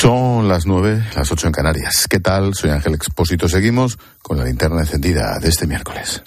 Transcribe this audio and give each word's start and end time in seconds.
Son 0.00 0.46
las 0.46 0.64
nueve, 0.64 1.04
las 1.16 1.32
ocho 1.32 1.48
en 1.48 1.52
Canarias. 1.52 2.06
¿Qué 2.08 2.20
tal? 2.20 2.54
Soy 2.54 2.70
Ángel 2.70 2.94
Expósito. 2.94 3.48
Seguimos 3.48 3.98
con 4.22 4.38
la 4.38 4.44
linterna 4.44 4.82
encendida 4.82 5.40
de 5.40 5.48
este 5.48 5.66
miércoles. 5.66 6.22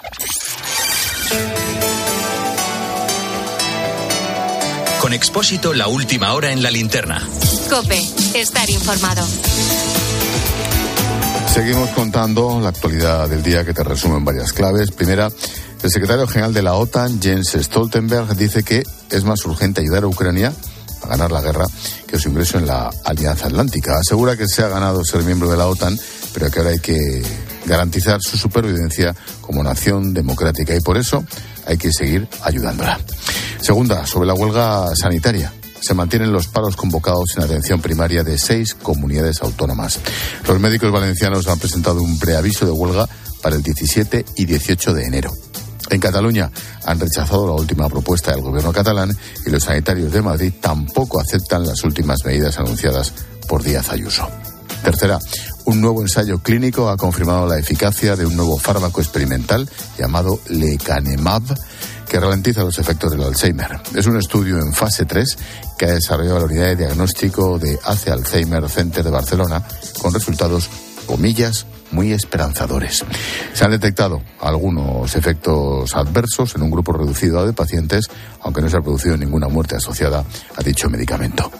Con 4.99 5.13
Expósito, 5.13 5.73
la 5.73 5.87
última 5.87 6.33
hora 6.33 6.51
en 6.51 6.61
la 6.61 6.69
linterna. 6.69 7.25
Cope, 7.69 7.97
estar 8.35 8.69
informado. 8.69 9.25
Seguimos 11.53 11.91
contando 11.91 12.59
la 12.59 12.69
actualidad 12.69 13.29
del 13.29 13.41
día 13.41 13.63
que 13.63 13.73
te 13.73 13.85
resume 13.85 14.17
en 14.17 14.25
varias 14.25 14.51
claves. 14.51 14.91
Primera, 14.91 15.29
el 15.81 15.89
secretario 15.89 16.27
general 16.27 16.53
de 16.53 16.61
la 16.61 16.73
OTAN, 16.73 17.21
Jens 17.21 17.55
Stoltenberg, 17.57 18.35
dice 18.35 18.63
que 18.63 18.83
es 19.09 19.23
más 19.23 19.45
urgente 19.45 19.79
ayudar 19.79 20.03
a 20.03 20.07
Ucrania 20.07 20.51
a 21.01 21.07
ganar 21.07 21.31
la 21.31 21.41
guerra 21.41 21.65
que 22.07 22.19
su 22.19 22.29
ingreso 22.29 22.57
en 22.57 22.67
la 22.67 22.89
Alianza 23.05 23.47
Atlántica. 23.47 23.97
Asegura 23.99 24.37
que 24.37 24.47
se 24.47 24.63
ha 24.63 24.67
ganado 24.67 25.03
ser 25.03 25.23
miembro 25.23 25.49
de 25.49 25.57
la 25.57 25.67
OTAN, 25.67 25.97
pero 26.33 26.49
que 26.49 26.59
ahora 26.59 26.71
hay 26.71 26.79
que 26.79 27.23
garantizar 27.65 28.21
su 28.21 28.37
supervivencia 28.37 29.15
como 29.41 29.63
nación 29.63 30.13
democrática 30.13 30.75
y 30.75 30.81
por 30.81 30.97
eso 30.97 31.23
hay 31.65 31.77
que 31.77 31.91
seguir 31.91 32.27
ayudándola. 32.43 32.99
Segunda, 33.59 34.05
sobre 34.05 34.27
la 34.27 34.33
huelga 34.33 34.87
sanitaria. 34.95 35.53
Se 35.81 35.95
mantienen 35.95 36.31
los 36.31 36.47
paros 36.47 36.75
convocados 36.75 37.35
en 37.37 37.43
atención 37.43 37.81
primaria 37.81 38.23
de 38.23 38.37
seis 38.37 38.75
comunidades 38.75 39.41
autónomas. 39.41 39.99
Los 40.47 40.59
médicos 40.59 40.91
valencianos 40.91 41.47
han 41.47 41.57
presentado 41.57 42.01
un 42.01 42.19
preaviso 42.19 42.65
de 42.65 42.71
huelga 42.71 43.07
para 43.41 43.55
el 43.55 43.63
17 43.63 44.25
y 44.35 44.45
18 44.45 44.93
de 44.93 45.05
enero. 45.05 45.31
En 45.91 45.99
Cataluña 45.99 46.49
han 46.85 46.99
rechazado 47.01 47.45
la 47.45 47.53
última 47.53 47.89
propuesta 47.89 48.31
del 48.31 48.41
gobierno 48.41 48.71
catalán 48.71 49.15
y 49.45 49.49
los 49.49 49.63
sanitarios 49.63 50.13
de 50.13 50.21
Madrid 50.21 50.53
tampoco 50.61 51.19
aceptan 51.19 51.65
las 51.65 51.83
últimas 51.83 52.23
medidas 52.25 52.57
anunciadas 52.57 53.13
por 53.45 53.61
Díaz 53.61 53.89
Ayuso. 53.89 54.25
Tercera, 54.83 55.19
un 55.65 55.81
nuevo 55.81 56.01
ensayo 56.01 56.39
clínico 56.39 56.89
ha 56.89 56.95
confirmado 56.95 57.45
la 57.45 57.59
eficacia 57.59 58.15
de 58.15 58.25
un 58.25 58.37
nuevo 58.37 58.57
fármaco 58.57 59.01
experimental 59.01 59.69
llamado 59.99 60.39
lecanemab 60.47 61.43
que 62.09 62.19
ralentiza 62.19 62.63
los 62.63 62.79
efectos 62.79 63.11
del 63.11 63.23
Alzheimer. 63.23 63.81
Es 63.93 64.05
un 64.05 64.17
estudio 64.17 64.59
en 64.59 64.73
fase 64.73 65.05
3 65.05 65.37
que 65.77 65.85
ha 65.85 65.93
desarrollado 65.93 66.39
la 66.39 66.45
unidad 66.45 66.65
de 66.67 66.75
diagnóstico 66.77 67.59
de 67.59 67.77
ACE 67.83 68.11
Alzheimer 68.11 68.67
Center 68.69 69.03
de 69.03 69.11
Barcelona 69.11 69.61
con 70.01 70.13
resultados, 70.13 70.69
comillas, 71.05 71.65
muy 71.91 72.11
esperanzadores. 72.11 73.03
Se 73.53 73.65
han 73.65 73.71
detectado 73.71 74.21
algunos 74.39 75.15
efectos 75.15 75.95
adversos 75.95 76.55
en 76.55 76.63
un 76.63 76.71
grupo 76.71 76.93
reducido 76.93 77.45
de 77.45 77.53
pacientes, 77.53 78.05
aunque 78.41 78.61
no 78.61 78.69
se 78.69 78.77
ha 78.77 78.81
producido 78.81 79.17
ninguna 79.17 79.47
muerte 79.47 79.75
asociada 79.75 80.23
a 80.55 80.63
dicho 80.63 80.89
medicamento. 80.89 81.51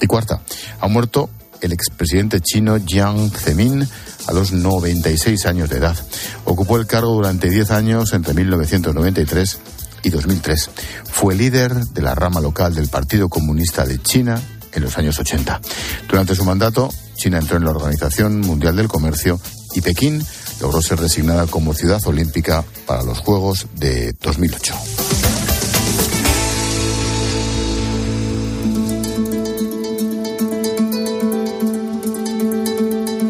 Y 0.00 0.06
cuarta, 0.06 0.40
ha 0.80 0.88
muerto 0.88 1.30
el 1.60 1.72
expresidente 1.72 2.40
chino 2.40 2.78
Jiang 2.84 3.30
Zemin 3.30 3.86
a 4.26 4.32
los 4.32 4.52
96 4.52 5.46
años 5.46 5.70
de 5.70 5.78
edad. 5.78 5.96
Ocupó 6.44 6.76
el 6.76 6.86
cargo 6.86 7.12
durante 7.14 7.50
10 7.50 7.70
años 7.70 8.12
entre 8.12 8.34
1993 8.34 9.58
y 10.04 10.10
2003. 10.10 10.70
Fue 11.10 11.34
líder 11.34 11.74
de 11.74 12.02
la 12.02 12.14
rama 12.14 12.40
local 12.40 12.74
del 12.74 12.88
Partido 12.88 13.28
Comunista 13.28 13.84
de 13.84 14.00
China 14.00 14.40
en 14.72 14.82
los 14.82 14.96
años 14.98 15.18
80. 15.18 15.60
Durante 16.08 16.34
su 16.34 16.44
mandato, 16.44 16.90
China 17.14 17.38
entró 17.38 17.56
en 17.56 17.64
la 17.64 17.70
Organización 17.70 18.40
Mundial 18.40 18.76
del 18.76 18.88
Comercio 18.88 19.40
y 19.74 19.80
Pekín 19.80 20.24
logró 20.60 20.80
ser 20.82 21.00
designada 21.00 21.46
como 21.46 21.74
ciudad 21.74 22.00
olímpica 22.06 22.64
para 22.86 23.02
los 23.02 23.18
Juegos 23.18 23.66
de 23.74 24.12
2008. 24.20 24.74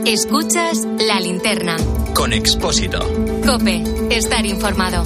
Escuchas 0.06 0.88
la 1.06 1.20
linterna. 1.20 1.76
Con 2.14 2.32
Expósito. 2.32 2.98
Cope, 3.46 3.84
estar 4.10 4.44
informado. 4.46 5.04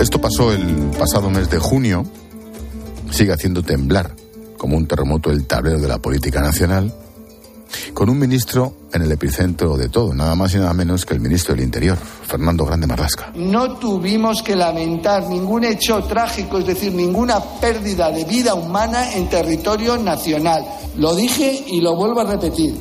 Esto 0.00 0.20
pasó 0.20 0.52
el 0.52 0.90
pasado 0.98 1.28
mes 1.28 1.50
de 1.50 1.58
junio. 1.58 2.06
Sigue 3.20 3.34
haciendo 3.34 3.62
temblar 3.62 4.16
como 4.56 4.78
un 4.78 4.86
terremoto 4.86 5.30
el 5.30 5.44
tablero 5.44 5.78
de 5.78 5.86
la 5.86 5.98
política 5.98 6.40
nacional 6.40 6.90
con 7.92 8.08
un 8.08 8.18
ministro 8.18 8.72
en 8.94 9.02
el 9.02 9.12
epicentro 9.12 9.76
de 9.76 9.90
todo, 9.90 10.14
nada 10.14 10.34
más 10.34 10.54
y 10.54 10.56
nada 10.56 10.72
menos 10.72 11.04
que 11.04 11.12
el 11.12 11.20
ministro 11.20 11.54
del 11.54 11.62
Interior, 11.62 11.98
Fernando 11.98 12.64
Grande 12.64 12.86
Marlasca. 12.86 13.30
No 13.34 13.76
tuvimos 13.76 14.42
que 14.42 14.56
lamentar 14.56 15.28
ningún 15.28 15.64
hecho 15.64 16.02
trágico, 16.04 16.56
es 16.56 16.66
decir, 16.66 16.94
ninguna 16.94 17.40
pérdida 17.60 18.10
de 18.10 18.24
vida 18.24 18.54
humana 18.54 19.12
en 19.12 19.28
territorio 19.28 19.98
nacional. 19.98 20.64
Lo 20.96 21.14
dije 21.14 21.62
y 21.66 21.82
lo 21.82 21.96
vuelvo 21.96 22.22
a 22.22 22.24
repetir. 22.24 22.74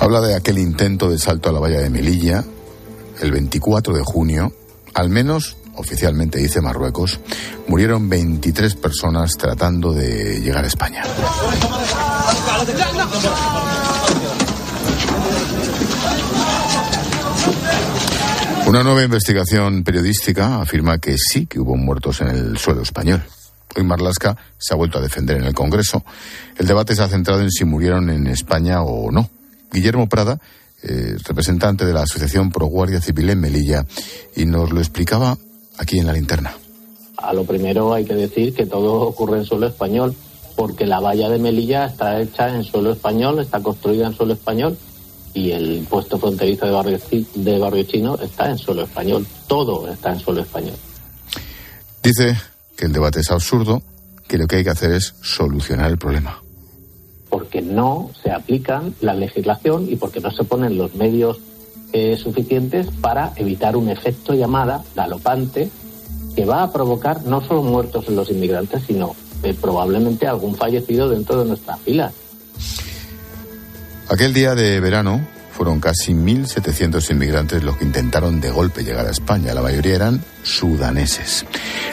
Habla 0.00 0.20
de 0.20 0.34
aquel 0.34 0.58
intento 0.58 1.08
de 1.08 1.18
salto 1.18 1.48
a 1.48 1.52
la 1.52 1.60
valla 1.60 1.80
de 1.80 1.88
Melilla 1.88 2.44
el 3.22 3.32
24 3.32 3.94
de 3.94 4.02
junio, 4.04 4.52
al 4.92 5.08
menos 5.08 5.56
oficialmente 5.80 6.38
dice 6.38 6.60
Marruecos, 6.60 7.18
murieron 7.66 8.08
23 8.08 8.74
personas 8.76 9.36
tratando 9.36 9.92
de 9.92 10.40
llegar 10.40 10.64
a 10.64 10.68
España. 10.68 11.02
Una 18.66 18.84
nueva 18.84 19.02
investigación 19.02 19.82
periodística 19.82 20.60
afirma 20.60 20.98
que 20.98 21.16
sí 21.18 21.46
que 21.46 21.58
hubo 21.58 21.76
muertos 21.76 22.20
en 22.20 22.28
el 22.28 22.58
suelo 22.58 22.82
español. 22.82 23.20
Hoy 23.76 23.82
Marlasca 23.82 24.36
se 24.58 24.74
ha 24.74 24.76
vuelto 24.76 24.98
a 24.98 25.02
defender 25.02 25.38
en 25.38 25.44
el 25.44 25.54
Congreso. 25.54 26.04
El 26.56 26.66
debate 26.66 26.94
se 26.94 27.02
ha 27.02 27.08
centrado 27.08 27.40
en 27.40 27.50
si 27.50 27.64
murieron 27.64 28.10
en 28.10 28.26
España 28.26 28.82
o 28.82 29.10
no. 29.10 29.28
Guillermo 29.72 30.08
Prada, 30.08 30.38
eh, 30.82 31.16
representante 31.24 31.84
de 31.84 31.92
la 31.92 32.02
Asociación 32.02 32.50
Pro 32.50 32.66
Guardia 32.66 33.00
Civil 33.00 33.30
en 33.30 33.40
Melilla, 33.40 33.86
y 34.36 34.46
nos 34.46 34.70
lo 34.70 34.80
explicaba 34.80 35.36
aquí 35.80 35.98
en 35.98 36.06
la 36.06 36.12
linterna. 36.12 36.54
A 37.16 37.32
lo 37.32 37.44
primero 37.44 37.92
hay 37.92 38.04
que 38.04 38.14
decir 38.14 38.54
que 38.54 38.66
todo 38.66 39.00
ocurre 39.00 39.38
en 39.38 39.44
suelo 39.44 39.66
español, 39.66 40.14
porque 40.56 40.86
la 40.86 41.00
valla 41.00 41.28
de 41.28 41.38
Melilla 41.38 41.86
está 41.86 42.20
hecha 42.20 42.54
en 42.54 42.64
suelo 42.64 42.92
español, 42.92 43.40
está 43.40 43.60
construida 43.60 44.06
en 44.06 44.14
suelo 44.14 44.34
español 44.34 44.76
y 45.32 45.52
el 45.52 45.86
puesto 45.88 46.18
fronterizo 46.18 46.66
de 46.66 46.72
barrio, 46.72 46.98
de 47.34 47.58
barrio 47.58 47.82
chino 47.84 48.16
está 48.16 48.50
en 48.50 48.58
suelo 48.58 48.82
español. 48.82 49.26
Todo 49.46 49.88
está 49.88 50.12
en 50.12 50.20
suelo 50.20 50.42
español. 50.42 50.76
Dice 52.02 52.36
que 52.76 52.86
el 52.86 52.92
debate 52.92 53.20
es 53.20 53.30
absurdo, 53.30 53.82
que 54.26 54.38
lo 54.38 54.46
que 54.46 54.56
hay 54.56 54.64
que 54.64 54.70
hacer 54.70 54.92
es 54.92 55.14
solucionar 55.22 55.90
el 55.90 55.98
problema. 55.98 56.42
Porque 57.28 57.62
no 57.62 58.10
se 58.22 58.32
aplica 58.32 58.82
la 59.00 59.14
legislación 59.14 59.88
y 59.88 59.96
porque 59.96 60.20
no 60.20 60.30
se 60.30 60.44
ponen 60.44 60.76
los 60.76 60.94
medios 60.94 61.38
eh, 61.92 62.16
suficientes 62.16 62.88
para 63.00 63.32
evitar 63.36 63.76
un 63.76 63.88
efecto 63.88 64.34
llamada 64.34 64.82
galopante 64.94 65.70
que 66.34 66.44
va 66.44 66.62
a 66.62 66.72
provocar 66.72 67.24
no 67.24 67.40
solo 67.40 67.62
muertos 67.62 68.06
en 68.08 68.16
los 68.16 68.30
inmigrantes, 68.30 68.82
sino 68.86 69.16
eh, 69.42 69.54
probablemente 69.60 70.26
algún 70.26 70.54
fallecido 70.54 71.08
dentro 71.08 71.40
de 71.40 71.48
nuestras 71.48 71.80
filas. 71.80 72.12
Aquel 74.08 74.32
día 74.32 74.54
de 74.54 74.80
verano 74.80 75.26
fueron 75.52 75.80
casi 75.80 76.12
1.700 76.14 77.10
inmigrantes 77.10 77.62
los 77.62 77.76
que 77.76 77.84
intentaron 77.84 78.40
de 78.40 78.50
golpe 78.50 78.82
llegar 78.82 79.06
a 79.06 79.10
España. 79.10 79.52
La 79.52 79.62
mayoría 79.62 79.94
eran 79.94 80.24
sudaneses. 80.42 81.44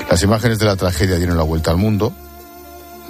Las 0.09 0.24
imágenes 0.24 0.59
de 0.59 0.66
la 0.66 0.75
tragedia 0.75 1.18
dieron 1.18 1.38
la 1.38 1.44
vuelta 1.44 1.72
al 1.72 1.78
mundo. 1.78 2.14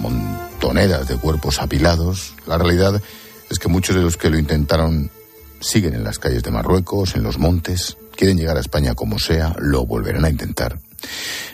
Montoneras 0.00 1.06
de 1.06 1.16
cuerpos 1.16 1.60
apilados. 1.60 2.34
La 2.46 2.58
realidad 2.58 3.00
es 3.50 3.58
que 3.58 3.68
muchos 3.68 3.94
de 3.94 4.02
los 4.02 4.16
que 4.16 4.30
lo 4.30 4.38
intentaron 4.38 5.10
siguen 5.60 5.94
en 5.94 6.04
las 6.04 6.18
calles 6.18 6.42
de 6.42 6.50
Marruecos, 6.50 7.14
en 7.14 7.22
los 7.22 7.38
montes. 7.38 7.96
Quieren 8.16 8.36
llegar 8.36 8.56
a 8.56 8.60
España 8.60 8.94
como 8.94 9.18
sea, 9.18 9.54
lo 9.58 9.86
volverán 9.86 10.24
a 10.24 10.30
intentar. 10.30 10.78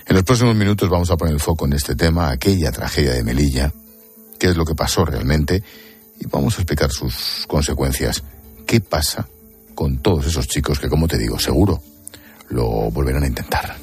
En 0.07 0.15
los 0.15 0.25
próximos 0.25 0.55
minutos 0.55 0.89
vamos 0.89 1.11
a 1.11 1.17
poner 1.17 1.35
el 1.35 1.41
foco 1.41 1.67
en 1.67 1.75
este 1.75 1.95
tema, 1.95 2.31
aquella 2.31 2.73
tragedia 2.73 3.13
de 3.13 3.25
Melilla, 3.25 3.73
qué 4.39 4.49
es 4.49 4.57
lo 4.57 4.65
que 4.65 4.75
pasó 4.75 5.05
realmente 5.05 5.63
y 6.21 6.27
vamos 6.27 6.55
a 6.55 6.63
explicar 6.63 6.91
sus 6.91 7.45
consecuencias. 7.47 8.23
¿Qué 8.67 8.81
pasa 8.81 9.27
con 9.75 9.99
todos 9.99 10.27
esos 10.27 10.47
chicos 10.47 10.79
que, 10.79 10.89
como 10.89 11.09
te 11.09 11.19
digo, 11.19 11.39
seguro 11.39 11.83
lo 12.49 12.91
volverán 12.91 13.25
a 13.25 13.27
intentar? 13.27 13.77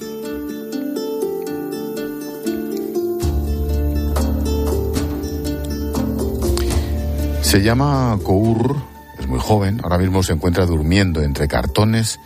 Se 7.41 7.61
llama 7.61 8.17
Kour, 8.23 8.90
muy 9.31 9.39
joven, 9.39 9.79
ahora 9.81 9.97
mismo 9.97 10.21
se 10.23 10.33
encuentra 10.33 10.65
durmiendo 10.65 11.23
entre 11.23 11.47
cartones 11.47 12.19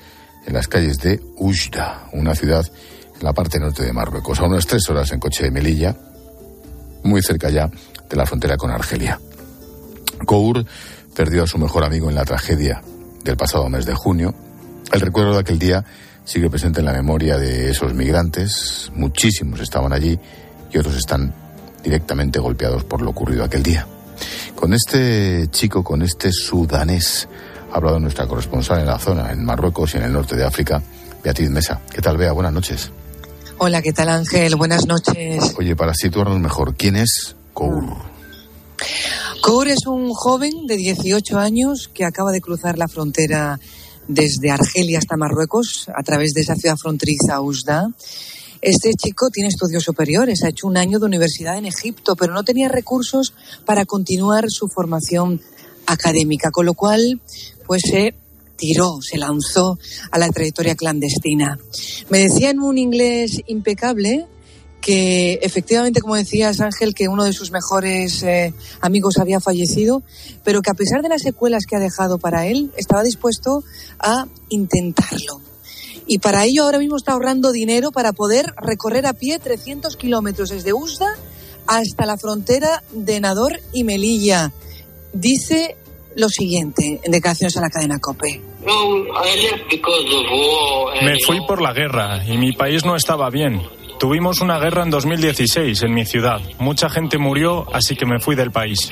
en 0.47 0.53
las 0.53 0.67
calles 0.67 0.97
de 0.97 1.21
Ujda, 1.37 2.09
una 2.13 2.33
ciudad 2.33 2.65
en 3.15 3.23
la 3.23 3.31
parte 3.31 3.59
norte 3.59 3.83
de 3.83 3.93
Marruecos, 3.93 4.39
a 4.39 4.45
unas 4.45 4.65
tres 4.65 4.89
horas 4.89 5.11
en 5.11 5.19
coche 5.19 5.43
de 5.43 5.51
Melilla, 5.51 5.95
muy 7.03 7.21
cerca 7.21 7.51
ya 7.51 7.69
de 8.09 8.15
la 8.15 8.25
frontera 8.25 8.57
con 8.57 8.71
Argelia. 8.71 9.19
Kour 10.25 10.65
perdió 11.15 11.43
a 11.43 11.47
su 11.47 11.59
mejor 11.59 11.83
amigo 11.83 12.09
en 12.09 12.15
la 12.15 12.25
tragedia 12.25 12.81
del 13.23 13.37
pasado 13.37 13.69
mes 13.69 13.85
de 13.85 13.93
junio. 13.93 14.33
El 14.91 15.01
recuerdo 15.01 15.33
de 15.33 15.41
aquel 15.41 15.59
día 15.59 15.85
sigue 16.23 16.49
presente 16.49 16.79
en 16.79 16.87
la 16.87 16.93
memoria 16.93 17.37
de 17.37 17.69
esos 17.69 17.93
migrantes. 17.93 18.91
Muchísimos 18.95 19.59
estaban 19.59 19.93
allí 19.93 20.19
y 20.71 20.77
otros 20.79 20.95
están 20.95 21.35
directamente 21.83 22.39
golpeados 22.39 22.83
por 22.83 23.03
lo 23.03 23.11
ocurrido 23.11 23.43
aquel 23.43 23.61
día. 23.61 23.85
Con 24.55 24.73
este 24.73 25.47
chico, 25.51 25.83
con 25.83 26.01
este 26.01 26.31
sudanés, 26.31 27.27
ha 27.71 27.75
hablado 27.75 27.99
nuestra 27.99 28.27
corresponsal 28.27 28.79
en 28.79 28.87
la 28.87 28.99
zona, 28.99 29.31
en 29.31 29.43
Marruecos 29.43 29.93
y 29.93 29.97
en 29.97 30.03
el 30.03 30.13
norte 30.13 30.35
de 30.35 30.45
África, 30.45 30.81
Beatriz 31.23 31.49
Mesa. 31.49 31.81
¿Qué 31.93 32.01
tal, 32.01 32.17
Bea? 32.17 32.31
Buenas 32.31 32.53
noches. 32.53 32.91
Hola, 33.57 33.81
¿qué 33.81 33.93
tal, 33.93 34.09
Ángel? 34.09 34.55
Buenas 34.55 34.85
noches. 34.85 35.53
Oye, 35.57 35.75
para 35.75 35.93
situarnos 35.93 36.39
mejor, 36.39 36.75
¿quién 36.75 36.95
es 36.97 37.35
Kour? 37.53 37.85
Kour 39.41 39.67
es 39.67 39.87
un 39.87 40.11
joven 40.13 40.67
de 40.67 40.75
18 40.75 41.39
años 41.39 41.89
que 41.93 42.03
acaba 42.03 42.31
de 42.31 42.41
cruzar 42.41 42.77
la 42.77 42.87
frontera 42.87 43.59
desde 44.07 44.51
Argelia 44.51 44.99
hasta 44.99 45.17
Marruecos 45.17 45.89
a 45.95 46.03
través 46.03 46.33
de 46.33 46.41
esa 46.41 46.55
ciudad 46.55 46.77
fronteriza 46.77 47.39
Ousda. 47.39 47.89
Este 48.61 48.91
chico 48.93 49.29
tiene 49.29 49.49
estudios 49.49 49.83
superiores, 49.83 50.43
ha 50.43 50.49
hecho 50.49 50.67
un 50.67 50.77
año 50.77 50.99
de 50.99 51.05
universidad 51.05 51.57
en 51.57 51.65
Egipto, 51.65 52.15
pero 52.15 52.33
no 52.33 52.43
tenía 52.43 52.69
recursos 52.69 53.33
para 53.65 53.85
continuar 53.85 54.45
su 54.49 54.67
formación 54.67 55.41
académica, 55.85 56.51
con 56.51 56.65
lo 56.65 56.73
cual 56.73 57.21
pues 57.67 57.81
se 57.89 58.15
tiró, 58.55 58.99
se 59.01 59.17
lanzó 59.17 59.77
a 60.11 60.17
la 60.17 60.29
trayectoria 60.29 60.75
clandestina. 60.75 61.59
Me 62.09 62.19
decía 62.19 62.49
en 62.49 62.59
un 62.59 62.77
inglés 62.77 63.41
impecable 63.47 64.27
que 64.81 65.39
efectivamente, 65.41 65.99
como 65.99 66.15
decías 66.15 66.61
Ángel, 66.61 66.93
que 66.93 67.07
uno 67.07 67.23
de 67.23 67.33
sus 67.33 67.51
mejores 67.51 68.21
eh, 68.21 68.53
amigos 68.81 69.17
había 69.17 69.39
fallecido, 69.39 70.03
pero 70.43 70.61
que 70.61 70.69
a 70.69 70.75
pesar 70.75 71.01
de 71.01 71.09
las 71.09 71.23
secuelas 71.23 71.65
que 71.67 71.75
ha 71.75 71.79
dejado 71.79 72.19
para 72.19 72.45
él, 72.45 72.71
estaba 72.77 73.01
dispuesto 73.01 73.63
a 73.99 74.27
intentarlo. 74.49 75.41
Y 76.07 76.19
para 76.19 76.45
ello 76.45 76.63
ahora 76.63 76.79
mismo 76.79 76.97
está 76.97 77.13
ahorrando 77.13 77.51
dinero 77.51 77.91
para 77.91 78.13
poder 78.13 78.53
recorrer 78.61 79.05
a 79.07 79.13
pie 79.13 79.39
300 79.39 79.95
kilómetros 79.97 80.49
desde 80.49 80.73
Usda 80.73 81.15
hasta 81.67 82.05
la 82.05 82.17
frontera 82.17 82.83
de 82.91 83.19
Nador 83.19 83.59
y 83.73 83.83
Melilla. 83.83 84.51
Dice 85.13 85.75
lo 86.15 86.29
siguiente 86.29 86.99
en 87.03 87.11
declaraciones 87.11 87.57
a 87.57 87.61
la 87.61 87.69
cadena 87.69 87.99
COPE. 87.99 88.41
Me 91.01 91.15
fui 91.25 91.45
por 91.45 91.61
la 91.61 91.73
guerra 91.73 92.23
y 92.25 92.37
mi 92.37 92.53
país 92.53 92.85
no 92.85 92.95
estaba 92.95 93.29
bien. 93.29 93.61
Tuvimos 93.99 94.41
una 94.41 94.59
guerra 94.59 94.83
en 94.83 94.89
2016 94.89 95.83
en 95.83 95.93
mi 95.93 96.05
ciudad. 96.05 96.41
Mucha 96.59 96.89
gente 96.89 97.17
murió, 97.17 97.65
así 97.73 97.95
que 97.95 98.05
me 98.05 98.19
fui 98.19 98.35
del 98.35 98.51
país. 98.51 98.91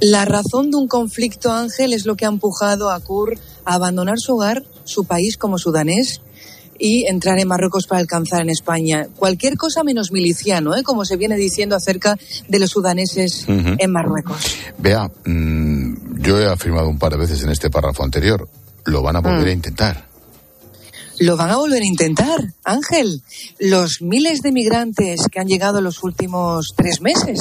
La 0.00 0.24
razón 0.24 0.70
de 0.70 0.76
un 0.76 0.86
conflicto, 0.88 1.52
Ángel, 1.52 1.92
es 1.92 2.06
lo 2.06 2.16
que 2.16 2.24
ha 2.24 2.28
empujado 2.28 2.90
a 2.90 3.00
Kur 3.00 3.36
a 3.64 3.74
abandonar 3.74 4.18
su 4.18 4.34
hogar, 4.34 4.64
su 4.84 5.04
país 5.04 5.36
como 5.36 5.58
sudanés, 5.58 6.20
y 6.78 7.06
entrar 7.08 7.40
en 7.40 7.48
Marruecos 7.48 7.88
para 7.88 8.00
alcanzar 8.00 8.42
en 8.42 8.50
España. 8.50 9.08
Cualquier 9.16 9.56
cosa 9.56 9.82
menos 9.82 10.12
miliciano, 10.12 10.76
¿eh? 10.76 10.84
como 10.84 11.04
se 11.04 11.16
viene 11.16 11.36
diciendo 11.36 11.74
acerca 11.74 12.16
de 12.46 12.58
los 12.60 12.70
sudaneses 12.70 13.46
en 13.48 13.90
Marruecos. 13.90 14.36
Vea, 14.78 15.10
mm, 15.24 16.20
yo 16.20 16.38
he 16.38 16.46
afirmado 16.46 16.88
un 16.88 16.98
par 17.00 17.10
de 17.10 17.18
veces 17.18 17.42
en 17.42 17.50
este 17.50 17.68
párrafo 17.68 18.04
anterior, 18.04 18.48
lo 18.84 19.02
van 19.02 19.16
a 19.16 19.20
volver 19.20 19.46
Mm. 19.46 19.48
a 19.48 19.52
intentar. 19.52 20.08
Lo 21.18 21.36
van 21.36 21.50
a 21.50 21.56
volver 21.56 21.82
a 21.82 21.86
intentar, 21.86 22.54
Ángel. 22.62 23.22
Los 23.58 24.00
miles 24.00 24.40
de 24.42 24.52
migrantes 24.52 25.22
que 25.32 25.40
han 25.40 25.48
llegado 25.48 25.80
los 25.80 26.04
últimos 26.04 26.74
tres 26.76 27.00
meses 27.00 27.40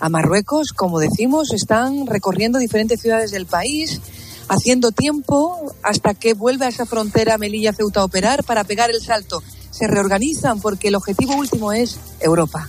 a 0.00 0.08
Marruecos, 0.08 0.72
como 0.72 0.98
decimos, 0.98 1.52
están 1.52 2.06
recorriendo 2.06 2.58
diferentes 2.58 3.00
ciudades 3.00 3.30
del 3.30 3.46
país, 3.46 4.00
haciendo 4.48 4.90
tiempo 4.90 5.72
hasta 5.82 6.14
que 6.14 6.34
vuelve 6.34 6.64
a 6.64 6.68
esa 6.68 6.86
frontera 6.86 7.38
Melilla-Ceuta 7.38 8.00
a 8.00 8.04
operar 8.04 8.42
para 8.42 8.64
pegar 8.64 8.90
el 8.90 9.00
salto. 9.00 9.42
Se 9.70 9.86
reorganizan 9.86 10.60
porque 10.60 10.88
el 10.88 10.96
objetivo 10.96 11.34
último 11.34 11.72
es 11.72 11.98
Europa. 12.20 12.68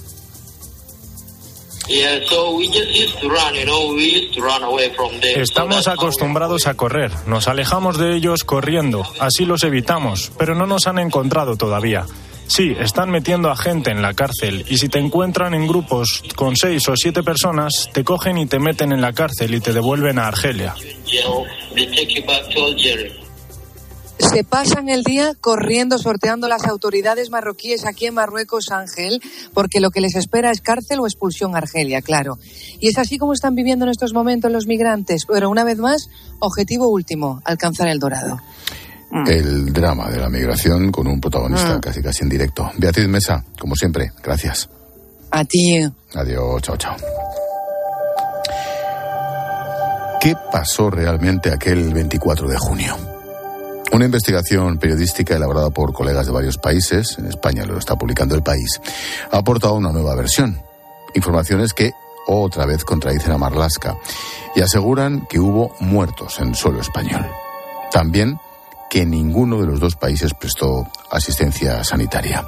Estamos 5.41 5.87
acostumbrados 5.87 6.67
a 6.67 6.75
correr, 6.75 7.11
nos 7.25 7.47
alejamos 7.47 7.97
de 7.97 8.15
ellos 8.15 8.43
corriendo, 8.43 9.05
así 9.19 9.45
los 9.45 9.63
evitamos, 9.63 10.31
pero 10.37 10.55
no 10.55 10.65
nos 10.67 10.87
han 10.87 10.99
encontrado 10.99 11.57
todavía. 11.57 12.05
Sí, 12.47 12.75
están 12.77 13.11
metiendo 13.11 13.49
a 13.49 13.55
gente 13.55 13.91
en 13.91 14.01
la 14.01 14.13
cárcel 14.13 14.65
y 14.67 14.77
si 14.77 14.89
te 14.89 14.99
encuentran 14.99 15.53
en 15.53 15.67
grupos 15.67 16.21
con 16.35 16.57
seis 16.57 16.85
o 16.89 16.97
siete 16.97 17.23
personas, 17.23 17.89
te 17.93 18.03
cogen 18.03 18.37
y 18.37 18.45
te 18.45 18.59
meten 18.59 18.91
en 18.91 18.99
la 18.99 19.13
cárcel 19.13 19.55
y 19.55 19.61
te 19.61 19.71
devuelven 19.71 20.19
a 20.19 20.27
Argelia. 20.27 20.75
Se 24.19 24.43
pasan 24.43 24.87
el 24.87 25.03
día 25.03 25.33
corriendo, 25.41 25.97
sorteando 25.97 26.47
las 26.47 26.65
autoridades 26.65 27.31
marroquíes 27.31 27.85
aquí 27.85 28.05
en 28.05 28.13
Marruecos, 28.13 28.71
Ángel, 28.71 29.19
porque 29.53 29.79
lo 29.81 29.89
que 29.89 29.99
les 29.99 30.15
espera 30.15 30.51
es 30.51 30.61
cárcel 30.61 30.99
o 30.99 31.05
expulsión 31.07 31.55
a 31.55 31.57
Argelia, 31.57 32.01
claro. 32.01 32.37
Y 32.79 32.87
es 32.89 32.97
así 32.97 33.17
como 33.17 33.33
están 33.33 33.55
viviendo 33.55 33.83
en 33.85 33.91
estos 33.91 34.13
momentos 34.13 34.51
los 34.51 34.67
migrantes. 34.67 35.25
Pero 35.27 35.49
una 35.49 35.63
vez 35.63 35.79
más, 35.79 36.07
objetivo 36.39 36.87
último, 36.89 37.41
alcanzar 37.45 37.87
el 37.87 37.99
dorado. 37.99 38.39
El 39.27 39.73
drama 39.73 40.09
de 40.09 40.19
la 40.19 40.29
migración 40.29 40.91
con 40.91 41.07
un 41.07 41.19
protagonista 41.19 41.77
Mm. 41.77 41.81
casi 41.81 42.01
casi 42.01 42.23
en 42.23 42.29
directo. 42.29 42.71
Beatriz 42.77 43.07
Mesa, 43.09 43.43
como 43.59 43.75
siempre, 43.75 44.13
gracias. 44.23 44.69
A 45.31 45.43
ti. 45.43 45.81
Adiós, 46.13 46.61
chao, 46.61 46.77
chao. 46.77 46.95
¿Qué 50.21 50.35
pasó 50.51 50.89
realmente 50.89 51.51
aquel 51.51 51.93
24 51.93 52.47
de 52.47 52.57
junio? 52.57 52.95
Una 53.91 54.05
investigación 54.05 54.77
periodística 54.77 55.35
elaborada 55.35 55.69
por 55.69 55.91
colegas 55.91 56.25
de 56.25 56.31
varios 56.31 56.57
países, 56.57 57.17
en 57.17 57.25
España 57.25 57.65
lo 57.65 57.77
está 57.77 57.97
publicando 57.97 58.35
el 58.35 58.41
país, 58.41 58.79
ha 59.31 59.37
aportado 59.37 59.73
una 59.73 59.91
nueva 59.91 60.15
versión. 60.15 60.61
Informaciones 61.13 61.73
que 61.73 61.91
otra 62.25 62.65
vez 62.65 62.85
contradicen 62.85 63.33
a 63.33 63.37
Marlasca 63.37 63.97
y 64.55 64.61
aseguran 64.61 65.27
que 65.29 65.39
hubo 65.39 65.75
muertos 65.81 66.39
en 66.39 66.55
suelo 66.55 66.79
español. 66.79 67.25
También 67.91 68.39
que 68.89 69.05
ninguno 69.05 69.59
de 69.59 69.67
los 69.67 69.79
dos 69.81 69.97
países 69.97 70.33
prestó 70.33 70.87
asistencia 71.09 71.83
sanitaria. 71.83 72.45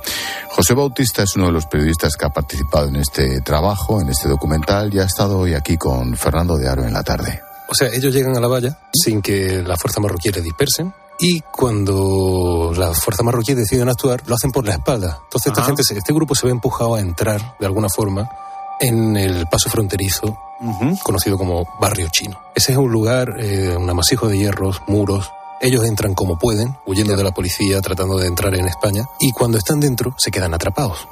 José 0.49 0.73
Bautista 0.73 1.23
es 1.23 1.35
uno 1.35 1.47
de 1.47 1.53
los 1.53 1.65
periodistas 1.65 2.15
que 2.15 2.25
ha 2.25 2.29
participado 2.29 2.87
en 2.87 2.97
este 2.97 3.41
trabajo, 3.41 3.99
en 4.01 4.09
este 4.09 4.29
documental, 4.29 4.93
y 4.93 4.99
ha 4.99 5.05
estado 5.05 5.39
hoy 5.39 5.53
aquí 5.53 5.77
con 5.77 6.15
Fernando 6.15 6.57
de 6.57 6.69
Aro 6.69 6.85
en 6.85 6.93
la 6.93 7.03
tarde. 7.03 7.41
O 7.67 7.75
sea, 7.75 7.89
ellos 7.89 8.13
llegan 8.13 8.35
a 8.37 8.39
la 8.39 8.47
valla 8.47 8.77
sin 8.93 9.21
que 9.21 9.61
la 9.61 9.77
fuerza 9.77 9.99
marroquí 9.99 10.31
les 10.31 10.43
dispersen 10.43 10.93
y 11.19 11.41
cuando 11.41 12.71
las 12.75 12.99
fuerzas 13.01 13.23
marroquíes 13.25 13.57
deciden 13.57 13.89
actuar, 13.89 14.21
lo 14.27 14.35
hacen 14.35 14.51
por 14.51 14.65
la 14.65 14.73
espalda. 14.73 15.19
Entonces 15.23 15.47
esta 15.51 15.63
gente, 15.63 15.83
se- 15.83 15.97
este 15.97 16.13
grupo 16.13 16.35
se 16.35 16.45
ve 16.47 16.51
empujado 16.51 16.95
a 16.95 16.99
entrar 16.99 17.55
de 17.59 17.65
alguna 17.65 17.87
forma 17.89 18.29
en 18.79 19.15
el 19.15 19.47
paso 19.47 19.69
fronterizo 19.69 20.37
conocido 21.03 21.37
como 21.37 21.65
Barrio 21.79 22.07
Chino. 22.11 22.39
Ese 22.55 22.71
es 22.71 22.77
un 22.77 22.91
lugar, 22.91 23.35
eh, 23.39 23.75
un 23.77 23.89
amasijo 23.89 24.27
de 24.27 24.37
hierros, 24.37 24.81
muros. 24.87 25.29
Ellos 25.61 25.83
entran 25.85 26.13
como 26.13 26.37
pueden, 26.37 26.77
huyendo 26.85 27.15
de 27.15 27.23
la 27.23 27.31
policía, 27.31 27.79
tratando 27.81 28.17
de 28.17 28.27
entrar 28.27 28.53
en 28.55 28.67
España, 28.67 29.03
y 29.19 29.31
cuando 29.31 29.57
están 29.57 29.79
dentro 29.79 30.13
se 30.17 30.31
quedan 30.31 30.53
atrapados. 30.53 31.07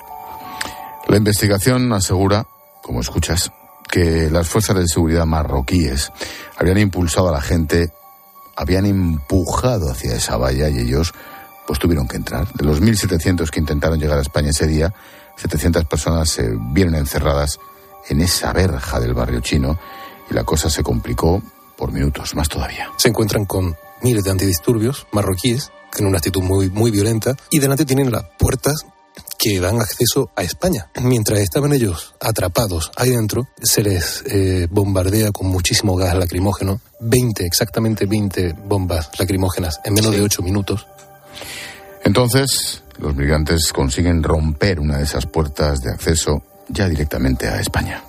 La 1.07 1.17
investigación 1.17 1.91
asegura, 1.93 2.45
como 2.81 3.01
escuchas, 3.01 3.51
que 3.89 4.29
las 4.29 4.47
fuerzas 4.47 4.75
de 4.77 4.87
seguridad 4.87 5.25
marroquíes 5.25 6.11
habían 6.57 6.77
impulsado 6.77 7.27
a 7.29 7.31
la 7.33 7.41
gente, 7.41 7.91
habían 8.61 8.85
empujado 8.85 9.89
hacia 9.89 10.13
esa 10.13 10.37
valla 10.37 10.69
y 10.69 10.77
ellos 10.77 11.13
pues 11.65 11.79
tuvieron 11.79 12.07
que 12.07 12.17
entrar. 12.17 12.47
De 12.53 12.63
los 12.63 12.79
1.700 12.79 13.49
que 13.49 13.59
intentaron 13.59 13.99
llegar 13.99 14.19
a 14.19 14.21
España 14.21 14.51
ese 14.51 14.67
día, 14.67 14.93
700 15.37 15.85
personas 15.85 16.29
se 16.29 16.51
vieron 16.71 16.93
encerradas 16.93 17.59
en 18.07 18.21
esa 18.21 18.53
verja 18.53 18.99
del 18.99 19.15
barrio 19.15 19.39
chino 19.39 19.79
y 20.29 20.35
la 20.35 20.43
cosa 20.43 20.69
se 20.69 20.83
complicó 20.83 21.41
por 21.75 21.91
minutos, 21.91 22.35
más 22.35 22.49
todavía. 22.49 22.91
se 22.97 23.09
encuentran 23.09 23.45
con 23.45 23.75
miles 24.03 24.23
de 24.23 24.31
antidisturbios 24.31 25.07
marroquíes, 25.11 25.71
en 25.97 26.05
una 26.05 26.19
actitud 26.19 26.43
muy, 26.43 26.69
muy 26.69 26.91
violenta, 26.91 27.35
y 27.49 27.57
delante 27.57 27.85
tienen 27.85 28.11
las 28.11 28.25
puertas 28.37 28.85
que 29.41 29.59
dan 29.59 29.81
acceso 29.81 30.29
a 30.35 30.43
España. 30.43 30.87
Mientras 31.01 31.39
estaban 31.39 31.73
ellos 31.73 32.13
atrapados 32.21 32.91
ahí 32.95 33.09
dentro, 33.09 33.47
se 33.59 33.81
les 33.81 34.23
eh, 34.27 34.67
bombardea 34.69 35.31
con 35.31 35.47
muchísimo 35.47 35.95
gas 35.95 36.15
lacrimógeno, 36.15 36.79
20, 36.99 37.43
exactamente 37.43 38.05
20 38.05 38.53
bombas 38.65 39.09
lacrimógenas 39.17 39.81
en 39.83 39.95
menos 39.95 40.11
de 40.11 40.21
8 40.21 40.43
minutos. 40.43 40.85
Entonces, 42.03 42.83
los 42.99 43.15
migrantes 43.15 43.73
consiguen 43.73 44.21
romper 44.21 44.79
una 44.79 44.97
de 44.97 45.05
esas 45.05 45.25
puertas 45.25 45.81
de 45.81 45.89
acceso 45.89 46.43
ya 46.69 46.87
directamente 46.87 47.47
a 47.47 47.59
España. 47.59 48.03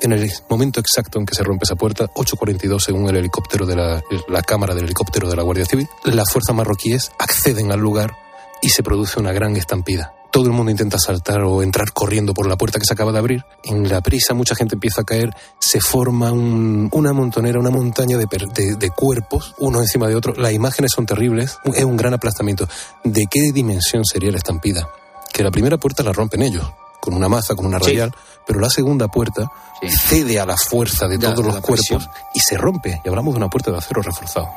En 0.00 0.12
el 0.12 0.30
momento 0.48 0.78
exacto 0.78 1.18
en 1.18 1.26
que 1.26 1.34
se 1.34 1.42
rompe 1.42 1.64
esa 1.64 1.74
puerta, 1.74 2.06
8.42 2.14 2.78
según 2.78 3.08
el 3.08 3.16
helicóptero 3.16 3.66
de 3.66 3.74
la, 3.74 4.00
la 4.28 4.42
cámara 4.42 4.76
del 4.76 4.84
helicóptero 4.84 5.28
de 5.28 5.34
la 5.34 5.42
Guardia 5.42 5.66
Civil, 5.66 5.88
las 6.04 6.30
fuerzas 6.30 6.54
marroquíes 6.54 7.10
acceden 7.18 7.72
al 7.72 7.80
lugar 7.80 8.16
y 8.62 8.68
se 8.68 8.84
produce 8.84 9.18
una 9.18 9.32
gran 9.32 9.56
estampida. 9.56 10.14
Todo 10.32 10.44
el 10.46 10.52
mundo 10.52 10.70
intenta 10.70 10.98
saltar 10.98 11.42
o 11.42 11.62
entrar 11.62 11.92
corriendo 11.92 12.32
por 12.34 12.46
la 12.46 12.56
puerta 12.56 12.78
que 12.78 12.84
se 12.86 12.92
acaba 12.92 13.10
de 13.12 13.18
abrir. 13.18 13.44
En 13.64 13.88
la 13.88 14.00
prisa 14.00 14.32
mucha 14.32 14.54
gente 14.54 14.76
empieza 14.76 15.00
a 15.02 15.04
caer, 15.04 15.30
se 15.58 15.80
forma 15.80 16.30
un- 16.30 16.88
una 16.92 17.12
montonera, 17.12 17.58
una 17.58 17.70
montaña 17.70 18.16
de, 18.16 18.26
per- 18.28 18.48
de- 18.48 18.76
de 18.76 18.90
cuerpos, 18.90 19.54
uno 19.58 19.80
encima 19.80 20.06
de 20.06 20.14
otro. 20.14 20.32
Las 20.34 20.52
imágenes 20.52 20.92
son 20.94 21.04
terribles, 21.06 21.58
es 21.74 21.84
un 21.84 21.96
gran 21.96 22.14
aplastamiento. 22.14 22.68
¿De 23.02 23.26
qué 23.30 23.50
dimensión 23.52 24.04
sería 24.04 24.30
la 24.30 24.38
estampida? 24.38 24.88
que 25.32 25.44
la 25.44 25.52
primera 25.52 25.78
puerta 25.78 26.02
la 26.02 26.12
rompen 26.12 26.42
ellos, 26.42 26.68
con 27.00 27.14
una 27.14 27.28
maza, 27.28 27.54
con 27.54 27.64
una 27.64 27.78
radial, 27.78 28.12
pero 28.46 28.58
la 28.58 28.68
segunda 28.68 29.06
puerta 29.06 29.48
cede 29.88 30.40
a 30.40 30.44
la 30.44 30.56
fuerza 30.56 31.06
de 31.06 31.18
todos 31.18 31.44
los 31.46 31.54
cuerpos 31.60 32.08
y 32.34 32.40
se 32.40 32.56
rompe. 32.58 33.00
Y 33.04 33.08
hablamos 33.08 33.34
de 33.34 33.38
una 33.38 33.48
puerta 33.48 33.70
de 33.70 33.78
acero 33.78 34.02
reforzado. 34.02 34.48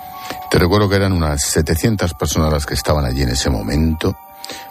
Te 0.50 0.58
recuerdo 0.58 0.90
que 0.90 0.96
eran 0.96 1.14
unas 1.14 1.44
700 1.44 2.16
personas 2.16 2.52
las 2.52 2.66
que 2.66 2.74
estaban 2.74 3.06
allí 3.06 3.22
en 3.22 3.30
ese 3.30 3.52
momento. 3.52 4.16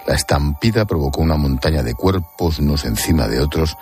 La 0.06 0.14
estampida 0.14 0.84
provocó 0.84 1.20
una 1.20 1.36
montaña 1.36 1.82
de 1.82 1.94
cuerpos 1.94 2.58
unos 2.58 2.84
encima 2.84 3.28
de 3.28 3.40
otros 3.40 3.76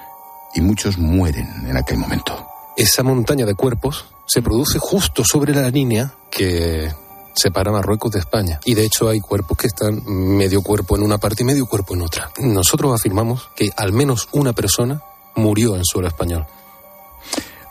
y 0.55 0.61
muchos 0.61 0.99
mueren 0.99 1.49
en 1.67 1.77
aquel 1.77 1.99
momento. 1.99 2.47
Esa 2.77 3.03
montaña 3.03 3.47
de 3.47 3.55
cuerpos 3.55 4.07
se 4.27 4.43
produce 4.43 4.79
justo 4.79 5.25
sobre 5.25 5.55
la 5.55 5.71
línea 5.71 6.15
que 6.31 6.93
separa 7.35 7.73
Marruecos 7.73 8.13
de 8.13 8.19
España. 8.19 8.61
Y 8.65 8.75
de 8.75 8.85
hecho 8.85 9.09
hay 9.09 9.21
cuerpos 9.21 9.57
que 9.57 9.67
están 9.67 10.03
medio 10.07 10.63
cuerpo 10.63 10.97
en 10.97 11.03
una 11.03 11.19
parte 11.19 11.43
y 11.43 11.47
medio 11.47 11.67
cuerpo 11.67 11.95
en 11.95 12.03
otra. 12.03 12.31
Nosotros 12.39 12.95
afirmamos 12.95 13.51
que 13.57 13.71
al 13.77 13.93
menos 13.93 14.29
una 14.33 14.53
persona 14.53 15.03
murió 15.37 15.77
en 15.77 15.85
suelo 15.85 16.09
español. 16.09 16.47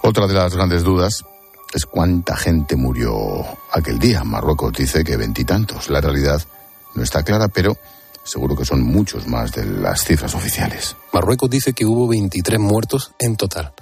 Otra 0.01 0.27
de 0.27 0.33
las 0.33 0.55
grandes 0.55 0.83
dudas 0.83 1.25
es 1.73 1.85
cuánta 1.85 2.35
gente 2.35 2.75
murió 2.75 3.45
aquel 3.71 3.99
día. 3.99 4.23
Marruecos 4.23 4.73
dice 4.73 5.03
que 5.03 5.17
veintitantos. 5.17 5.89
La 5.89 6.01
realidad 6.01 6.41
no 6.95 7.03
está 7.03 7.23
clara, 7.23 7.47
pero 7.47 7.77
seguro 8.29 8.55
que 8.55 8.65
son 8.65 8.83
muchos 8.83 9.27
más 9.27 9.51
de 9.51 9.65
las 9.65 10.03
cifras 10.03 10.35
oficiales. 10.35 10.95
Marruecos 11.11 11.49
dice 11.49 11.73
que 11.73 11.85
hubo 11.85 12.07
23 12.07 12.59
muertos 12.59 13.11
en 13.19 13.35
total. 13.35 13.73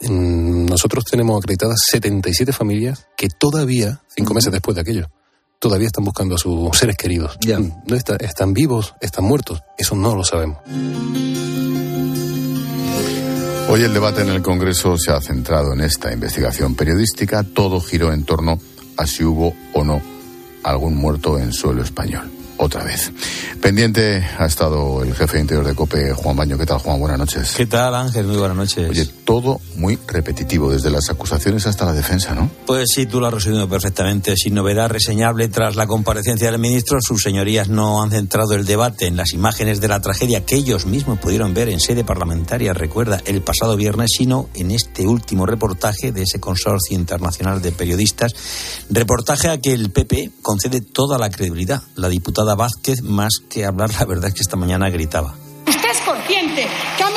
Nosotros 0.00 1.04
tenemos 1.04 1.38
acreditadas 1.38 1.80
77 1.90 2.52
familias 2.52 3.06
que 3.16 3.28
todavía, 3.28 4.00
cinco 4.08 4.32
meses 4.32 4.52
después 4.52 4.74
de 4.74 4.80
aquello, 4.80 5.10
todavía 5.58 5.88
están 5.88 6.04
buscando 6.04 6.36
a 6.36 6.38
sus 6.38 6.76
seres 6.76 6.96
queridos. 6.96 7.38
No 7.86 7.96
están 7.96 8.54
vivos, 8.54 8.94
están 9.00 9.24
muertos. 9.24 9.60
Eso 9.76 9.96
no 9.96 10.14
lo 10.14 10.24
sabemos. 10.24 10.58
Hoy 13.70 13.82
el 13.82 13.92
debate 13.92 14.22
en 14.22 14.30
el 14.30 14.40
Congreso 14.40 14.96
se 14.96 15.12
ha 15.12 15.20
centrado 15.20 15.74
en 15.74 15.82
esta 15.82 16.12
investigación 16.12 16.74
periodística. 16.74 17.42
Todo 17.42 17.80
giró 17.80 18.12
en 18.12 18.24
torno 18.24 18.58
a 18.96 19.06
si 19.06 19.24
hubo 19.24 19.54
o 19.74 19.84
no 19.84 20.00
algún 20.62 20.96
muerto 20.96 21.38
en 21.38 21.52
suelo 21.52 21.82
español 21.82 22.37
otra 22.58 22.84
vez. 22.84 23.10
Pendiente 23.60 24.24
ha 24.38 24.46
estado 24.46 25.02
el 25.02 25.14
jefe 25.14 25.36
de 25.36 25.40
interior 25.40 25.66
de 25.66 25.74
COPE, 25.74 26.12
Juan 26.12 26.36
Baño. 26.36 26.58
¿Qué 26.58 26.66
tal, 26.66 26.78
Juan? 26.78 27.00
Buenas 27.00 27.18
noches. 27.18 27.54
¿Qué 27.56 27.66
tal, 27.66 27.94
Ángel? 27.94 28.26
Muy 28.26 28.36
buenas 28.36 28.56
noches. 28.56 28.90
Oye, 28.90 29.08
todo 29.28 29.60
muy 29.76 29.98
repetitivo, 30.06 30.72
desde 30.72 30.88
las 30.88 31.10
acusaciones 31.10 31.66
hasta 31.66 31.84
la 31.84 31.92
defensa, 31.92 32.34
¿no? 32.34 32.50
Pues 32.64 32.86
sí, 32.94 33.04
tú 33.04 33.20
lo 33.20 33.26
has 33.26 33.34
resumido 33.34 33.68
perfectamente. 33.68 34.34
Sin 34.38 34.54
novedad 34.54 34.88
reseñable 34.88 35.48
tras 35.48 35.76
la 35.76 35.86
comparecencia 35.86 36.50
del 36.50 36.58
ministro, 36.58 36.96
sus 37.02 37.24
señorías 37.24 37.68
no 37.68 38.02
han 38.02 38.10
centrado 38.10 38.54
el 38.54 38.64
debate 38.64 39.06
en 39.06 39.18
las 39.18 39.34
imágenes 39.34 39.82
de 39.82 39.88
la 39.88 40.00
tragedia 40.00 40.46
que 40.46 40.56
ellos 40.56 40.86
mismos 40.86 41.18
pudieron 41.18 41.52
ver 41.52 41.68
en 41.68 41.78
sede 41.78 42.04
parlamentaria, 42.04 42.72
recuerda, 42.72 43.20
el 43.26 43.42
pasado 43.42 43.76
viernes, 43.76 44.12
sino 44.16 44.48
en 44.54 44.70
este 44.70 45.06
último 45.06 45.44
reportaje 45.44 46.10
de 46.10 46.22
ese 46.22 46.40
consorcio 46.40 46.96
internacional 46.96 47.60
de 47.60 47.72
periodistas. 47.72 48.32
Reportaje 48.88 49.50
a 49.50 49.60
que 49.60 49.74
el 49.74 49.90
PP 49.90 50.30
concede 50.40 50.80
toda 50.80 51.18
la 51.18 51.28
credibilidad. 51.28 51.82
La 51.96 52.08
diputada 52.08 52.54
Vázquez, 52.54 53.02
más 53.02 53.42
que 53.50 53.66
hablar, 53.66 53.92
la 53.92 54.06
verdad 54.06 54.28
es 54.28 54.34
que 54.34 54.40
esta 54.40 54.56
mañana 54.56 54.88
gritaba. 54.88 55.34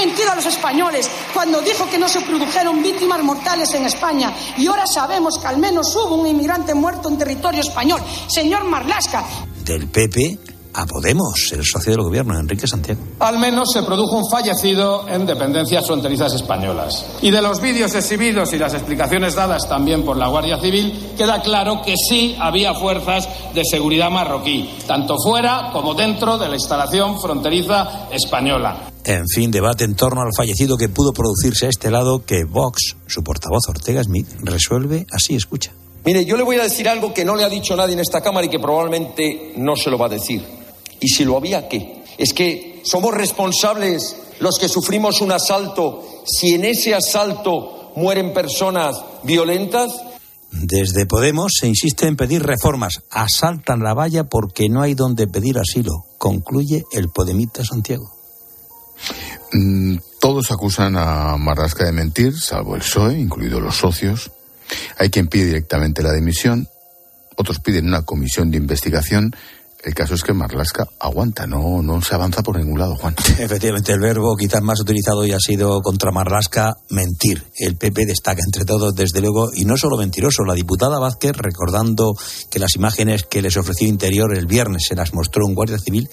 Mentido 0.06 0.32
a 0.32 0.36
los 0.36 0.46
españoles 0.48 1.08
cuando 1.32 1.62
dijo 1.62 1.88
que 1.90 2.00
no 2.00 2.10
se 2.10 2.22
produjeron 2.22 2.82
víctimas 2.82 3.22
mortales 3.22 3.72
en 3.76 3.86
España 3.86 4.34
y 4.58 4.66
ahora 4.66 4.88
sabemos 4.88 5.38
que 5.38 5.46
al 5.46 5.58
menos 5.58 5.96
hubo 5.96 6.16
un 6.16 6.28
inmigrante 6.28 6.74
muerto 6.74 7.08
en 7.08 7.20
territorio 7.20 7.62
español. 7.62 8.02
Señor 8.28 8.64
Marlasca. 8.64 9.24
Del 9.64 9.88
PP 9.88 10.40
a 10.74 10.86
Podemos, 10.86 11.52
el 11.52 11.64
socio 11.66 11.92
del 11.92 12.02
gobierno, 12.02 12.40
Enrique 12.40 12.66
Santiago. 12.66 13.02
Al 13.20 13.38
menos 13.38 13.72
se 13.74 13.84
produjo 13.84 14.18
un 14.18 14.30
fallecido 14.30 15.08
en 15.08 15.26
dependencias 15.26 15.86
fronterizas 15.86 16.34
españolas. 16.34 17.06
Y 17.22 17.30
de 17.30 17.42
los 17.42 17.62
vídeos 17.62 17.94
exhibidos 17.94 18.54
y 18.54 18.58
las 18.58 18.74
explicaciones 18.74 19.36
dadas 19.36 19.68
también 19.68 20.04
por 20.04 20.18
la 20.18 20.30
Guardia 20.30 20.60
Civil, 20.60 21.14
queda 21.18 21.42
claro 21.42 21.82
que 21.86 21.94
sí 22.10 22.36
había 22.40 22.74
fuerzas 22.74 23.28
de 23.54 23.64
seguridad 23.70 24.10
marroquí, 24.10 24.78
tanto 24.88 25.18
fuera 25.24 25.70
como 25.72 25.94
dentro 25.94 26.38
de 26.38 26.48
la 26.48 26.56
instalación 26.56 27.20
fronteriza 27.20 28.08
española. 28.10 28.91
En 29.04 29.28
fin, 29.28 29.50
debate 29.50 29.84
en 29.84 29.96
torno 29.96 30.22
al 30.22 30.30
fallecido 30.36 30.78
que 30.78 30.90
pudo 30.90 31.12
producirse 31.12 31.66
a 31.66 31.70
este 31.70 31.90
lado 31.90 32.24
que 32.26 32.44
Vox, 32.44 32.96
su 33.08 33.24
portavoz 33.24 33.68
Ortega 33.68 34.04
Smith, 34.04 34.28
resuelve 34.42 35.08
así, 35.12 35.36
escucha. 35.36 35.72
Mire, 36.06 36.26
yo 36.26 36.38
le 36.38 36.44
voy 36.44 36.58
a 36.58 36.64
decir 36.64 36.88
algo 36.88 37.14
que 37.14 37.26
no 37.26 37.36
le 37.36 37.44
ha 37.44 37.50
dicho 37.50 37.76
nadie 37.76 37.94
en 37.94 38.00
esta 38.00 38.22
Cámara 38.22 38.46
y 38.46 38.50
que 38.50 38.60
probablemente 38.60 39.54
no 39.58 39.76
se 39.76 39.90
lo 39.90 39.98
va 39.98 40.08
a 40.08 40.10
decir. 40.10 40.44
Y 41.00 41.08
si 41.08 41.26
lo 41.26 41.38
había, 41.38 41.68
¿qué? 41.68 42.04
Es 42.18 42.34
que 42.34 42.82
somos 42.84 43.14
responsables 43.14 44.16
los 44.40 44.58
que 44.58 44.68
sufrimos 44.68 45.22
un 45.22 45.32
asalto 45.32 46.04
si 46.26 46.54
en 46.54 46.66
ese 46.66 46.94
asalto 46.94 47.92
mueren 47.96 48.34
personas 48.34 48.96
violentas. 49.24 49.92
Desde 50.52 51.06
Podemos 51.06 51.54
se 51.60 51.68
insiste 51.68 52.08
en 52.08 52.18
pedir 52.18 52.44
reformas. 52.44 53.02
Asaltan 53.10 53.82
la 53.82 53.94
valla 53.94 54.26
porque 54.26 54.70
no 54.70 54.82
hay 54.82 54.96
donde 54.96 55.28
pedir 55.28 55.58
asilo, 55.58 56.06
concluye 56.18 56.84
el 56.92 57.10
Podemita 57.10 57.64
Santiago. 57.64 58.21
Mm, 59.54 59.98
todos 60.20 60.52
acusan 60.52 60.96
a 60.98 61.38
Marrasca 61.38 61.86
de 61.86 61.92
mentir, 61.92 62.40
salvo 62.40 62.76
el 62.76 62.82
PSOE, 62.82 63.20
incluidos 63.20 63.62
los 63.62 63.76
socios. 63.76 64.32
Hay 64.98 65.10
quien 65.10 65.28
pide 65.28 65.46
directamente 65.46 66.04
la 66.04 66.14
dimisión, 66.14 66.68
otros 67.36 67.60
piden 67.60 67.88
una 67.88 68.04
comisión 68.04 68.52
de 68.52 68.58
investigación 68.58 69.36
el 69.84 69.96
caso 69.96 70.14
es 70.14 70.22
que 70.22 70.34
Marlasca 70.34 70.86
aguanta, 71.00 71.48
no, 71.48 71.82
no 71.82 72.02
se 72.04 72.14
avanza 72.14 72.44
por 72.44 72.58
ningún 72.58 72.78
lado, 72.78 72.96
Juan. 72.98 73.16
Efectivamente, 73.40 73.92
el 73.92 74.00
verbo 74.00 74.36
quizás 74.36 74.62
más 74.62 74.80
utilizado 74.80 75.26
y 75.26 75.32
ha 75.32 75.40
sido 75.40 75.82
contra 75.82 76.12
Marlasca, 76.12 76.76
mentir. 76.90 77.44
El 77.58 77.78
PP 77.78 78.06
destaca 78.06 78.42
entre 78.46 78.64
todos, 78.64 78.94
desde 78.94 79.22
luego, 79.22 79.50
y 79.54 79.66
no 79.66 79.78
solo 79.78 79.98
mentiroso. 79.98 80.44
La 80.44 80.54
diputada 80.54 81.00
Vázquez, 81.00 81.36
recordando 81.36 82.14
que 82.52 82.60
las 82.60 82.76
imágenes 82.76 83.24
que 83.24 83.42
les 83.42 83.58
ofreció 83.58 83.88
Interior 83.88 84.36
el 84.36 84.46
viernes 84.46 84.84
se 84.88 84.96
las 84.96 85.16
mostró 85.16 85.48
un 85.48 85.56
guardia 85.56 85.80
civil, 85.80 86.10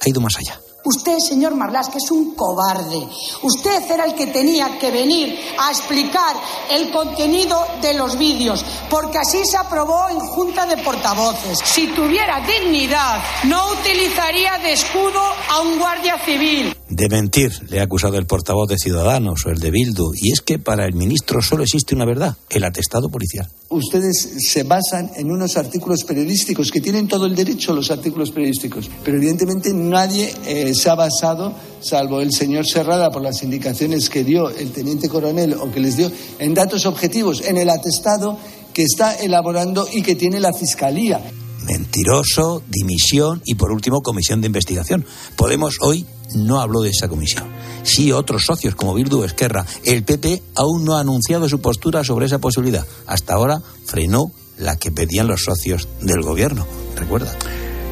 ha 0.00 0.08
ido 0.08 0.22
más 0.22 0.36
allá. 0.38 0.58
Usted, 0.84 1.18
señor 1.18 1.54
Marlasca, 1.54 1.98
es 1.98 2.10
un 2.10 2.34
cobarde. 2.34 3.08
Usted 3.42 3.90
era 3.90 4.04
el 4.04 4.14
que 4.14 4.26
tenía 4.26 4.78
que 4.78 4.90
venir 4.90 5.38
a 5.58 5.70
explicar 5.70 6.34
el 6.70 6.90
contenido 6.90 7.64
de 7.80 7.94
los 7.94 8.18
vídeos, 8.18 8.64
porque 8.90 9.18
así 9.18 9.44
se 9.44 9.56
aprobó 9.56 10.08
en 10.08 10.18
Junta 10.18 10.66
de 10.66 10.76
Portavoces. 10.78 11.60
Si 11.62 11.86
tuviera 11.88 12.40
dignidad, 12.40 13.22
no 13.44 13.72
utilizaría 13.72 14.58
de 14.58 14.72
escudo 14.72 15.22
a 15.50 15.60
un 15.60 15.78
guardia 15.78 16.18
civil. 16.18 16.76
De 16.94 17.08
mentir, 17.08 17.50
le 17.70 17.80
ha 17.80 17.84
acusado 17.84 18.18
el 18.18 18.26
portavoz 18.26 18.68
de 18.68 18.76
Ciudadanos 18.76 19.46
o 19.46 19.48
el 19.48 19.60
de 19.60 19.70
Bildu. 19.70 20.12
Y 20.14 20.30
es 20.30 20.42
que 20.42 20.58
para 20.58 20.84
el 20.84 20.92
ministro 20.92 21.40
solo 21.40 21.62
existe 21.62 21.94
una 21.94 22.04
verdad, 22.04 22.36
el 22.50 22.64
atestado 22.64 23.08
policial. 23.08 23.48
Ustedes 23.70 24.28
se 24.50 24.64
basan 24.64 25.10
en 25.16 25.30
unos 25.30 25.56
artículos 25.56 26.04
periodísticos, 26.04 26.70
que 26.70 26.82
tienen 26.82 27.08
todo 27.08 27.24
el 27.24 27.34
derecho 27.34 27.72
los 27.72 27.90
artículos 27.90 28.30
periodísticos, 28.30 28.90
pero 29.02 29.16
evidentemente 29.16 29.72
nadie 29.72 30.34
eh, 30.44 30.74
se 30.74 30.90
ha 30.90 30.94
basado, 30.94 31.54
salvo 31.80 32.20
el 32.20 32.30
señor 32.30 32.66
Serrada, 32.66 33.10
por 33.10 33.22
las 33.22 33.42
indicaciones 33.42 34.10
que 34.10 34.22
dio 34.22 34.50
el 34.50 34.70
teniente 34.72 35.08
coronel 35.08 35.54
o 35.54 35.72
que 35.72 35.80
les 35.80 35.96
dio, 35.96 36.12
en 36.38 36.52
datos 36.52 36.84
objetivos, 36.84 37.40
en 37.40 37.56
el 37.56 37.70
atestado 37.70 38.36
que 38.74 38.82
está 38.82 39.14
elaborando 39.14 39.88
y 39.90 40.02
que 40.02 40.14
tiene 40.14 40.40
la 40.40 40.52
Fiscalía 40.52 41.22
mentiroso, 41.66 42.62
dimisión 42.68 43.42
y 43.44 43.54
por 43.54 43.72
último 43.72 44.02
comisión 44.02 44.40
de 44.40 44.46
investigación. 44.46 45.04
Podemos 45.36 45.76
hoy 45.80 46.06
no 46.34 46.60
habló 46.60 46.80
de 46.80 46.90
esa 46.90 47.08
comisión. 47.08 47.44
Sí, 47.82 48.12
otros 48.12 48.44
socios 48.44 48.74
como 48.74 48.94
Bildu 48.94 49.24
Esquerra. 49.24 49.66
El 49.84 50.04
PP 50.04 50.42
aún 50.54 50.84
no 50.84 50.96
ha 50.96 51.00
anunciado 51.00 51.48
su 51.48 51.60
postura 51.60 52.04
sobre 52.04 52.26
esa 52.26 52.38
posibilidad. 52.38 52.86
Hasta 53.06 53.34
ahora 53.34 53.62
frenó 53.84 54.32
la 54.58 54.76
que 54.76 54.90
pedían 54.90 55.26
los 55.26 55.42
socios 55.42 55.88
del 56.00 56.22
gobierno. 56.22 56.66
Recuerda. 56.96 57.32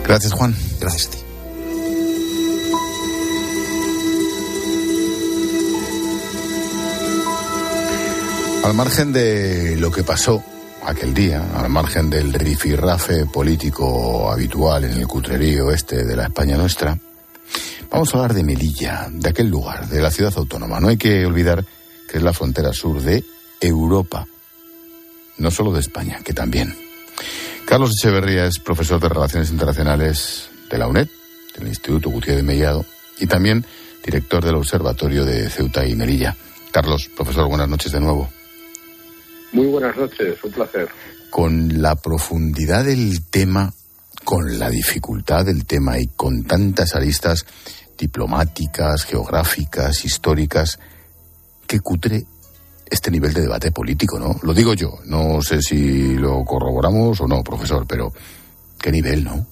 Gracias, 0.04 0.32
Juan. 0.32 0.56
Gracias 0.80 1.06
a 1.06 1.10
ti. 1.10 1.18
Al 8.64 8.74
margen 8.74 9.12
de 9.12 9.76
lo 9.76 9.90
que 9.90 10.04
pasó 10.04 10.44
aquel 10.84 11.14
día, 11.14 11.44
al 11.54 11.68
margen 11.68 12.10
del 12.10 12.32
rifirrafe 12.32 13.26
político 13.26 14.30
habitual 14.30 14.84
en 14.84 14.92
el 14.92 15.06
cutrerío 15.06 15.70
este 15.70 16.04
de 16.04 16.16
la 16.16 16.24
España 16.24 16.56
nuestra, 16.56 16.98
vamos 17.90 18.14
a 18.14 18.18
hablar 18.18 18.34
de 18.34 18.44
Melilla, 18.44 19.08
de 19.10 19.28
aquel 19.28 19.48
lugar, 19.48 19.88
de 19.88 20.00
la 20.00 20.10
ciudad 20.10 20.32
autónoma. 20.36 20.80
No 20.80 20.88
hay 20.88 20.96
que 20.96 21.24
olvidar 21.26 21.64
que 22.08 22.18
es 22.18 22.22
la 22.22 22.32
frontera 22.32 22.72
sur 22.72 23.00
de 23.00 23.24
Europa, 23.60 24.26
no 25.38 25.50
solo 25.50 25.72
de 25.72 25.80
España, 25.80 26.20
que 26.24 26.32
también. 26.32 26.74
Carlos 27.66 27.92
Echeverría 27.92 28.46
es 28.46 28.58
profesor 28.58 29.00
de 29.00 29.08
Relaciones 29.08 29.50
Internacionales 29.50 30.50
de 30.70 30.78
la 30.78 30.88
UNED, 30.88 31.08
del 31.56 31.68
Instituto 31.68 32.10
Gutiérrez 32.10 32.44
Mellado, 32.44 32.84
y 33.18 33.26
también 33.26 33.64
director 34.04 34.44
del 34.44 34.56
Observatorio 34.56 35.24
de 35.24 35.48
Ceuta 35.50 35.86
y 35.86 35.94
Melilla. 35.94 36.36
Carlos, 36.72 37.08
profesor, 37.14 37.48
buenas 37.48 37.68
noches 37.68 37.92
de 37.92 38.00
nuevo. 38.00 38.30
Muy 39.52 39.66
buenas 39.66 39.96
noches, 39.96 40.42
un 40.44 40.52
placer. 40.52 40.88
Con 41.30 41.82
la 41.82 41.96
profundidad 41.96 42.84
del 42.84 43.24
tema, 43.28 43.72
con 44.24 44.58
la 44.58 44.70
dificultad 44.70 45.44
del 45.44 45.66
tema 45.66 45.98
y 45.98 46.06
con 46.08 46.44
tantas 46.44 46.94
aristas, 46.94 47.44
diplomáticas, 47.98 49.04
geográficas, 49.04 50.04
históricas. 50.04 50.78
Qué 51.66 51.80
cutre 51.80 52.24
este 52.90 53.10
nivel 53.10 53.32
de 53.32 53.42
debate 53.42 53.70
político, 53.70 54.18
¿no? 54.18 54.38
Lo 54.42 54.52
digo 54.52 54.74
yo, 54.74 54.98
no 55.04 55.40
sé 55.42 55.62
si 55.62 56.14
lo 56.14 56.44
corroboramos 56.44 57.20
o 57.20 57.26
no, 57.26 57.42
profesor, 57.42 57.86
pero 57.88 58.12
qué 58.80 58.90
nivel, 58.90 59.24
¿no? 59.24 59.46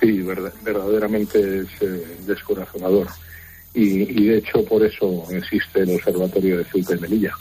Sí, 0.00 0.22
verdaderamente 0.22 1.60
es 1.60 1.68
eh, 1.80 2.18
descorazonador. 2.26 3.08
Y, 3.74 4.26
de 4.26 4.38
hecho 4.38 4.64
por 4.64 4.82
eso 4.84 5.24
existe 5.30 5.80
el 5.80 5.94
Observatorio 5.94 6.58
de 6.58 6.64
Ceuta 6.64 6.94
y 6.96 7.00
Melilla, 7.00 7.32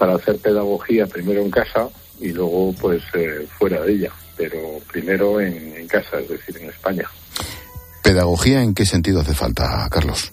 para 0.00 0.14
hacer 0.14 0.38
pedagogía 0.38 1.06
primero 1.06 1.42
en 1.42 1.50
casa 1.50 1.88
y 2.18 2.32
luego 2.32 2.74
pues 2.80 3.02
eh, 3.12 3.46
fuera 3.58 3.82
de 3.82 3.92
ella, 3.92 4.12
pero 4.36 4.58
primero 4.90 5.40
en 5.40 5.86
casa, 5.86 6.18
es 6.18 6.28
decir, 6.28 6.56
en 6.56 6.70
España. 6.70 7.04
¿Pedagogía 8.02 8.62
en 8.62 8.74
qué 8.74 8.86
sentido 8.86 9.20
hace 9.20 9.34
falta, 9.34 9.86
Carlos? 9.90 10.32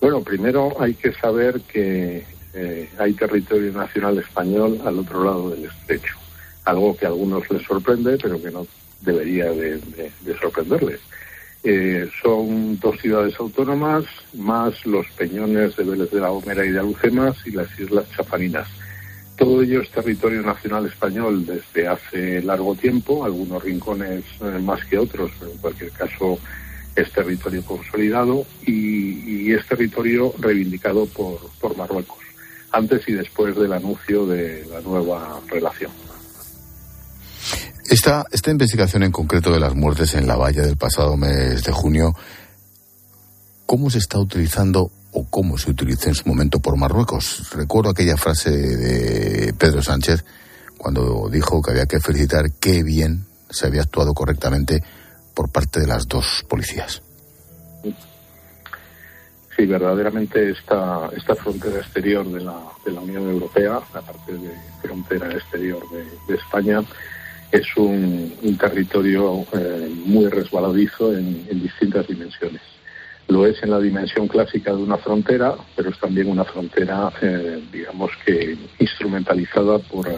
Bueno, 0.00 0.22
primero 0.22 0.76
hay 0.80 0.94
que 0.94 1.12
saber 1.12 1.60
que 1.62 2.24
eh, 2.52 2.90
hay 2.98 3.12
territorio 3.14 3.72
nacional 3.72 4.18
español 4.18 4.80
al 4.84 4.98
otro 4.98 5.24
lado 5.24 5.50
del 5.50 5.64
estrecho, 5.64 6.14
algo 6.64 6.96
que 6.96 7.06
a 7.06 7.08
algunos 7.08 7.48
les 7.50 7.62
sorprende, 7.62 8.18
pero 8.20 8.40
que 8.40 8.50
no 8.50 8.66
debería 9.00 9.50
de, 9.50 9.80
sorprenderles. 10.40 11.00
Eh, 11.64 12.08
son 12.22 12.78
dos 12.78 13.00
ciudades 13.00 13.34
autónomas, 13.38 14.04
más 14.34 14.86
los 14.86 15.06
peñones 15.10 15.76
de 15.76 15.84
Vélez 15.84 16.10
de 16.10 16.20
la 16.20 16.28
Gomera 16.28 16.64
y 16.64 16.70
de 16.70 16.78
Alucemas 16.78 17.36
y 17.46 17.50
las 17.50 17.68
Islas 17.78 18.08
Chafarinas. 18.16 18.68
Todo 19.36 19.62
ello 19.62 19.82
es 19.82 19.90
territorio 19.90 20.42
nacional 20.42 20.86
español 20.86 21.46
desde 21.46 21.88
hace 21.88 22.42
largo 22.42 22.74
tiempo, 22.74 23.24
algunos 23.24 23.62
rincones 23.62 24.24
eh, 24.40 24.58
más 24.60 24.84
que 24.84 24.98
otros, 24.98 25.30
pero 25.38 25.52
en 25.52 25.58
cualquier 25.58 25.90
caso 25.92 26.38
es 26.94 27.12
territorio 27.12 27.64
consolidado 27.64 28.44
y, 28.66 29.52
es 29.52 29.66
territorio 29.66 30.34
reivindicado 30.38 31.06
por, 31.06 31.38
por 31.60 31.76
Marruecos, 31.76 32.18
antes 32.72 33.08
y 33.08 33.12
después 33.12 33.56
del 33.56 33.72
anuncio 33.72 34.26
de 34.26 34.66
la 34.70 34.80
nueva 34.80 35.40
relación. 35.48 35.90
Esta, 37.88 38.26
esta 38.30 38.50
investigación 38.50 39.02
en 39.02 39.12
concreto 39.12 39.50
de 39.50 39.60
las 39.60 39.74
muertes 39.74 40.14
en 40.14 40.26
la 40.26 40.36
valla 40.36 40.62
del 40.62 40.76
pasado 40.76 41.16
mes 41.16 41.64
de 41.64 41.72
junio, 41.72 42.14
¿cómo 43.64 43.88
se 43.88 43.98
está 43.98 44.18
utilizando 44.18 44.90
o 45.12 45.24
cómo 45.30 45.56
se 45.56 45.70
utilizó 45.70 46.10
en 46.10 46.14
su 46.14 46.28
momento 46.28 46.60
por 46.60 46.76
Marruecos? 46.76 47.50
Recuerdo 47.54 47.90
aquella 47.90 48.18
frase 48.18 48.50
de 48.50 49.54
Pedro 49.54 49.82
Sánchez 49.82 50.22
cuando 50.76 51.28
dijo 51.30 51.62
que 51.62 51.70
había 51.70 51.86
que 51.86 51.98
felicitar 51.98 52.52
qué 52.60 52.82
bien 52.82 53.26
se 53.50 53.66
había 53.66 53.82
actuado 53.82 54.12
correctamente 54.12 54.82
por 55.34 55.50
parte 55.50 55.80
de 55.80 55.86
las 55.86 56.06
dos 56.06 56.44
policías. 56.48 57.02
Sí, 59.56 59.66
verdaderamente 59.66 60.50
esta, 60.50 61.10
esta 61.16 61.34
frontera 61.34 61.78
exterior 61.78 62.28
de 62.28 62.40
la, 62.40 62.60
de 62.84 62.92
la 62.92 63.00
Unión 63.00 63.28
Europea, 63.28 63.80
la 63.92 64.02
parte 64.02 64.34
de 64.34 64.52
frontera 64.80 65.32
exterior 65.32 65.82
de, 65.90 66.34
España, 66.34 66.80
es 67.50 67.76
un, 67.76 68.56
territorio 68.58 69.46
eh, 69.52 69.90
muy 70.04 70.26
resbaladizo 70.26 71.16
en, 71.16 71.46
distintas 71.60 72.06
dimensiones. 72.06 72.62
Lo 73.28 73.46
es 73.46 73.62
en 73.62 73.70
la 73.70 73.78
dimensión 73.78 74.26
clásica 74.26 74.72
de 74.72 74.82
una 74.82 74.96
frontera, 74.96 75.54
pero 75.76 75.90
es 75.90 75.98
también 75.98 76.28
una 76.28 76.44
frontera, 76.44 77.12
eh, 77.20 77.62
digamos 77.70 78.10
que 78.24 78.56
instrumentalizada 78.78 79.78
por, 79.78 80.08
eh, 80.08 80.12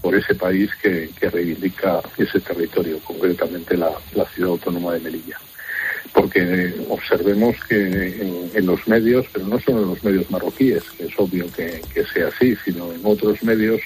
por 0.00 0.14
ese 0.14 0.34
país 0.34 0.70
que, 0.82 1.10
reivindica 1.20 2.00
ese 2.16 2.40
territorio, 2.40 2.98
concretamente 3.00 3.76
la, 3.76 3.90
ciudad 4.34 4.50
autónoma 4.52 4.94
de 4.94 5.00
Melilla. 5.00 5.38
Porque 6.12 6.74
observemos 6.88 7.56
que 7.68 8.50
en, 8.54 8.66
los 8.66 8.86
medios, 8.86 9.26
pero 9.32 9.46
no 9.46 9.58
solo 9.58 9.82
en 9.82 9.88
los 9.88 10.04
medios 10.04 10.30
marroquíes, 10.30 10.84
que 10.96 11.04
es 11.06 11.12
obvio 11.18 11.46
que, 11.52 11.82
sea 12.12 12.28
así, 12.28 12.54
sino 12.64 12.92
en 12.92 13.00
otros 13.02 13.42
medios 13.42 13.80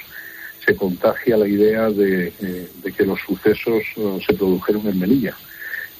se 0.68 0.76
contagia 0.76 1.38
la 1.38 1.48
idea 1.48 1.88
de, 1.88 2.30
eh, 2.42 2.68
que 2.94 3.06
los 3.06 3.18
sucesos 3.20 3.82
eh, 3.96 4.18
se 4.26 4.34
produjeron 4.34 4.86
en 4.86 4.98
Melilla 4.98 5.34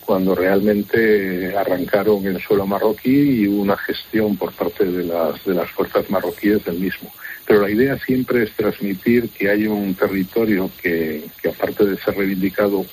cuando 0.09 0.35
realmente 0.35 1.55
arrancaron 1.55 2.27
en 2.27 2.39
suelo 2.41 2.67
marroquí 2.67 3.43
y 3.43 3.47
hubo 3.47 3.61
una 3.61 3.77
gestión 3.77 4.39
por 4.39 4.53
parte 4.53 4.85
de 4.85 5.05
las, 5.05 5.71
fuerzas 5.73 6.09
marroquíes 6.09 6.65
del 6.65 6.79
mismo. 6.79 7.13
Pero 7.47 7.61
la 7.61 7.71
idea 7.71 7.99
siempre 7.99 8.45
es 8.45 8.53
transmitir 8.53 9.29
que 9.29 9.51
hay 9.51 9.67
un 9.67 9.95
territorio 9.95 10.71
que, 10.83 11.25
aparte 11.47 11.85
de 11.85 11.99
ser 11.99 12.17
reivindicado, 12.17 12.87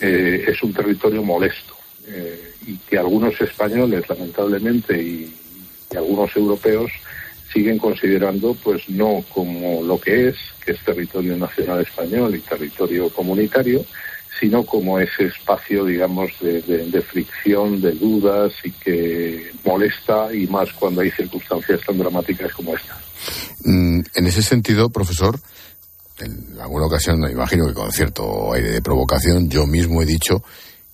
eh, 0.00 0.46
es 0.48 0.60
un 0.64 0.72
territorio 0.72 1.22
molesto 1.22 1.76
eh, 2.08 2.52
y 2.66 2.76
que 2.76 2.98
algunos 2.98 3.40
españoles, 3.40 4.08
lamentablemente, 4.08 5.00
y, 5.00 5.34
algunos 5.96 6.36
europeos 6.36 6.90
siguen 7.52 7.78
considerando 7.78 8.54
pues 8.54 8.88
no 8.88 9.24
como 9.32 9.82
lo 9.82 10.00
que 10.00 10.28
es, 10.28 10.36
que 10.64 10.72
es 10.72 10.84
territorio 10.84 11.36
nacional 11.36 11.80
español 11.80 12.34
y 12.34 12.40
territorio 12.40 13.08
comunitario, 13.10 13.84
sino 14.38 14.64
como 14.64 15.00
ese 15.00 15.24
espacio, 15.24 15.84
digamos, 15.84 16.30
de, 16.40 17.02
fricción, 17.02 17.80
de 17.80 17.92
dudas 17.92 18.52
y 18.62 18.70
que 18.70 19.50
molesta 19.64 20.32
y 20.32 20.46
más 20.46 20.72
cuando 20.72 21.00
hay 21.00 21.10
circunstancias 21.10 21.80
tan 21.84 21.98
dramáticas 21.98 22.52
como 22.52 22.76
esta. 22.76 22.96
Mm, 23.64 24.00
en 24.14 24.26
ese 24.26 24.42
sentido, 24.42 24.90
profesor, 24.90 25.40
en 26.20 26.56
alguna 26.60 26.86
ocasión, 26.86 27.18
me 27.20 27.32
imagino 27.32 27.66
que 27.66 27.74
con 27.74 27.90
cierto 27.90 28.52
aire 28.52 28.70
de 28.70 28.82
provocación, 28.82 29.48
yo 29.48 29.66
mismo 29.66 30.02
he 30.02 30.06
dicho 30.06 30.42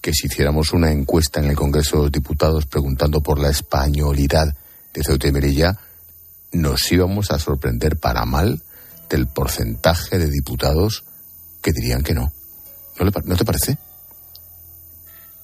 que 0.00 0.12
si 0.12 0.26
hiciéramos 0.26 0.72
una 0.72 0.90
encuesta 0.90 1.40
en 1.40 1.46
el 1.46 1.56
Congreso 1.56 1.96
de 1.96 2.02
los 2.04 2.12
Diputados 2.12 2.66
preguntando 2.66 3.20
por 3.20 3.38
la 3.38 3.50
españolidad 3.50 4.54
de 4.92 5.02
Ceuta 5.02 5.28
y 5.28 5.32
Melilla, 5.32 5.78
nos 6.54 6.90
íbamos 6.90 7.30
a 7.30 7.38
sorprender 7.38 7.96
para 7.96 8.24
mal 8.24 8.60
del 9.10 9.26
porcentaje 9.26 10.18
de 10.18 10.30
diputados 10.30 11.04
que 11.62 11.72
dirían 11.72 12.02
que 12.02 12.14
no. 12.14 12.32
¿No, 12.98 13.36
te 13.36 13.44
parece? 13.44 13.76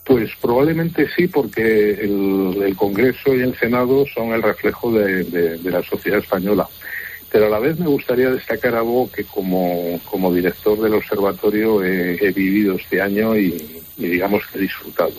Pues 0.05 0.31
probablemente 0.41 1.09
sí, 1.17 1.27
porque 1.27 1.91
el, 1.93 2.75
Congreso 2.77 3.35
y 3.35 3.41
el 3.41 3.59
Senado 3.59 4.05
son 4.15 4.33
el 4.33 4.43
reflejo 4.43 4.93
de, 4.93 5.59
la 5.65 5.83
sociedad 5.83 6.21
española. 6.21 6.69
Pero 7.31 7.47
a 7.47 7.51
la 7.51 7.59
vez 7.59 7.79
me 7.79 7.87
gustaría 7.87 8.31
destacar 8.31 8.75
algo 8.75 9.11
que 9.11 9.25
como, 9.25 10.01
como 10.05 10.33
director 10.33 10.81
del 10.81 10.95
observatorio 10.95 11.85
he, 11.85 12.33
vivido 12.33 12.77
este 12.77 13.01
año 13.01 13.37
y, 13.37 13.83
digamos 13.97 14.43
que 14.47 14.59
he 14.59 14.63
disfrutado. 14.63 15.15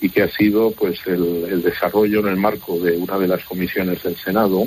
Y 0.00 0.10
que 0.10 0.22
ha 0.22 0.28
sido 0.28 0.70
pues 0.72 0.98
el, 1.06 1.46
el 1.50 1.62
desarrollo 1.62 2.20
en 2.20 2.28
el 2.28 2.36
marco 2.36 2.78
de 2.78 2.96
una 2.96 3.18
de 3.18 3.28
las 3.28 3.44
comisiones 3.44 4.02
del 4.02 4.16
Senado, 4.16 4.66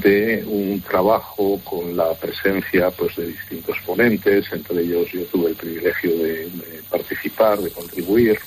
de 0.00 0.42
un 0.46 0.80
trabajo 0.80 1.60
con 1.62 1.96
la 1.96 2.14
presencia 2.14 2.90
pues 2.90 3.14
de 3.16 3.28
distintos 3.28 3.76
ponentes, 3.86 4.52
entre 4.52 4.82
ellos 4.82 5.08
yo 5.12 5.24
tuve 5.26 5.50
el 5.50 5.56
privilegio 5.56 6.10
de, 6.18 6.48
participar, 6.90 7.58
de 7.60 7.70
contribuir 7.70 8.38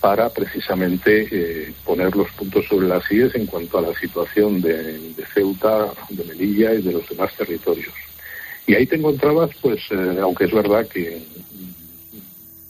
para 0.00 0.28
precisamente 0.30 1.28
eh, 1.30 1.72
poner 1.84 2.14
los 2.16 2.28
puntos 2.32 2.66
sobre 2.66 2.88
las 2.88 3.08
IES 3.12 3.36
en 3.36 3.46
cuanto 3.46 3.78
a 3.78 3.82
la 3.82 3.94
situación 3.94 4.60
de, 4.60 5.14
Ceuta, 5.32 5.92
de 6.08 6.24
Melilla 6.24 6.74
y 6.74 6.82
de 6.82 6.92
los 6.92 7.08
demás 7.08 7.32
territorios. 7.36 7.94
Y 8.66 8.74
ahí 8.74 8.86
te 8.86 8.96
encontrabas, 8.96 9.50
pues, 9.60 9.80
eh, 9.90 10.18
aunque 10.20 10.46
es 10.46 10.52
verdad 10.52 10.86
que 10.88 11.22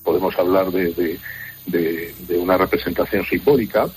podemos 0.04 0.38
hablar 0.38 0.70
de, 0.70 1.18
de 1.66 2.38
una 2.38 2.58
representación 2.58 3.24
simbólica, 3.24 3.88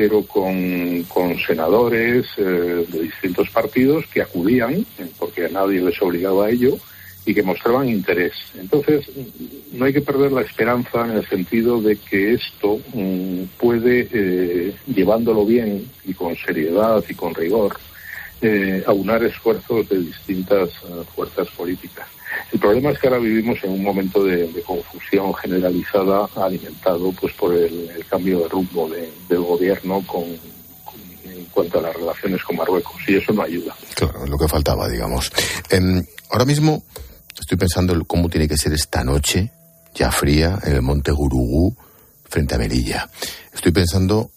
pero 0.00 0.22
con, 0.22 1.04
senadores 1.46 2.24
eh, 2.38 2.86
de 2.88 3.00
distintos 3.02 3.50
partidos 3.50 4.06
que 4.06 4.22
acudían, 4.22 4.72
eh, 4.72 5.10
porque 5.18 5.44
a 5.44 5.50
nadie 5.50 5.82
les 5.82 6.00
obligaba 6.00 6.46
a 6.46 6.50
ello, 6.50 6.78
y 7.26 7.34
que 7.34 7.42
mostraban 7.42 7.86
interés. 7.86 8.32
Entonces, 8.58 9.10
no 9.74 9.84
hay 9.84 9.92
que 9.92 10.00
perder 10.00 10.32
la 10.32 10.40
esperanza 10.40 11.04
en 11.04 11.18
el 11.18 11.28
sentido 11.28 11.82
de 11.82 11.96
que 11.96 12.32
esto 12.32 12.80
mm, 12.94 13.42
puede, 13.58 14.08
eh, 14.10 14.74
llevándolo 14.86 15.44
bien 15.44 15.84
y 16.06 16.14
con 16.14 16.34
seriedad 16.34 17.04
y 17.06 17.12
con 17.12 17.34
rigor, 17.34 17.76
aunar 18.86 19.22
esfuerzos 19.24 19.88
de 19.88 19.98
distintas 19.98 20.70
fuerzas 21.14 21.48
políticas. 21.48 22.06
El 22.52 22.58
problema 22.58 22.90
es 22.90 22.98
que 22.98 23.08
ahora 23.08 23.20
vivimos 23.20 23.58
en 23.62 23.70
un 23.70 23.82
momento 23.82 24.24
de, 24.24 24.48
confusión 24.66 25.34
generalizada 25.34 26.28
alimentado 26.36 27.12
pues 27.12 27.32
por 27.34 27.54
el, 27.54 28.04
cambio 28.08 28.40
de 28.40 28.48
rumbo 28.48 28.88
del 28.88 29.40
gobierno 29.40 30.02
con, 30.06 30.24
en 30.24 31.44
cuanto 31.52 31.78
a 31.78 31.82
las 31.82 31.94
relaciones 31.94 32.42
con 32.42 32.56
Marruecos 32.56 32.96
y 33.06 33.16
eso 33.16 33.32
no 33.32 33.42
ayuda. 33.42 33.74
Claro, 33.94 34.26
lo 34.26 34.38
que 34.38 34.48
faltaba, 34.48 34.88
digamos. 34.88 35.32
Em, 35.68 36.02
ahora 36.30 36.44
mismo 36.44 36.84
estoy 37.38 37.58
pensando 37.58 37.92
en 37.94 38.04
cómo 38.04 38.28
tiene 38.28 38.48
que 38.48 38.56
ser 38.56 38.72
esta 38.72 39.04
noche, 39.04 39.52
ya 39.94 40.10
fría, 40.10 40.58
en 40.64 40.74
el 40.74 40.82
monte 40.82 41.12
Gurugú, 41.12 41.76
frente 42.24 42.54
a 42.54 42.58
Melilla. 42.58 43.08
Estoy 43.52 43.72
pensando 43.72 44.30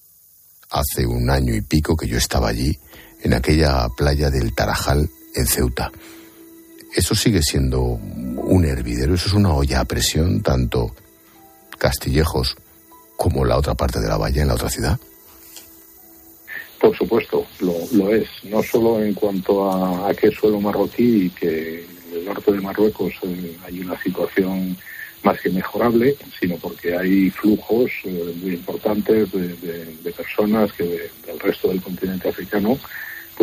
hace 0.71 1.05
un 1.05 1.29
año 1.29 1.53
y 1.53 1.61
pico 1.61 1.95
que 1.95 2.07
yo 2.07 2.17
estaba 2.17 2.49
allí, 2.49 2.77
en 3.23 3.33
aquella 3.33 3.89
playa 3.89 4.29
del 4.29 4.53
Tarajal, 4.53 5.09
en 5.35 5.47
Ceuta 5.47 5.91
eso 6.95 7.15
sigue 7.15 7.41
siendo 7.41 7.81
un 7.81 8.65
hervidero, 8.65 9.15
eso 9.15 9.27
es 9.27 9.33
una 9.33 9.53
olla 9.53 9.81
a 9.81 9.85
presión, 9.85 10.41
tanto 10.41 10.95
Castillejos 11.77 12.55
como 13.17 13.45
la 13.45 13.57
otra 13.57 13.73
parte 13.73 13.99
de 13.99 14.07
la 14.07 14.17
valla, 14.17 14.41
en 14.41 14.47
la 14.47 14.53
otra 14.53 14.69
ciudad? 14.69 14.97
Por 16.79 16.95
supuesto, 16.95 17.45
lo, 17.59 18.13
es. 18.13 18.27
No 18.43 18.61
solo 18.61 19.01
en 19.01 19.13
cuanto 19.13 19.71
a, 19.71 20.13
que 20.13 20.27
es 20.27 20.35
suelo 20.35 20.59
marroquí 20.59 21.25
y 21.25 21.29
que 21.29 21.85
en 22.11 22.17
el 22.19 22.25
norte 22.25 22.51
de 22.51 22.61
Marruecos 22.61 23.13
eh, 23.23 23.57
hay 23.65 23.79
una 23.79 24.01
situación 24.01 24.77
más 25.23 25.39
que 25.39 25.49
mejorable, 25.49 26.15
sino 26.39 26.57
porque 26.57 26.95
hay 26.95 27.29
flujos 27.29 27.89
eh, 28.03 28.35
muy 28.41 28.53
importantes 28.53 29.31
de, 29.31 30.13
personas 30.15 30.71
que 30.73 31.09
del 31.25 31.39
resto 31.39 31.69
del 31.69 31.81
continente 31.81 32.29
africano 32.29 32.77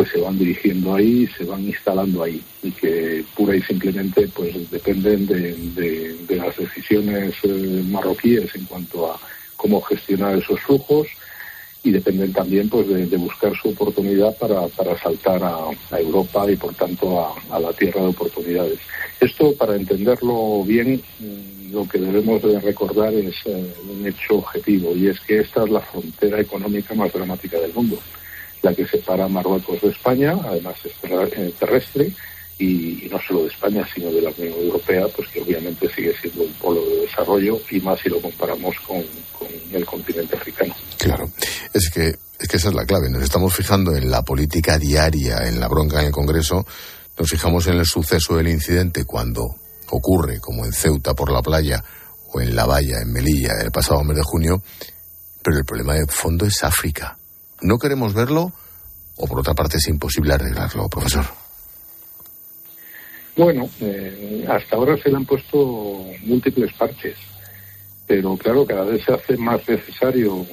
pues 0.01 0.13
se 0.13 0.19
van 0.19 0.39
dirigiendo 0.39 0.95
ahí, 0.95 1.27
se 1.37 1.43
van 1.43 1.63
instalando 1.63 2.23
ahí 2.23 2.41
y 2.63 2.71
que 2.71 3.23
pura 3.35 3.55
y 3.55 3.61
simplemente 3.61 4.27
pues 4.29 4.71
dependen 4.71 5.75
de, 5.75 6.17
las 6.27 6.57
decisiones 6.57 7.35
eh, 7.43 7.83
marroquíes 7.87 8.55
en 8.55 8.65
cuanto 8.65 9.11
a 9.11 9.19
cómo 9.55 9.79
gestionar 9.81 10.39
esos 10.39 10.59
flujos 10.61 11.07
y 11.83 11.91
dependen 11.91 12.33
también 12.33 12.67
pues 12.67 12.87
de, 12.87 13.15
buscar 13.17 13.55
su 13.55 13.69
oportunidad 13.69 14.35
para, 14.39 14.67
para 14.69 14.97
saltar 14.97 15.43
a, 15.43 15.67
Europa 15.99 16.51
y 16.51 16.55
por 16.55 16.73
tanto 16.73 17.23
a, 17.51 17.59
la 17.59 17.71
tierra 17.73 18.01
de 18.01 18.07
oportunidades. 18.07 18.79
Esto 19.19 19.53
para 19.53 19.75
entenderlo 19.75 20.63
bien 20.63 20.99
mm, 21.19 21.73
lo 21.73 21.87
que 21.87 21.99
debemos 21.99 22.41
de 22.41 22.59
recordar 22.59 23.13
es 23.13 23.35
eh, 23.45 23.71
un 23.87 24.07
hecho 24.07 24.37
objetivo 24.37 24.95
y 24.95 25.09
es 25.09 25.19
que 25.19 25.41
esta 25.41 25.63
es 25.63 25.69
la 25.69 25.81
frontera 25.81 26.41
económica 26.41 26.95
más 26.95 27.13
dramática 27.13 27.59
del 27.59 27.71
mundo, 27.71 27.99
la 28.61 28.73
que 28.73 28.85
separa 28.85 29.27
Marruecos 29.27 29.81
de 29.81 29.89
España, 29.89 30.35
además 30.43 30.75
es 30.83 30.93
eh, 31.03 31.53
terrestre 31.59 32.13
y, 32.59 33.07
no 33.11 33.19
solo 33.27 33.43
de 33.43 33.47
España, 33.47 33.87
sino 33.93 34.11
de 34.11 34.21
la 34.21 34.29
Unión 34.29 34.53
Europea, 34.53 35.07
pues 35.15 35.27
que 35.29 35.41
obviamente 35.41 35.89
sigue 35.93 36.13
siendo 36.21 36.43
un 36.43 36.53
polo 36.53 36.85
de 36.85 37.01
desarrollo 37.01 37.59
y 37.69 37.79
más 37.79 37.99
si 37.99 38.09
lo 38.09 38.21
comparamos 38.21 38.75
con, 38.87 39.03
el 39.73 39.85
continente 39.85 40.35
africano. 40.35 40.75
Claro, 40.97 41.29
es 41.73 41.89
que, 41.89 42.09
es 42.09 42.47
que 42.47 42.57
esa 42.57 42.69
es 42.69 42.75
la 42.75 42.85
clave. 42.85 43.09
Nos 43.09 43.23
estamos 43.23 43.55
fijando 43.55 43.95
en 43.95 44.11
la 44.11 44.21
política 44.21 44.77
diaria, 44.77 45.47
en 45.47 45.59
la 45.59 45.69
bronca 45.69 46.01
en 46.01 46.07
el 46.07 46.11
Congreso, 46.11 46.65
nos 47.17 47.29
fijamos 47.29 47.67
en 47.67 47.75
el 47.79 47.85
suceso 47.85 48.35
del 48.35 48.49
incidente 48.49 49.05
cuando 49.05 49.55
ocurre, 49.89 50.39
como 50.39 50.65
en 50.65 50.73
Ceuta 50.73 51.13
por 51.13 51.31
la 51.31 51.41
playa 51.41 51.83
o 52.33 52.41
en 52.41 52.55
La 52.55 52.65
Valla, 52.65 53.01
en 53.01 53.11
Melilla, 53.11 53.53
el 53.61 53.71
pasado 53.71 54.03
mes 54.03 54.17
de 54.17 54.23
junio, 54.23 54.61
pero 55.41 55.57
el 55.57 55.65
problema 55.65 55.95
de 55.95 56.05
fondo 56.07 56.45
es 56.45 56.63
África. 56.63 57.17
No 57.61 57.77
queremos 57.77 58.13
verlo 58.13 58.51
o 59.17 59.27
por 59.27 59.39
otra 59.39 59.53
parte 59.53 59.77
es 59.77 59.87
imposible 59.87 60.33
arreglarlo, 60.33 60.89
profesor. 60.89 61.25
Bueno, 63.35 63.69
eh, 63.79 64.45
hasta 64.49 64.75
ahora 64.75 64.97
se 64.97 65.09
le 65.09 65.17
han 65.17 65.25
puesto 65.25 66.05
múltiples 66.23 66.73
parches, 66.73 67.15
pero 68.05 68.35
claro, 68.35 68.65
cada 68.65 68.83
vez 68.83 69.03
se 69.05 69.13
hace 69.13 69.37
más 69.37 69.67
necesario 69.67 70.45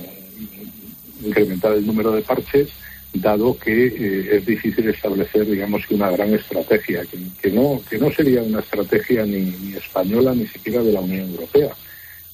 incrementar 1.24 1.72
el 1.72 1.86
número 1.86 2.12
de 2.12 2.22
parches, 2.22 2.68
dado 3.12 3.58
que 3.58 3.86
eh, 3.86 4.36
es 4.36 4.46
difícil 4.46 4.88
establecer, 4.88 5.46
digamos, 5.46 5.82
una 5.90 6.10
gran 6.10 6.32
estrategia, 6.34 7.02
que, 7.40 7.50
no, 7.50 7.80
que 7.88 7.98
no 7.98 8.12
sería 8.12 8.42
una 8.42 8.60
estrategia 8.60 9.24
ni, 9.24 9.74
española 9.76 10.34
ni 10.34 10.46
siquiera 10.46 10.82
de 10.82 10.92
la 10.92 11.00
Unión 11.00 11.30
Europea, 11.30 11.74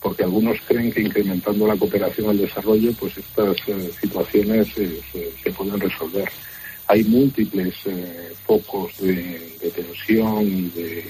porque 0.04 0.22
algunos 0.22 0.60
creen 0.68 0.92
que 0.92 1.00
incrementando 1.00 1.66
la 1.66 1.76
cooperación 1.76 2.28
al 2.28 2.38
desarrollo, 2.38 2.92
pues 2.92 3.18
estas 3.18 3.56
eh, 3.66 3.90
situaciones 4.00 4.68
se 4.74 5.50
pueden 5.50 5.80
resolver 5.80 6.30
hay 6.86 7.04
múltiples 7.04 7.74
eh, 7.86 8.32
focos 8.44 8.98
de, 8.98 9.40
tensión 9.74 10.42
y 10.42 10.68
de, 10.68 11.04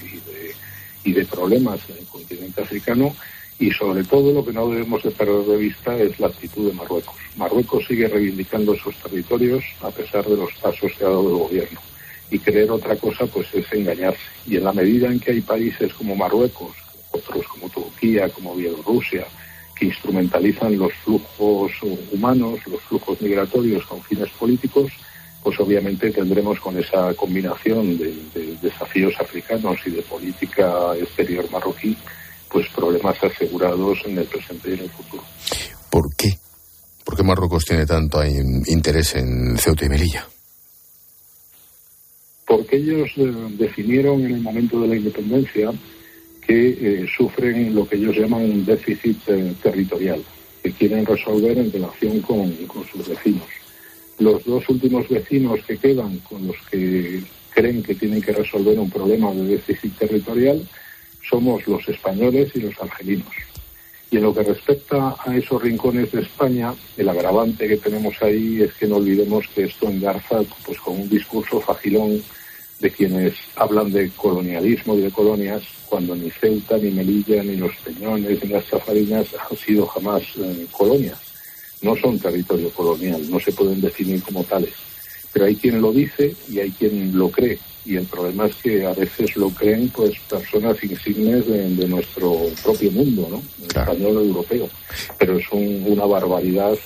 y 1.05 1.13
de, 1.13 1.25
problemas 1.25 1.81
en 1.89 1.99
el 1.99 2.05
continente 2.07 2.63
africano 2.63 3.15
y 3.59 3.71
sobre 3.71 4.05
todo 4.05 4.33
lo 4.33 4.45
que 4.45 4.53
no 4.53 4.69
debemos 4.69 5.03
de 5.03 5.11
perder 5.11 5.45
de 5.45 5.57
vista 5.57 5.97
es 5.97 6.19
la 6.19 6.29
actitud 6.29 6.69
de 6.69 6.75
Marruecos. 6.75 7.17
Marruecos 7.37 7.87
sigue 7.87 8.09
reivindicando 8.09 8.77
sus 8.77 8.97
territorios 8.97 9.65
a 9.81 9.91
pesar 9.91 10.25
de 10.25 10.37
los 10.37 10.53
pasos 10.55 10.93
que 10.97 11.05
ha 11.05 11.09
dado 11.09 11.29
el 11.29 11.39
gobierno 11.39 11.81
y 12.31 12.39
creer 12.39 12.71
otra 12.71 12.97
cosa 12.97 13.27
pues 13.27 13.53
es 13.55 13.71
engañarse. 13.73 14.21
Y 14.47 14.57
en 14.57 14.65
la 14.65 14.73
medida 14.73 15.09
en 15.09 15.21
que 15.21 15.33
hay 15.33 15.41
países 15.41 15.93
como 15.95 16.17
Marruecos, 16.17 16.73
otros 17.14 17.46
como 17.46 17.68
Turquía, 17.68 18.29
como 18.29 18.55
Bielorrusia, 18.55 19.27
que 19.74 19.87
instrumentalizan 19.87 20.79
los 20.79 20.92
flujos 21.05 21.72
humanos, 22.12 22.61
los 22.66 22.81
flujos 22.83 23.20
migratorios 23.20 23.85
con 23.87 24.03
fines 24.03 24.31
políticos, 24.31 24.92
pues 25.42 25.61
obviamente 25.61 26.11
tendremos 26.11 26.59
con 26.61 26.79
esa 26.79 27.12
combinación 27.14 27.98
de, 27.98 28.14
desafíos 28.62 29.14
africanos 29.20 29.79
y 29.85 29.90
de 29.90 30.03
política 30.03 30.96
exterior 30.96 31.48
marroquí, 31.50 31.96
pues 32.50 32.66
problemas 32.68 33.22
asegurados 33.22 33.98
en 34.07 34.18
el 34.18 34.24
presente 34.24 34.70
y 34.70 34.74
en 34.74 34.81
el 34.81 34.90
futuro. 34.90 35.22
¿Por 35.90 36.14
qué? 36.16 36.38
¿Por 37.05 37.16
qué 37.16 37.22
Marruecos 37.22 37.64
tiene 37.66 37.85
tanto 37.85 38.24
interés 38.24 39.16
en 39.16 39.59
Ceuta 39.59 39.85
y 39.85 39.88
Melilla? 39.90 40.27
Porque 42.46 42.77
ellos 42.77 43.11
eh, 43.16 43.33
definieron 43.59 44.24
en 44.24 44.35
el 44.35 44.40
momento 44.40 44.81
de 44.81 44.88
la 44.88 44.96
independencia 44.96 45.72
que 46.47 46.69
eh, 46.69 47.07
sufren 47.17 47.75
lo 47.75 47.89
que 47.89 47.97
ellos 47.97 48.17
llaman 48.17 48.43
un 48.43 48.65
déficit 48.65 49.19
eh, 49.29 49.55
territorial, 49.63 50.23
que 50.63 50.73
quieren 50.73 51.05
resolver 51.05 51.59
en 51.59 51.73
relación 51.73 52.21
con 52.21 52.53
sus 52.93 53.09
vecinos 53.09 53.45
los 54.19 54.45
dos 54.45 54.69
últimos 54.69 55.09
vecinos 55.09 55.61
que 55.67 55.77
quedan 55.77 56.19
con 56.19 56.47
los 56.47 56.57
que 56.71 57.23
creen 57.51 57.83
que 57.83 57.95
tienen 57.95 58.23
que 58.23 58.33
resolver 58.33 58.79
un 58.79 58.91
problema 58.91 59.33
de 59.33 59.45
déficit 59.45 59.97
territorial 59.97 60.63
somos 61.29 61.67
los 61.67 61.89
españoles 61.89 62.51
y 62.55 62.61
los 62.61 62.79
argelinos. 62.81 63.33
Y 64.11 64.19
en 64.19 64.25
lo 64.25 64.35
que 64.35 64.43
respecta 64.43 65.17
a 65.25 65.37
esos 65.37 65.63
rincones 65.63 66.13
de 66.13 66.21
España, 66.21 66.75
el 66.97 67.09
agravante 67.09 67.67
que 67.67 67.79
tenemos 67.79 68.15
ahí 68.23 68.61
es 68.63 68.75
que 68.75 68.87
no 68.87 68.97
olvidemos 68.97 69.49
que 69.49 69.65
esto 69.65 69.89
engarza 69.89 70.43
pues, 70.67 70.79
con 70.79 71.01
un 71.01 71.09
discurso 71.09 71.61
facilón 71.61 72.23
de 72.81 72.91
quienes 72.91 73.35
hablan 73.57 73.93
de 73.93 74.11
colonialismo 74.11 74.97
y 74.97 75.03
de 75.03 75.11
colonias, 75.11 75.63
cuando 75.87 76.15
ni 76.15 76.31
Ceuta, 76.31 76.77
ni 76.77 76.91
Melilla, 76.91 77.43
ni 77.43 77.57
los 77.57 77.75
Peñones, 77.77 78.43
ni 78.43 78.51
las 78.51 78.67
Chafarinas 78.67 79.29
han 79.51 79.57
sido 79.57 79.87
jamás 79.87 80.23
eh, 80.39 80.67
colonias 80.73 81.35
no 81.85 81.95
son 81.97 82.19
territorio 82.19 82.71
colonial, 82.71 83.31
no 83.31 83.39
se 83.39 83.53
pueden 83.53 83.81
definir 83.81 84.23
como 84.23 84.43
tales. 84.43 84.73
Pero 85.33 85.47
hay 85.47 85.57
quien 85.57 85.81
lo 85.81 85.93
dice 85.93 86.35
y 86.49 86.59
hay 86.59 86.71
quien 86.71 87.17
lo 87.17 87.29
cree. 87.29 87.59
Y 87.85 87.97
el 87.97 88.07
problema 88.07 88.47
es 88.47 88.55
que 88.57 88.87
a 88.87 88.95
veces 88.95 89.37
lo 89.37 89.51
creen 89.51 89.91
pues 89.91 90.19
personas 90.31 90.83
insignes 90.83 91.47
de, 91.47 91.87
nuestro 91.87 92.47
propio 92.63 92.91
mundo, 92.91 93.29
¿no? 93.31 93.43
Español 93.67 94.17
o 94.17 94.21
europeo. 94.21 94.69
Pero 95.19 95.39
es 95.39 95.45
una 95.53 96.07
barbaridad 96.07 96.79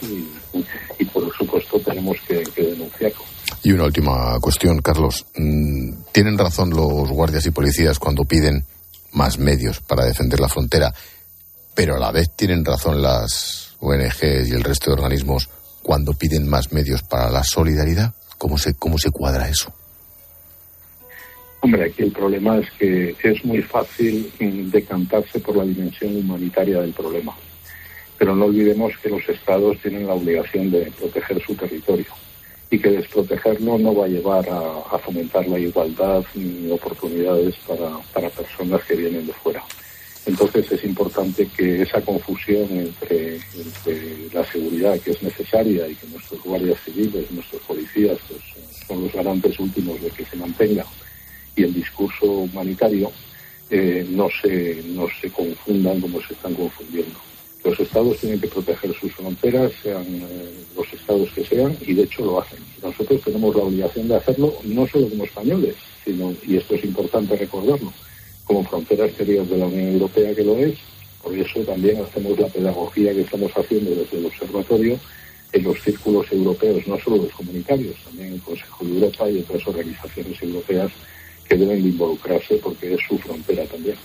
y, 0.98 1.04
por 1.04 1.32
supuesto 1.36 1.78
tenemos 1.78 2.16
que, 2.26 2.42
que 2.42 2.62
denunciarlo. 2.62 3.37
Y 3.62 3.72
una 3.72 3.84
última 3.84 4.38
cuestión, 4.40 4.80
Carlos. 4.80 5.26
Mm, 5.36 5.92
¿Tienen 6.12 6.38
razón 6.38 6.70
los 6.70 7.08
guardias 7.10 7.46
y 7.46 7.50
policías 7.50 7.98
cuando 7.98 8.24
piden 8.24 8.64
más 9.12 9.38
medios 9.38 9.80
para 9.80 10.04
defender 10.04 10.38
la 10.38 10.48
frontera? 10.48 10.92
Pero 11.74 11.96
a 11.96 11.98
la 11.98 12.12
vez 12.12 12.34
tienen 12.36 12.64
razón 12.64 13.02
las 13.02 13.76
ONGs 13.80 14.48
y 14.48 14.52
el 14.52 14.62
resto 14.62 14.90
de 14.90 14.94
organismos 14.94 15.48
cuando 15.82 16.12
piden 16.12 16.48
más 16.48 16.72
medios 16.72 17.02
para 17.02 17.30
la 17.30 17.42
solidaridad? 17.42 18.14
¿Cómo 18.36 18.58
se, 18.58 18.74
cómo 18.74 18.98
se 18.98 19.10
cuadra 19.10 19.48
eso? 19.48 19.72
Hombre, 21.60 21.86
aquí 21.86 22.04
el 22.04 22.12
problema 22.12 22.58
es 22.58 22.70
que 22.78 23.16
es 23.22 23.44
muy 23.44 23.62
fácil 23.62 24.32
mm, 24.38 24.70
decantarse 24.70 25.40
por 25.40 25.56
la 25.56 25.64
dimensión 25.64 26.16
humanitaria 26.16 26.80
del 26.80 26.92
problema. 26.92 27.34
Pero 28.16 28.36
no 28.36 28.44
olvidemos 28.44 28.92
que 29.02 29.08
los 29.08 29.28
estados 29.28 29.78
tienen 29.82 30.06
la 30.06 30.14
obligación 30.14 30.70
de 30.70 30.92
proteger 30.96 31.42
su 31.44 31.54
territorio 31.56 32.06
y 32.70 32.78
que 32.78 32.90
desprotegerlo 32.90 33.78
no 33.78 33.94
va 33.94 34.04
a 34.04 34.08
llevar 34.08 34.46
a, 34.48 34.98
fomentar 34.98 35.46
la 35.48 35.58
igualdad 35.58 36.24
ni 36.34 36.70
oportunidades 36.70 37.54
para, 37.66 37.98
para 38.12 38.28
personas 38.28 38.82
que 38.84 38.96
vienen 38.96 39.26
de 39.26 39.32
fuera. 39.32 39.64
Entonces 40.26 40.70
es 40.70 40.84
importante 40.84 41.48
que 41.56 41.80
esa 41.80 42.02
confusión 42.02 42.68
entre, 42.70 43.40
la 44.34 44.44
seguridad 44.44 45.00
que 45.00 45.12
es 45.12 45.22
necesaria 45.22 45.88
y 45.88 45.94
que 45.94 46.06
nuestros 46.08 46.42
guardias 46.42 46.78
civiles, 46.84 47.30
nuestros 47.30 47.62
policías 47.62 48.18
pues, 48.28 48.40
son 48.86 49.04
los 49.04 49.12
garantes 49.14 49.58
últimos 49.58 50.00
de 50.02 50.10
que 50.10 50.26
se 50.26 50.36
mantenga 50.36 50.84
y 51.56 51.62
el 51.62 51.72
discurso 51.72 52.26
humanitario 52.26 53.10
eh, 53.70 54.06
no, 54.10 54.28
se, 54.42 54.82
no 54.88 55.06
se 55.20 55.30
confundan 55.30 56.00
como 56.00 56.20
se 56.20 56.34
están 56.34 56.54
confundiendo. 56.54 57.18
Los 57.68 57.80
estados 57.80 58.16
tienen 58.16 58.40
que 58.40 58.48
proteger 58.48 58.94
sus 58.98 59.12
fronteras, 59.12 59.70
sean 59.82 60.02
eh, 60.06 60.64
los 60.74 60.90
estados 60.90 61.28
que 61.34 61.44
sean, 61.44 61.76
y 61.82 61.92
de 61.92 62.04
hecho 62.04 62.24
lo 62.24 62.40
hacen. 62.40 62.60
Nosotros 62.82 63.20
tenemos 63.22 63.54
la 63.54 63.62
obligación 63.62 64.08
de 64.08 64.16
hacerlo 64.16 64.54
no 64.64 64.86
solo 64.86 65.06
como 65.10 65.24
españoles, 65.24 65.74
sino, 66.02 66.34
y 66.46 66.56
esto 66.56 66.76
es 66.76 66.84
importante 66.84 67.36
recordarlo, 67.36 67.92
como 68.44 68.64
frontera 68.64 69.04
exterior 69.04 69.46
de 69.46 69.58
la 69.58 69.66
Unión 69.66 69.92
Europea 69.92 70.34
que 70.34 70.44
lo 70.44 70.56
es. 70.56 70.78
Por 71.22 71.36
eso 71.36 71.60
también 71.60 72.00
hacemos 72.00 72.38
la 72.38 72.46
pedagogía 72.48 73.12
que 73.12 73.20
estamos 73.20 73.52
haciendo 73.54 73.90
desde 73.90 74.16
el 74.16 74.24
observatorio 74.24 74.98
en 75.52 75.62
los 75.62 75.78
círculos 75.82 76.32
europeos, 76.32 76.86
no 76.86 76.98
solo 77.00 77.18
los 77.18 77.32
comunitarios, 77.32 77.96
también 78.02 78.32
el 78.32 78.40
Consejo 78.40 78.82
de 78.82 78.94
Europa 78.94 79.28
y 79.28 79.40
otras 79.40 79.68
organizaciones 79.68 80.42
europeas 80.42 80.90
que 81.46 81.54
deben 81.54 81.84
involucrarse 81.84 82.54
porque 82.64 82.94
es 82.94 83.00
su 83.06 83.18
frontera 83.18 83.66
también. 83.66 83.96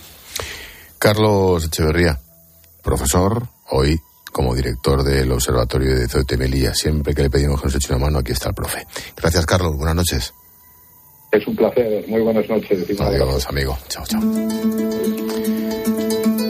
Carlos 0.98 1.64
Echeverría, 1.64 2.20
profesor, 2.82 3.53
hoy 3.70 4.00
como 4.32 4.54
director 4.54 5.02
del 5.04 5.30
Observatorio 5.30 5.94
de 5.94 6.36
Melilla. 6.36 6.74
Siempre 6.74 7.14
que 7.14 7.22
le 7.22 7.30
pedimos 7.30 7.60
que 7.60 7.66
nos 7.66 7.74
eche 7.76 7.94
una 7.94 8.06
mano, 8.06 8.18
aquí 8.18 8.32
está 8.32 8.48
el 8.48 8.54
profe. 8.54 8.86
Gracias, 9.16 9.46
Carlos. 9.46 9.76
Buenas 9.76 9.94
noches. 9.94 10.34
Es 11.30 11.46
un 11.46 11.56
placer. 11.56 12.04
Muy 12.08 12.20
buenas 12.20 12.48
noches. 12.48 13.00
Adiós, 13.00 13.46
amigo. 13.48 13.78
Chao, 13.88 14.04
chao. 14.06 14.20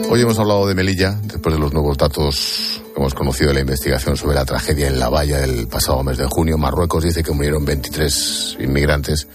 Hoy 0.07 0.21
hemos 0.21 0.37
hablado 0.37 0.67
de 0.67 0.75
Melilla, 0.75 1.19
después 1.23 1.55
de 1.55 1.59
los 1.59 1.73
nuevos 1.73 1.97
datos 1.97 2.81
que 2.93 2.99
hemos 2.99 3.13
conocido 3.15 3.49
de 3.49 3.55
la 3.55 3.61
investigación 3.61 4.15
sobre 4.15 4.35
la 4.35 4.45
tragedia 4.45 4.87
en 4.87 4.99
La 4.99 5.09
Valla 5.09 5.43
el 5.43 5.67
pasado 5.67 6.03
mes 6.03 6.17
de 6.17 6.25
junio. 6.25 6.57
Marruecos 6.57 7.03
dice 7.03 7.23
que 7.23 7.31
murieron 7.31 7.65
23 7.65 8.57
inmigrantes. 8.59 9.27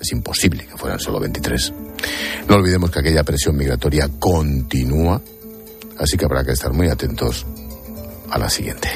Es 0.00 0.12
imposible 0.12 0.66
que 0.66 0.76
fueran 0.76 1.00
solo 1.00 1.18
23. 1.18 1.72
No 2.48 2.56
olvidemos 2.56 2.90
que 2.90 3.00
aquella 3.00 3.24
presión 3.24 3.56
migratoria 3.56 4.08
continúa, 4.18 5.20
así 5.98 6.16
que 6.16 6.24
habrá 6.24 6.44
que 6.44 6.52
estar 6.52 6.72
muy 6.72 6.88
atentos 6.88 7.46
a 8.30 8.38
la 8.38 8.48
siguiente. 8.48 8.88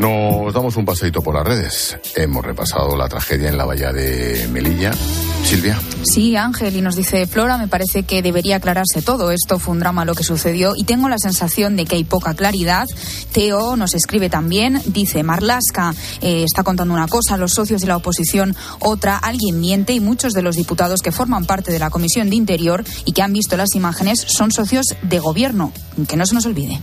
Nos 0.00 0.54
damos 0.54 0.78
un 0.78 0.86
paseito 0.86 1.20
por 1.20 1.34
las 1.34 1.44
redes. 1.44 1.98
Hemos 2.16 2.42
repasado 2.42 2.96
la 2.96 3.06
tragedia 3.06 3.50
en 3.50 3.58
la 3.58 3.66
valla 3.66 3.92
de 3.92 4.48
Melilla. 4.50 4.92
Silvia. 5.44 5.78
Sí, 6.04 6.36
Ángel, 6.36 6.74
y 6.74 6.80
nos 6.80 6.96
dice 6.96 7.26
Flora, 7.26 7.58
me 7.58 7.68
parece 7.68 8.04
que 8.04 8.22
debería 8.22 8.56
aclararse 8.56 9.02
todo. 9.02 9.30
Esto 9.30 9.58
fue 9.58 9.72
un 9.72 9.80
drama 9.80 10.06
lo 10.06 10.14
que 10.14 10.24
sucedió 10.24 10.72
y 10.74 10.84
tengo 10.84 11.10
la 11.10 11.18
sensación 11.18 11.76
de 11.76 11.84
que 11.84 11.96
hay 11.96 12.04
poca 12.04 12.32
claridad. 12.32 12.86
Teo 13.32 13.76
nos 13.76 13.94
escribe 13.94 14.30
también, 14.30 14.80
dice 14.86 15.22
Marlasca, 15.22 15.94
eh, 16.22 16.44
está 16.44 16.62
contando 16.62 16.94
una 16.94 17.06
cosa, 17.06 17.36
los 17.36 17.52
socios 17.52 17.82
de 17.82 17.88
la 17.88 17.98
oposición 17.98 18.56
otra, 18.78 19.18
alguien 19.18 19.60
miente 19.60 19.92
y 19.92 20.00
muchos 20.00 20.32
de 20.32 20.40
los 20.40 20.56
diputados 20.56 21.02
que 21.02 21.12
forman 21.12 21.44
parte 21.44 21.72
de 21.72 21.78
la 21.78 21.90
Comisión 21.90 22.30
de 22.30 22.36
Interior 22.36 22.84
y 23.04 23.12
que 23.12 23.20
han 23.20 23.34
visto 23.34 23.58
las 23.58 23.74
imágenes 23.74 24.20
son 24.20 24.50
socios 24.50 24.86
de 25.02 25.18
gobierno. 25.18 25.72
Que 26.08 26.16
no 26.16 26.24
se 26.24 26.34
nos 26.34 26.46
olvide. 26.46 26.80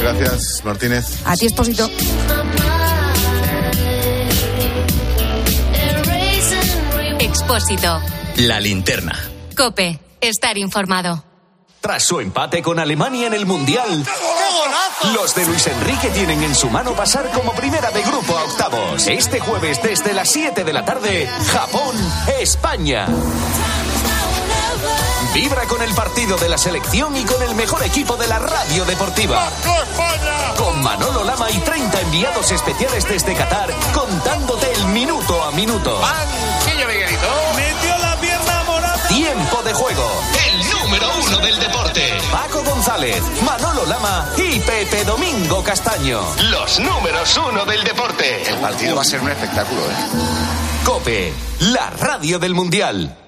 Gracias, 0.00 0.62
Martínez. 0.64 1.04
A 1.24 1.36
ti, 1.36 1.46
expósito. 1.46 1.88
Expósito. 7.20 8.00
La 8.36 8.60
linterna. 8.60 9.18
Cope. 9.56 9.98
Estar 10.20 10.58
informado. 10.58 11.24
Tras 11.80 12.04
su 12.04 12.20
empate 12.20 12.60
con 12.60 12.78
Alemania 12.80 13.28
en 13.28 13.34
el 13.34 13.46
Mundial, 13.46 14.04
los 15.14 15.34
de 15.34 15.46
Luis 15.46 15.66
Enrique 15.68 16.08
tienen 16.08 16.42
en 16.42 16.54
su 16.54 16.68
mano 16.70 16.92
pasar 16.92 17.30
como 17.30 17.52
primera 17.52 17.90
de 17.90 18.02
grupo 18.02 18.36
a 18.36 18.44
octavos. 18.44 19.06
Este 19.06 19.38
jueves 19.38 19.80
desde 19.82 20.12
las 20.12 20.28
7 20.28 20.64
de 20.64 20.72
la 20.72 20.84
tarde, 20.84 21.30
Japón-España. 21.52 23.06
Vibra 25.34 25.64
con 25.66 25.80
el 25.82 25.94
partido 25.94 26.36
de 26.36 26.48
la 26.48 26.58
selección 26.58 27.16
y 27.16 27.24
con 27.24 27.40
el 27.42 27.54
mejor 27.54 27.82
equipo 27.84 28.16
de 28.16 28.26
la 28.26 28.40
radio 28.40 28.84
deportiva. 28.84 29.48
Con 30.56 30.82
Manolo 30.82 31.22
Lama 31.22 31.48
y 31.50 31.58
30 31.58 32.00
enviados 32.00 32.50
especiales 32.50 33.06
desde 33.08 33.34
Qatar, 33.34 33.72
contándote 33.94 34.72
el 34.72 34.86
minuto 34.86 35.44
a 35.44 35.52
minuto. 35.52 36.00
Metió 37.54 37.98
la 37.98 38.16
pierna 38.20 38.64
morada. 38.64 39.08
Tiempo 39.08 39.62
de 39.62 39.72
juego. 39.74 40.10
Uno 41.28 41.38
del 41.40 41.58
deporte. 41.58 42.00
Paco 42.32 42.62
González, 42.62 43.22
Manolo 43.44 43.84
Lama 43.86 44.30
y 44.36 44.58
Pepe 44.60 45.04
Domingo 45.04 45.62
Castaño. 45.62 46.20
Los 46.50 46.80
números 46.80 47.38
uno 47.50 47.64
del 47.66 47.84
deporte. 47.84 48.42
El 48.48 48.56
partido 48.58 48.96
va 48.96 49.02
a 49.02 49.04
ser 49.04 49.20
un 49.20 49.30
espectáculo, 49.30 49.80
¿eh? 49.82 50.84
Cope, 50.84 51.32
la 51.60 51.90
radio 51.90 52.38
del 52.38 52.54
Mundial. 52.54 53.27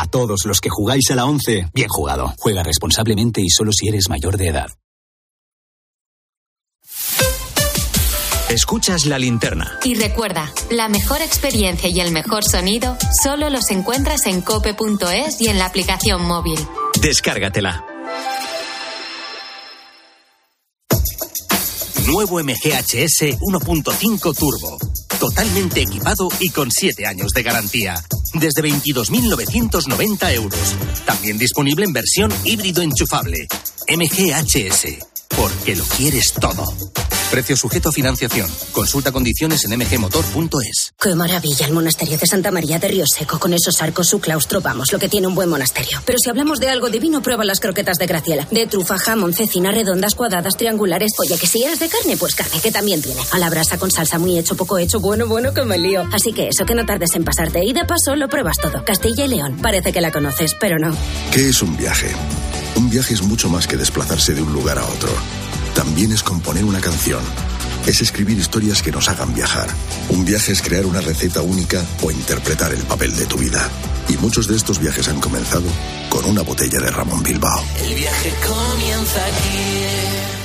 A 0.00 0.06
todos 0.06 0.44
los 0.44 0.60
que 0.60 0.68
jugáis 0.70 1.10
a 1.10 1.16
la 1.16 1.24
11, 1.24 1.70
bien 1.74 1.88
jugado. 1.88 2.32
Juega 2.38 2.62
responsablemente 2.62 3.40
y 3.40 3.50
solo 3.50 3.72
si 3.72 3.88
eres 3.88 4.08
mayor 4.08 4.36
de 4.36 4.46
edad. 4.46 4.68
Escuchas 8.48 9.06
la 9.06 9.18
linterna. 9.18 9.76
Y 9.82 9.96
recuerda, 9.96 10.52
la 10.70 10.88
mejor 10.88 11.20
experiencia 11.20 11.88
y 11.88 11.98
el 11.98 12.12
mejor 12.12 12.44
sonido 12.44 12.96
solo 13.24 13.50
los 13.50 13.72
encuentras 13.72 14.26
en 14.26 14.40
cope.es 14.40 15.40
y 15.40 15.48
en 15.48 15.58
la 15.58 15.66
aplicación 15.66 16.22
móvil. 16.22 16.60
Descárgatela. 17.02 17.84
Nuevo 22.08 22.42
MGHS 22.42 23.38
1.5 23.38 24.34
Turbo. 24.34 24.78
Totalmente 25.20 25.82
equipado 25.82 26.28
y 26.40 26.48
con 26.48 26.70
7 26.70 27.06
años 27.06 27.32
de 27.32 27.42
garantía. 27.42 28.02
Desde 28.32 28.62
22.990 28.62 30.32
euros. 30.32 30.74
También 31.04 31.36
disponible 31.36 31.84
en 31.84 31.92
versión 31.92 32.32
híbrido 32.44 32.80
enchufable. 32.80 33.46
MGHS. 33.88 35.04
Porque 35.36 35.76
lo 35.76 35.84
quieres 35.84 36.32
todo. 36.32 36.64
Precio 37.30 37.56
sujeto 37.56 37.90
a 37.90 37.92
financiación. 37.92 38.48
Consulta 38.72 39.12
condiciones 39.12 39.62
en 39.64 39.78
mgmotor.es. 39.78 40.94
Qué 40.98 41.14
maravilla 41.14 41.66
el 41.66 41.74
monasterio 41.74 42.16
de 42.16 42.26
Santa 42.26 42.50
María 42.50 42.78
de 42.78 42.88
Río 42.88 43.04
Seco. 43.06 43.38
Con 43.38 43.52
esos 43.52 43.82
arcos, 43.82 44.08
su 44.08 44.18
claustro, 44.18 44.62
vamos, 44.62 44.90
lo 44.92 44.98
que 44.98 45.10
tiene 45.10 45.26
un 45.26 45.34
buen 45.34 45.50
monasterio. 45.50 46.00
Pero 46.06 46.18
si 46.18 46.30
hablamos 46.30 46.58
de 46.58 46.70
algo 46.70 46.88
divino, 46.88 47.22
prueba 47.22 47.44
las 47.44 47.60
croquetas 47.60 47.98
de 47.98 48.06
Graciela. 48.06 48.48
De 48.50 48.66
trufa, 48.66 48.96
jamón, 48.96 49.34
cecina, 49.34 49.70
redondas, 49.72 50.14
cuadradas, 50.14 50.56
triangulares. 50.56 51.12
Oye, 51.18 51.36
que 51.36 51.46
si 51.46 51.62
eres 51.62 51.80
de 51.80 51.88
carne, 51.88 52.16
pues 52.16 52.34
carne, 52.34 52.60
que 52.62 52.72
también 52.72 53.02
tiene. 53.02 53.20
A 53.32 53.38
la 53.38 53.50
brasa 53.50 53.76
con 53.76 53.90
salsa 53.90 54.18
muy 54.18 54.38
hecho, 54.38 54.56
poco 54.56 54.78
hecho, 54.78 54.98
bueno, 54.98 55.26
bueno, 55.26 55.52
que 55.52 55.64
me 55.66 55.76
lío. 55.76 56.08
Así 56.12 56.32
que 56.32 56.48
eso, 56.48 56.64
que 56.64 56.74
no 56.74 56.86
tardes 56.86 57.14
en 57.14 57.24
pasarte. 57.24 57.62
Y 57.62 57.74
de 57.74 57.84
paso, 57.84 58.16
lo 58.16 58.28
pruebas 58.28 58.56
todo. 58.56 58.82
Castilla 58.86 59.26
y 59.26 59.28
León. 59.28 59.58
Parece 59.60 59.92
que 59.92 60.00
la 60.00 60.10
conoces, 60.10 60.56
pero 60.58 60.78
no. 60.78 60.96
¿Qué 61.30 61.50
es 61.50 61.60
un 61.60 61.76
viaje? 61.76 62.10
Un 62.74 62.88
viaje 62.88 63.12
es 63.12 63.22
mucho 63.22 63.50
más 63.50 63.66
que 63.66 63.76
desplazarse 63.76 64.32
de 64.32 64.40
un 64.40 64.52
lugar 64.52 64.78
a 64.78 64.86
otro. 64.86 65.10
También 65.78 66.10
es 66.10 66.24
componer 66.24 66.64
una 66.64 66.80
canción. 66.80 67.20
Es 67.86 68.00
escribir 68.00 68.36
historias 68.36 68.82
que 68.82 68.90
nos 68.90 69.08
hagan 69.08 69.32
viajar. 69.32 69.68
Un 70.08 70.24
viaje 70.24 70.50
es 70.50 70.60
crear 70.60 70.84
una 70.84 71.00
receta 71.00 71.40
única 71.40 71.80
o 72.02 72.10
interpretar 72.10 72.72
el 72.72 72.82
papel 72.82 73.14
de 73.14 73.26
tu 73.26 73.36
vida. 73.36 73.70
Y 74.08 74.16
muchos 74.16 74.48
de 74.48 74.56
estos 74.56 74.80
viajes 74.80 75.06
han 75.06 75.20
comenzado 75.20 75.68
con 76.10 76.24
una 76.24 76.42
botella 76.42 76.80
de 76.80 76.90
Ramón 76.90 77.22
Bilbao. 77.22 77.64
El 77.80 77.94
viaje 77.94 78.34
comienza 78.44 79.24
aquí. 79.24 80.37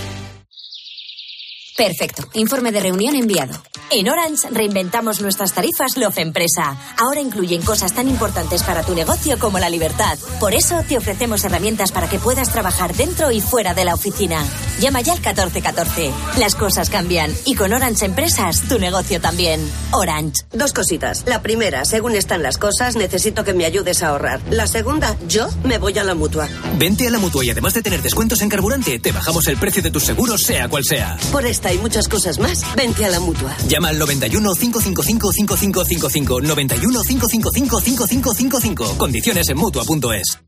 Perfecto. 1.76 2.28
Informe 2.34 2.72
de 2.72 2.80
reunión 2.80 3.16
enviado. 3.16 3.54
En 3.90 4.10
Orange 4.10 4.48
reinventamos 4.50 5.22
nuestras 5.22 5.54
tarifas 5.54 5.98
Love 5.98 6.18
Empresa. 6.20 6.78
Ahora 6.98 7.20
incluyen 7.20 7.62
cosas 7.62 7.94
tan 7.94 8.08
importantes 8.08 8.64
para 8.64 8.84
tu 8.84 8.96
negocio 8.96 9.38
como 9.38 9.60
la 9.60 9.70
libertad. 9.70 10.18
Por 10.40 10.54
eso 10.54 10.84
te 10.88 10.98
ofrecemos 10.98 11.44
herramientas 11.44 11.92
para 11.92 12.10
que 12.10 12.18
puedas 12.18 12.52
trabajar 12.52 12.96
dentro 12.96 13.32
y 13.32 13.40
fuera 13.42 13.74
de 13.74 13.86
la 13.86 13.94
oficina. 13.94 14.44
Llama 14.80 15.02
ya 15.02 15.14
al 15.14 15.20
1414. 15.20 16.12
Las 16.40 16.56
cosas 16.56 16.90
cambian 16.90 17.32
y 17.46 17.56
con 17.56 17.74
Orange 17.74 18.06
Empresas 18.06 18.64
tu 18.68 18.80
negocio 18.80 19.22
también. 19.22 19.60
Orange. 19.92 20.44
Dos 20.52 20.74
cositas. 20.74 21.24
La 21.28 21.42
primera, 21.42 21.86
según 21.86 22.16
están 22.16 22.42
las 22.42 22.58
cosas, 22.58 22.96
necesito 22.96 23.44
que 23.44 23.54
me 23.54 23.66
ayudes 23.66 24.02
a 24.02 24.10
ahorrar. 24.10 24.42
La 24.50 24.68
segunda, 24.68 25.16
yo 25.28 25.48
me 25.64 25.78
voy 25.78 25.98
a 26.00 26.04
la 26.04 26.16
mutua. 26.16 26.48
Vente 26.78 27.08
a 27.08 27.12
la 27.12 27.20
mutua 27.20 27.46
y 27.46 27.52
además 27.52 27.74
de 27.74 27.82
tener 27.82 28.02
descuentos 28.02 28.42
en 28.42 28.50
carburante, 28.50 29.00
te 29.00 29.12
bajamos 29.12 29.48
el 29.48 29.58
precio 29.58 29.84
de 29.84 29.92
tus 29.92 30.04
seguros, 30.04 30.42
sea 30.42 30.68
cual 30.68 30.84
sea. 30.84 31.18
Por 31.32 31.46
esta 31.64 31.74
y 31.74 31.78
muchas 31.78 32.08
cosas 32.08 32.40
más, 32.40 32.62
vente 32.76 33.06
a 33.06 33.10
la 33.10 33.20
mutua. 33.20 33.56
Llama 33.68 33.90
al 33.90 33.98
91 33.98 34.54
555 34.54 35.32
5555 35.32 36.42
91 36.42 37.02
555 37.04 37.82
5555. 37.82 38.98
Condiciones 38.98 39.50
en 39.50 39.58
mutua.es. 39.58 40.40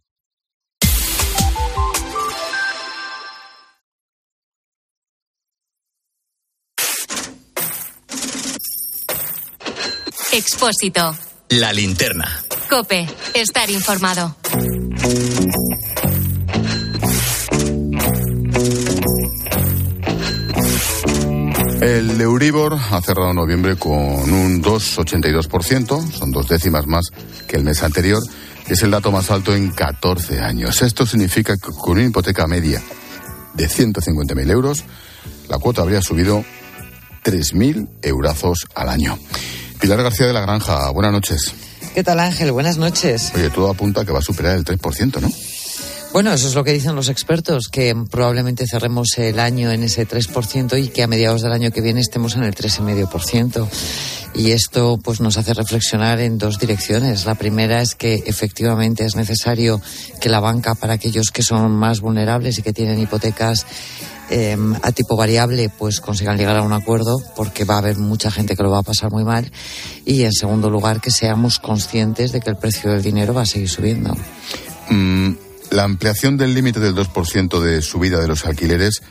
Expósito. 10.33 11.15
La 11.49 11.71
linterna. 11.71 12.43
Cope. 12.69 13.07
Estar 13.33 13.69
informado. 13.69 14.35
El 22.15 22.21
Euribor 22.21 22.79
ha 22.91 23.01
cerrado 23.01 23.33
noviembre 23.33 23.75
con 23.75 23.91
un 23.93 24.63
2,82%, 24.63 26.11
son 26.13 26.31
dos 26.31 26.47
décimas 26.47 26.87
más 26.87 27.07
que 27.45 27.57
el 27.57 27.65
mes 27.65 27.83
anterior, 27.83 28.23
es 28.69 28.81
el 28.83 28.91
dato 28.91 29.11
más 29.11 29.29
alto 29.31 29.53
en 29.53 29.69
14 29.69 30.39
años. 30.39 30.81
Esto 30.81 31.05
significa 31.05 31.57
que 31.57 31.73
con 31.77 31.97
una 31.97 32.05
hipoteca 32.05 32.47
media 32.47 32.81
de 33.53 33.67
150.000 33.67 34.49
euros, 34.49 34.85
la 35.49 35.59
cuota 35.59 35.81
habría 35.81 36.01
subido 36.01 36.45
3.000 37.25 37.89
eurazos 38.01 38.65
al 38.75 38.87
año. 38.87 39.19
Pilar 39.81 40.01
García 40.01 40.27
de 40.27 40.31
la 40.33 40.39
Granja, 40.39 40.89
buenas 40.91 41.11
noches. 41.11 41.53
¿Qué 41.93 42.01
tal 42.01 42.21
Ángel? 42.21 42.53
Buenas 42.53 42.77
noches. 42.77 43.33
Oye, 43.35 43.49
todo 43.49 43.69
apunta 43.69 44.01
a 44.01 44.05
que 44.05 44.13
va 44.13 44.19
a 44.19 44.21
superar 44.21 44.55
el 44.55 44.63
3%, 44.63 45.19
¿no? 45.19 45.29
Bueno, 46.15 46.31
eso 46.31 46.47
es 46.47 46.55
lo 46.55 46.63
que 46.63 46.71
dicen 46.71 46.95
los 46.95 47.09
expertos, 47.09 47.67
que 47.67 47.93
probablemente 48.09 48.65
cerremos 48.67 49.09
el 49.17 49.37
año 49.37 49.69
en 49.69 49.83
ese 49.83 50.07
3% 50.07 50.81
y 50.81 50.87
que 50.87 51.03
a 51.03 51.07
mediados 51.07 51.41
del 51.41 51.51
año 51.51 51.71
que 51.71 51.81
viene 51.81 51.99
estemos 51.99 52.37
en 52.37 52.43
el 52.43 52.55
3,5%. 52.55 53.67
Y 54.33 54.51
esto 54.51 54.97
pues 55.03 55.19
nos 55.19 55.35
hace 55.35 55.53
reflexionar 55.53 56.21
en 56.21 56.37
dos 56.37 56.57
direcciones. 56.57 57.25
La 57.25 57.35
primera 57.35 57.81
es 57.81 57.95
que 57.95 58.23
efectivamente 58.27 59.03
es 59.03 59.17
necesario 59.17 59.81
que 60.21 60.29
la 60.29 60.39
banca 60.39 60.73
para 60.73 60.93
aquellos 60.93 61.31
que 61.31 61.43
son 61.43 61.73
más 61.73 61.99
vulnerables 61.99 62.57
y 62.59 62.61
que 62.61 62.71
tienen 62.71 62.97
hipotecas 62.97 63.65
eh, 64.29 64.55
a 64.83 64.93
tipo 64.93 65.17
variable 65.17 65.67
pues 65.67 65.99
consigan 65.99 66.37
llegar 66.37 66.55
a 66.55 66.63
un 66.63 66.71
acuerdo 66.71 67.17
porque 67.35 67.65
va 67.65 67.75
a 67.75 67.79
haber 67.79 67.97
mucha 67.97 68.31
gente 68.31 68.55
que 68.55 68.63
lo 68.63 68.71
va 68.71 68.79
a 68.79 68.83
pasar 68.83 69.11
muy 69.11 69.25
mal 69.25 69.51
y 70.05 70.23
en 70.23 70.31
segundo 70.31 70.69
lugar 70.69 71.01
que 71.01 71.11
seamos 71.11 71.59
conscientes 71.59 72.31
de 72.31 72.39
que 72.39 72.51
el 72.51 72.55
precio 72.55 72.89
del 72.91 73.03
dinero 73.03 73.33
va 73.33 73.41
a 73.41 73.45
seguir 73.45 73.69
subiendo. 73.69 74.15
Mm, 74.89 75.44
la 75.75 75.83
ampliación 75.83 76.37
del 76.37 76.53
límite 76.53 76.79
del 76.79 76.95
2% 76.95 77.59
de 77.59 77.81
subida 77.81 78.19
de 78.19 78.27
los 78.27 78.45
alquileres, 78.45 79.01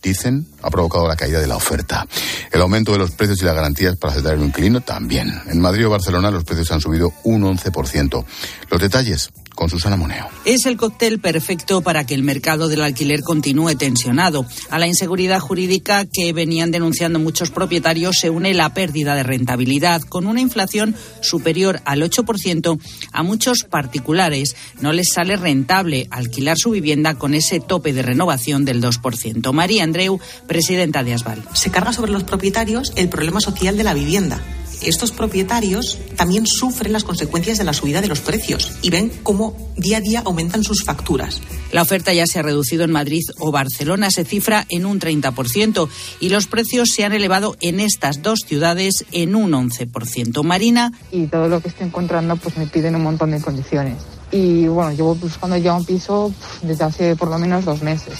dicen, 0.00 0.46
ha 0.62 0.70
provocado 0.70 1.08
la 1.08 1.16
caída 1.16 1.40
de 1.40 1.48
la 1.48 1.56
oferta. 1.56 2.06
El 2.52 2.60
aumento 2.60 2.92
de 2.92 2.98
los 2.98 3.10
precios 3.10 3.42
y 3.42 3.44
las 3.44 3.54
garantías 3.54 3.96
para 3.96 4.12
aceptar 4.12 4.34
el 4.34 4.42
inquilino 4.42 4.80
también. 4.80 5.42
En 5.48 5.60
Madrid 5.60 5.86
o 5.86 5.90
Barcelona 5.90 6.30
los 6.30 6.44
precios 6.44 6.70
han 6.70 6.80
subido 6.80 7.12
un 7.24 7.42
11%. 7.42 8.24
Los 8.70 8.80
detalles 8.80 9.30
con 9.58 9.68
Susana 9.68 9.96
Moneo. 9.96 10.28
Es 10.44 10.66
el 10.66 10.76
cóctel 10.76 11.18
perfecto 11.18 11.80
para 11.80 12.06
que 12.06 12.14
el 12.14 12.22
mercado 12.22 12.68
del 12.68 12.80
alquiler 12.80 13.22
continúe 13.22 13.74
tensionado. 13.74 14.46
A 14.70 14.78
la 14.78 14.86
inseguridad 14.86 15.40
jurídica 15.40 16.06
que 16.06 16.32
venían 16.32 16.70
denunciando 16.70 17.18
muchos 17.18 17.50
propietarios 17.50 18.18
se 18.20 18.30
une 18.30 18.54
la 18.54 18.72
pérdida 18.72 19.16
de 19.16 19.24
rentabilidad. 19.24 20.02
Con 20.02 20.28
una 20.28 20.40
inflación 20.40 20.94
superior 21.22 21.80
al 21.86 22.02
8%, 22.02 22.78
a 23.10 23.22
muchos 23.24 23.64
particulares 23.64 24.54
no 24.80 24.92
les 24.92 25.12
sale 25.12 25.34
rentable 25.34 26.06
alquilar 26.12 26.56
su 26.56 26.70
vivienda 26.70 27.14
con 27.14 27.34
ese 27.34 27.58
tope 27.58 27.92
de 27.92 28.02
renovación 28.02 28.64
del 28.64 28.80
2%. 28.80 29.52
María 29.52 29.82
Andreu, 29.82 30.20
presidenta 30.46 31.02
de 31.02 31.14
Asval. 31.14 31.42
Se 31.54 31.72
carga 31.72 31.92
sobre 31.92 32.12
los 32.12 32.22
propietarios 32.22 32.92
el 32.94 33.08
problema 33.08 33.40
social 33.40 33.76
de 33.76 33.82
la 33.82 33.94
vivienda 33.94 34.40
estos 34.82 35.12
propietarios 35.12 35.98
también 36.16 36.46
sufren 36.46 36.92
las 36.92 37.04
consecuencias 37.04 37.58
de 37.58 37.64
la 37.64 37.72
subida 37.72 38.00
de 38.00 38.08
los 38.08 38.20
precios 38.20 38.72
y 38.82 38.90
ven 38.90 39.10
cómo 39.22 39.72
día 39.76 39.98
a 39.98 40.00
día 40.00 40.22
aumentan 40.24 40.64
sus 40.64 40.84
facturas. 40.84 41.40
La 41.72 41.82
oferta 41.82 42.12
ya 42.12 42.26
se 42.26 42.38
ha 42.38 42.42
reducido 42.42 42.84
en 42.84 42.90
Madrid 42.90 43.22
o 43.38 43.50
Barcelona, 43.50 44.10
se 44.10 44.24
cifra 44.24 44.66
en 44.68 44.86
un 44.86 45.00
30% 45.00 45.88
y 46.20 46.28
los 46.28 46.46
precios 46.46 46.90
se 46.90 47.04
han 47.04 47.12
elevado 47.12 47.56
en 47.60 47.80
estas 47.80 48.22
dos 48.22 48.40
ciudades 48.46 49.04
en 49.12 49.34
un 49.34 49.52
11%. 49.52 50.42
Marina. 50.42 50.92
Y 51.12 51.26
todo 51.26 51.48
lo 51.48 51.60
que 51.60 51.68
estoy 51.68 51.86
encontrando 51.86 52.36
pues 52.36 52.56
me 52.56 52.66
piden 52.66 52.96
un 52.96 53.02
montón 53.02 53.30
de 53.30 53.40
condiciones. 53.40 53.96
Y 54.30 54.66
bueno, 54.66 54.92
llevo 54.92 55.14
buscando 55.14 55.56
ya 55.56 55.74
un 55.74 55.84
piso 55.84 56.32
desde 56.62 56.84
hace 56.84 57.16
por 57.16 57.28
lo 57.28 57.38
menos 57.38 57.64
dos 57.64 57.82
meses 57.82 58.14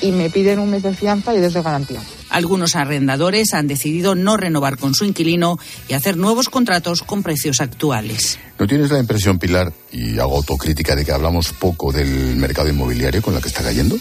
y 0.00 0.12
me 0.12 0.30
piden 0.30 0.58
un 0.58 0.70
mes 0.70 0.82
de 0.82 0.94
fianza 0.94 1.34
y 1.34 1.40
dos 1.40 1.54
de 1.54 1.62
garantía. 1.62 2.00
Algunos 2.34 2.74
arrendadores 2.74 3.54
han 3.54 3.68
decidido 3.68 4.16
no 4.16 4.36
renovar 4.36 4.76
con 4.76 4.92
su 4.92 5.04
inquilino 5.04 5.56
y 5.86 5.94
hacer 5.94 6.16
nuevos 6.16 6.48
contratos 6.48 7.04
con 7.04 7.22
precios 7.22 7.60
actuales. 7.60 8.40
¿No 8.58 8.66
tienes 8.66 8.90
la 8.90 8.98
impresión, 8.98 9.38
Pilar, 9.38 9.72
y 9.92 10.18
hago 10.18 10.38
autocrítica, 10.38 10.96
de 10.96 11.04
que 11.04 11.12
hablamos 11.12 11.52
poco 11.52 11.92
del 11.92 12.34
mercado 12.34 12.68
inmobiliario 12.68 13.22
con 13.22 13.34
la 13.34 13.40
que 13.40 13.46
está 13.46 13.62
cayendo? 13.62 13.96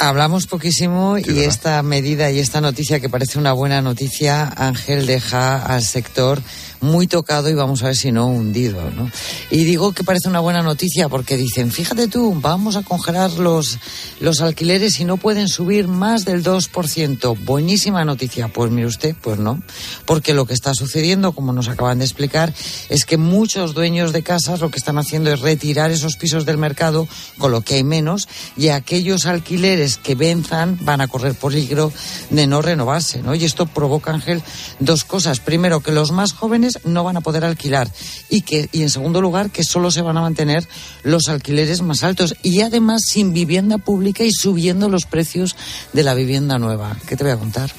Hablamos 0.00 0.48
poquísimo 0.48 1.18
y 1.18 1.38
esta 1.38 1.80
medida 1.84 2.32
y 2.32 2.40
esta 2.40 2.60
noticia 2.60 2.98
que 2.98 3.08
parece 3.08 3.38
una 3.38 3.52
buena 3.52 3.80
noticia, 3.80 4.52
Ángel, 4.56 5.06
deja 5.06 5.64
al 5.64 5.84
sector 5.84 6.42
muy 6.80 7.06
tocado 7.06 7.48
y 7.48 7.54
vamos 7.54 7.82
a 7.82 7.86
ver 7.86 7.96
si 7.96 8.12
no 8.12 8.26
hundido. 8.26 8.90
¿no? 8.90 9.10
Y 9.50 9.64
digo 9.64 9.92
que 9.92 10.04
parece 10.04 10.28
una 10.28 10.40
buena 10.40 10.62
noticia 10.62 11.08
porque 11.08 11.36
dicen, 11.36 11.70
fíjate 11.70 12.08
tú, 12.08 12.36
vamos 12.40 12.76
a 12.76 12.82
congelar 12.82 13.32
los, 13.32 13.78
los 14.20 14.40
alquileres 14.40 15.00
y 15.00 15.04
no 15.04 15.16
pueden 15.16 15.48
subir 15.48 15.88
más 15.88 16.24
del 16.24 16.42
2%. 16.42 17.38
Buenísima 17.44 18.04
noticia. 18.04 18.48
Pues 18.48 18.70
mire 18.70 18.86
usted, 18.86 19.14
pues 19.20 19.38
no. 19.38 19.62
Porque 20.04 20.34
lo 20.34 20.46
que 20.46 20.54
está 20.54 20.74
sucediendo, 20.74 21.32
como 21.32 21.52
nos 21.52 21.68
acaban 21.68 21.98
de 21.98 22.04
explicar, 22.04 22.52
es 22.88 23.04
que 23.04 23.16
muchos 23.16 23.74
dueños 23.74 24.12
de 24.12 24.22
casas 24.22 24.60
lo 24.60 24.70
que 24.70 24.78
están 24.78 24.98
haciendo 24.98 25.32
es 25.32 25.40
retirar 25.40 25.90
esos 25.90 26.16
pisos 26.16 26.44
del 26.44 26.58
mercado, 26.58 27.08
con 27.38 27.52
lo 27.52 27.62
que 27.62 27.74
hay 27.74 27.84
menos, 27.84 28.28
y 28.56 28.68
aquellos 28.68 29.26
alquileres 29.26 29.98
que 29.98 30.14
venzan 30.14 30.78
van 30.82 31.00
a 31.00 31.08
correr 31.08 31.34
peligro 31.34 31.92
de 32.30 32.46
no 32.46 32.62
renovarse, 32.62 33.22
¿no? 33.22 33.34
Y 33.34 33.44
esto 33.44 33.66
provoca, 33.66 34.12
Ángel, 34.12 34.42
dos 34.80 35.04
cosas. 35.04 35.40
Primero, 35.40 35.80
que 35.80 35.92
los 35.92 36.12
más 36.12 36.32
jóvenes 36.32 36.67
no 36.84 37.04
van 37.04 37.16
a 37.16 37.20
poder 37.20 37.44
alquilar 37.44 37.90
y 38.28 38.42
que 38.42 38.68
y 38.72 38.82
en 38.82 38.90
segundo 38.90 39.20
lugar 39.20 39.50
que 39.50 39.64
solo 39.64 39.90
se 39.90 40.02
van 40.02 40.16
a 40.16 40.22
mantener 40.22 40.66
los 41.02 41.28
alquileres 41.28 41.82
más 41.82 42.02
altos 42.04 42.34
y 42.42 42.60
además 42.60 43.02
sin 43.06 43.32
vivienda 43.32 43.78
pública 43.78 44.24
y 44.24 44.32
subiendo 44.32 44.88
los 44.88 45.06
precios 45.06 45.56
de 45.92 46.02
la 46.02 46.14
vivienda 46.14 46.58
nueva. 46.58 46.96
¿Qué 47.06 47.16
te 47.16 47.24
voy 47.24 47.32
a 47.32 47.36
contar? 47.36 47.70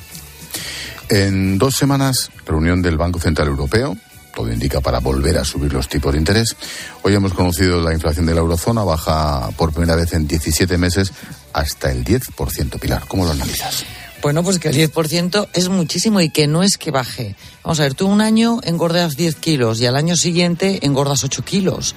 En 1.10 1.58
dos 1.58 1.75
semanas, 1.75 2.30
reunión 2.45 2.82
del 2.82 2.97
Banco 2.97 3.19
Central 3.19 3.47
Europeo, 3.47 3.97
todo 4.36 4.52
indica 4.54 4.80
para 4.80 4.99
volver 4.99 5.38
a 5.38 5.43
subir 5.43 5.73
los 5.73 5.89
tipos 5.89 6.13
de 6.13 6.19
interés. 6.19 6.56
Hoy 7.02 7.15
hemos 7.15 7.34
conocido 7.34 7.82
la 7.82 7.93
inflación 7.93 8.25
de 8.25 8.34
la 8.34 8.41
eurozona, 8.41 8.84
baja 8.84 9.49
por 9.58 9.73
primera 9.73 9.95
vez 9.95 10.13
en 10.13 10.28
17 10.28 10.78
meses 10.78 11.12
hasta 11.52 11.91
el 11.91 12.06
10%. 12.06 12.80
Pilar, 12.80 13.04
¿cómo 13.08 13.25
lo 13.25 13.32
analizas? 13.32 13.84
Bueno, 14.21 14.43
pues 14.43 14.60
que 14.60 14.69
el 14.69 14.75
10% 14.75 15.47
es 15.53 15.69
muchísimo 15.69 16.19
y 16.21 16.29
que 16.29 16.47
no 16.47 16.63
es 16.63 16.77
que 16.77 16.91
baje. 16.91 17.36
Vamos 17.63 17.79
a 17.79 17.84
ver, 17.84 17.93
tú 17.93 18.08
un 18.08 18.21
año 18.21 18.60
engordas 18.63 19.15
10 19.15 19.36
kilos 19.36 19.79
y 19.79 19.86
al 19.86 19.95
año 19.95 20.15
siguiente 20.15 20.86
engordas 20.86 21.23
8 21.23 21.43
kilos. 21.43 21.95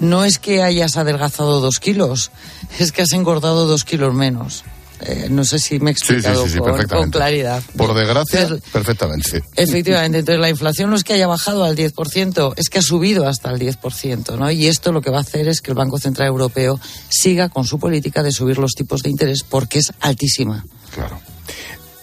No 0.00 0.24
es 0.24 0.38
que 0.38 0.62
hayas 0.62 0.96
adelgazado 0.96 1.60
2 1.60 1.78
kilos, 1.78 2.30
es 2.78 2.90
que 2.92 3.02
has 3.02 3.12
engordado 3.12 3.66
2 3.66 3.84
kilos 3.84 4.14
menos. 4.14 4.64
Eh, 5.02 5.28
no 5.30 5.44
sé 5.44 5.58
si 5.58 5.78
me 5.80 5.90
he 5.90 5.92
explicado 5.92 6.42
sí, 6.42 6.48
sí, 6.48 6.54
sí, 6.54 6.58
con, 6.58 6.72
perfectamente. 6.72 7.04
con 7.04 7.10
claridad. 7.10 7.62
Por 7.76 7.94
desgracia, 7.94 8.48
perfectamente. 8.70 9.42
Efectivamente, 9.56 10.18
entonces 10.18 10.40
la 10.40 10.50
inflación 10.50 10.90
no 10.90 10.96
es 10.96 11.04
que 11.04 11.14
haya 11.14 11.26
bajado 11.26 11.64
al 11.64 11.74
10%, 11.74 12.54
es 12.56 12.68
que 12.68 12.78
ha 12.78 12.82
subido 12.82 13.26
hasta 13.26 13.50
el 13.50 13.58
10%, 13.58 14.36
¿no? 14.36 14.50
Y 14.50 14.66
esto 14.66 14.92
lo 14.92 15.00
que 15.00 15.10
va 15.10 15.18
a 15.18 15.22
hacer 15.22 15.48
es 15.48 15.62
que 15.62 15.70
el 15.70 15.76
Banco 15.76 15.98
Central 15.98 16.28
Europeo 16.28 16.78
siga 17.08 17.48
con 17.48 17.64
su 17.64 17.78
política 17.78 18.22
de 18.22 18.32
subir 18.32 18.58
los 18.58 18.72
tipos 18.72 19.02
de 19.02 19.10
interés 19.10 19.42
porque 19.42 19.78
es 19.78 19.90
altísima. 20.00 20.66
Claro. 20.94 21.18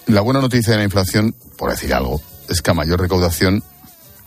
La 0.07 0.21
buena 0.21 0.39
noticia 0.39 0.71
de 0.71 0.77
la 0.77 0.85
inflación, 0.85 1.35
por 1.57 1.69
decir 1.69 1.93
algo, 1.93 2.21
es 2.47 2.61
que 2.61 2.71
a 2.71 2.73
mayor 2.73 3.01
recaudación, 3.01 3.61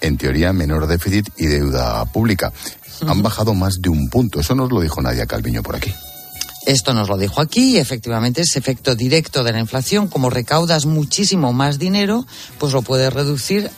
en 0.03 0.19
teoría, 0.19 0.53
menor 0.53 0.87
déficit 0.87 1.29
y 1.39 1.47
deuda 1.47 2.05
pública. 2.07 2.53
Han 3.07 3.23
bajado 3.23 3.55
más 3.55 3.81
de 3.81 3.89
un 3.89 4.11
punto. 4.11 4.41
Eso 4.41 4.55
nos 4.55 4.71
lo 4.71 4.81
dijo 4.83 5.01
Nadia 5.01 5.27
Calviño 5.27 5.63
por 5.63 5.77
aquí. 5.77 5.95
Esto 6.67 6.93
nos 6.93 7.09
lo 7.09 7.17
dijo 7.17 7.41
aquí 7.41 7.77
y 7.77 7.79
efectivamente 7.79 8.43
es 8.43 8.55
efecto 8.55 8.95
directo 8.95 9.43
de 9.45 9.53
la 9.53 9.61
inflación. 9.61 10.09
Como 10.09 10.29
recaudas 10.29 10.85
muchísimo 10.85 11.55
más 11.55 11.79
dinero, 11.79 12.27
pues 12.59 12.75
lo 12.75 12.83
puedes 12.83 13.11
reducir, 13.13 13.71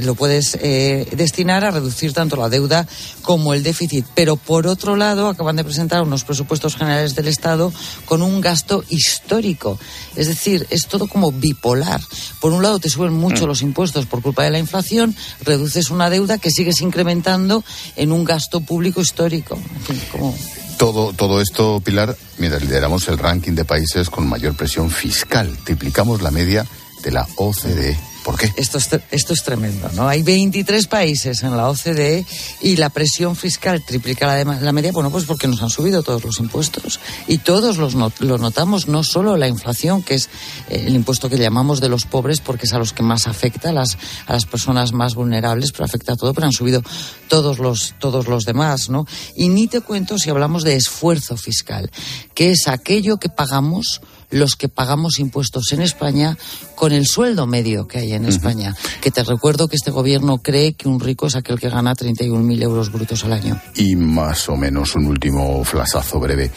lo 0.00 0.14
puedes 0.14 0.56
eh, 0.60 1.06
destinar 1.14 1.62
a 1.64 1.70
reducir 1.70 2.14
tanto 2.14 2.36
la 2.36 2.48
deuda 2.48 2.86
como 3.20 3.52
el 3.52 3.62
déficit. 3.62 4.06
Pero 4.14 4.36
por 4.36 4.66
otro 4.66 4.96
lado, 4.96 5.28
acaban 5.28 5.56
de 5.56 5.64
presentar 5.64 6.02
unos 6.02 6.24
presupuestos 6.24 6.74
generales 6.74 7.14
del 7.14 7.28
Estado 7.28 7.70
con 8.06 8.22
un 8.22 8.40
gasto 8.40 8.82
histórico. 8.88 9.78
Es 10.16 10.26
decir, 10.26 10.66
es 10.70 10.88
todo 10.88 11.08
como 11.08 11.32
bipolar. 11.32 12.00
Por 12.40 12.52
un 12.52 12.62
lado 12.62 12.78
te 12.78 12.88
suben 12.88 13.12
mucho 13.12 13.44
mm. 13.44 13.48
los 13.48 13.62
impuestos 13.62 14.06
por 14.06 14.22
culpa 14.22 14.42
de 14.42 14.50
la 14.50 14.58
inflación, 14.58 15.14
reduces 15.42 15.90
una 15.90 16.08
deuda 16.08 16.38
que 16.38 16.50
sigues 16.50 16.80
incrementando 16.80 17.62
en 17.96 18.10
un 18.10 18.24
gasto 18.24 18.60
público 18.62 19.02
histórico. 19.02 19.56
En 19.56 19.82
fin, 19.82 20.02
como 20.10 20.34
todo, 20.78 21.12
todo 21.12 21.40
esto, 21.40 21.80
Pilar, 21.80 22.16
mientras 22.38 22.62
lideramos 22.62 23.08
el 23.08 23.18
ranking 23.18 23.52
de 23.52 23.64
países 23.64 24.10
con 24.10 24.28
mayor 24.28 24.54
presión 24.54 24.90
fiscal. 24.90 25.56
Triplicamos 25.64 26.22
la 26.22 26.30
media 26.30 26.66
de 27.02 27.10
la 27.10 27.26
OCDE. 27.36 28.12
¿Por 28.22 28.38
qué? 28.38 28.52
Esto 28.56 28.78
es, 28.78 28.88
esto 29.10 29.32
es 29.32 29.42
tremendo, 29.42 29.90
¿no? 29.94 30.06
Hay 30.06 30.22
23 30.22 30.86
países 30.86 31.42
en 31.42 31.56
la 31.56 31.68
OCDE 31.68 32.24
y 32.60 32.76
la 32.76 32.88
presión 32.88 33.34
fiscal 33.34 33.82
triplica 33.82 34.26
la, 34.26 34.44
la 34.60 34.72
media, 34.72 34.92
bueno, 34.92 35.10
pues 35.10 35.24
porque 35.24 35.48
nos 35.48 35.60
han 35.60 35.70
subido 35.70 36.04
todos 36.04 36.24
los 36.24 36.38
impuestos. 36.38 37.00
Y 37.26 37.38
todos 37.38 37.78
los 37.78 37.94
lo 37.94 38.38
notamos, 38.38 38.86
no 38.86 39.02
solo 39.02 39.36
la 39.36 39.48
inflación, 39.48 40.02
que 40.02 40.14
es 40.14 40.28
eh, 40.68 40.84
el 40.86 40.94
impuesto 40.94 41.28
que 41.28 41.36
llamamos 41.36 41.80
de 41.80 41.88
los 41.88 42.04
pobres, 42.04 42.40
porque 42.40 42.66
es 42.66 42.72
a 42.72 42.78
los 42.78 42.92
que 42.92 43.02
más 43.02 43.26
afecta, 43.26 43.70
a 43.70 43.72
las, 43.72 43.98
a 44.26 44.34
las 44.34 44.46
personas 44.46 44.92
más 44.92 45.16
vulnerables, 45.16 45.72
pero 45.72 45.84
afecta 45.84 46.12
a 46.12 46.16
todo, 46.16 46.32
pero 46.32 46.46
han 46.46 46.52
subido 46.52 46.82
todos 47.26 47.58
los, 47.58 47.94
todos 47.98 48.28
los 48.28 48.44
demás, 48.44 48.88
¿no? 48.88 49.04
Y 49.34 49.48
ni 49.48 49.66
te 49.66 49.80
cuento 49.80 50.18
si 50.18 50.30
hablamos 50.30 50.62
de 50.62 50.76
esfuerzo 50.76 51.36
fiscal, 51.36 51.90
que 52.34 52.52
es 52.52 52.68
aquello 52.68 53.16
que 53.16 53.28
pagamos 53.28 54.00
los 54.32 54.56
que 54.56 54.68
pagamos 54.68 55.20
impuestos 55.20 55.72
en 55.72 55.82
España 55.82 56.36
con 56.74 56.92
el 56.92 57.06
sueldo 57.06 57.46
medio 57.46 57.86
que 57.86 57.98
hay 57.98 58.12
en 58.12 58.24
España. 58.24 58.74
Que 59.00 59.10
te 59.10 59.22
recuerdo 59.22 59.68
que 59.68 59.76
este 59.76 59.90
gobierno 59.90 60.38
cree 60.38 60.72
que 60.72 60.88
un 60.88 60.98
rico 60.98 61.26
es 61.26 61.36
aquel 61.36 61.60
que 61.60 61.68
gana 61.68 61.94
31.000 61.94 62.62
euros 62.62 62.90
brutos 62.90 63.24
al 63.24 63.34
año. 63.34 63.60
Y 63.76 63.94
más 63.94 64.48
o 64.48 64.56
menos 64.56 64.96
un 64.96 65.06
último 65.06 65.62
flasazo 65.64 66.18
breve. 66.18 66.50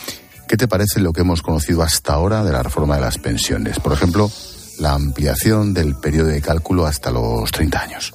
¿Qué 0.47 0.57
te 0.57 0.67
parece 0.67 0.99
lo 0.99 1.11
que 1.11 1.21
hemos 1.21 1.41
conocido 1.41 1.81
hasta 1.81 2.13
ahora 2.13 2.43
de 2.43 2.51
la 2.51 2.63
reforma 2.63 2.95
de 2.95 3.01
las 3.01 3.17
pensiones? 3.17 3.79
Por 3.79 3.93
ejemplo, 3.93 4.31
la 4.79 4.93
ampliación 4.93 5.73
del 5.73 5.95
periodo 5.95 6.27
de 6.27 6.41
cálculo 6.41 6.85
hasta 6.85 7.11
los 7.11 7.51
30 7.51 7.81
años. 7.81 8.13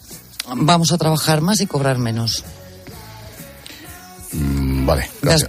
Vamos 0.56 0.92
a 0.92 0.98
trabajar 0.98 1.40
más 1.40 1.60
y 1.60 1.66
cobrar 1.66 1.98
menos. 1.98 2.44
Mm, 4.32 4.69
vale, 4.86 5.10
Me 5.22 5.32
has, 5.32 5.44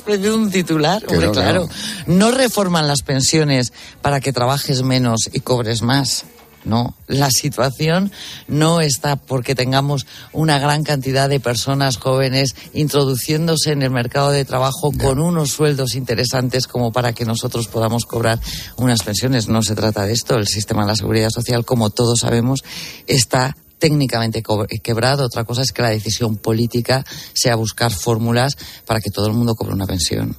pedido, 0.00 0.36
un 0.36 0.50
titular, 0.50 1.02
hombre, 1.08 1.30
claro. 1.30 1.68
No 2.06 2.30
reforman 2.30 2.86
las 2.86 3.02
pensiones 3.02 3.72
para 4.00 4.20
que 4.20 4.32
trabajes 4.32 4.82
menos 4.82 5.28
y 5.32 5.40
cobres 5.40 5.82
más. 5.82 6.24
No, 6.64 6.94
la 7.08 7.30
situación 7.30 8.12
no 8.46 8.80
está 8.80 9.16
porque 9.16 9.56
tengamos 9.56 10.06
una 10.32 10.60
gran 10.60 10.84
cantidad 10.84 11.28
de 11.28 11.40
personas 11.40 11.96
jóvenes 11.96 12.54
introduciéndose 12.72 13.72
en 13.72 13.82
el 13.82 13.90
mercado 13.90 14.30
de 14.30 14.44
trabajo 14.44 14.92
con 14.92 15.18
unos 15.18 15.50
sueldos 15.50 15.96
interesantes 15.96 16.68
como 16.68 16.92
para 16.92 17.14
que 17.14 17.24
nosotros 17.24 17.66
podamos 17.66 18.04
cobrar 18.04 18.38
unas 18.76 19.02
pensiones. 19.02 19.48
No 19.48 19.62
se 19.62 19.74
trata 19.74 20.04
de 20.04 20.12
esto. 20.12 20.36
El 20.36 20.46
sistema 20.46 20.82
de 20.82 20.88
la 20.88 20.96
seguridad 20.96 21.30
social, 21.30 21.64
como 21.64 21.90
todos 21.90 22.20
sabemos, 22.20 22.62
está 23.08 23.56
técnicamente 23.82 24.44
quebrado. 24.80 25.24
Otra 25.24 25.42
cosa 25.42 25.62
es 25.62 25.72
que 25.72 25.82
la 25.82 25.88
decisión 25.88 26.36
política 26.36 27.04
sea 27.34 27.56
buscar 27.56 27.90
fórmulas 27.90 28.56
para 28.86 29.00
que 29.00 29.10
todo 29.10 29.26
el 29.26 29.32
mundo 29.32 29.56
cobre 29.56 29.74
una 29.74 29.86
pensión. 29.86 30.36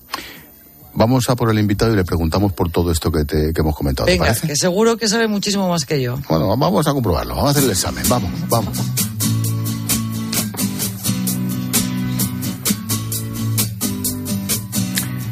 Vamos 0.93 1.29
a 1.29 1.35
por 1.35 1.51
el 1.51 1.59
invitado 1.59 1.91
y 1.91 1.97
le 1.97 2.05
preguntamos 2.05 2.53
por 2.53 2.71
todo 2.71 2.89
esto 2.89 3.11
que, 3.11 3.25
te, 3.25 3.51
hemos 3.53 3.75
comentado. 3.75 4.05
Venga, 4.05 4.33
que 4.33 4.55
seguro 4.55 4.95
que 4.95 5.09
sabe 5.09 5.27
muchísimo 5.27 5.67
más 5.67 5.83
que 5.83 6.01
yo. 6.01 6.17
Bueno, 6.29 6.55
vamos 6.55 6.87
a 6.87 6.93
comprobarlo. 6.93 7.35
Vamos 7.35 7.49
a 7.49 7.51
hacer 7.51 7.65
el 7.65 7.71
examen. 7.71 8.05
Vamos, 8.07 8.31
vamos. 8.47 8.77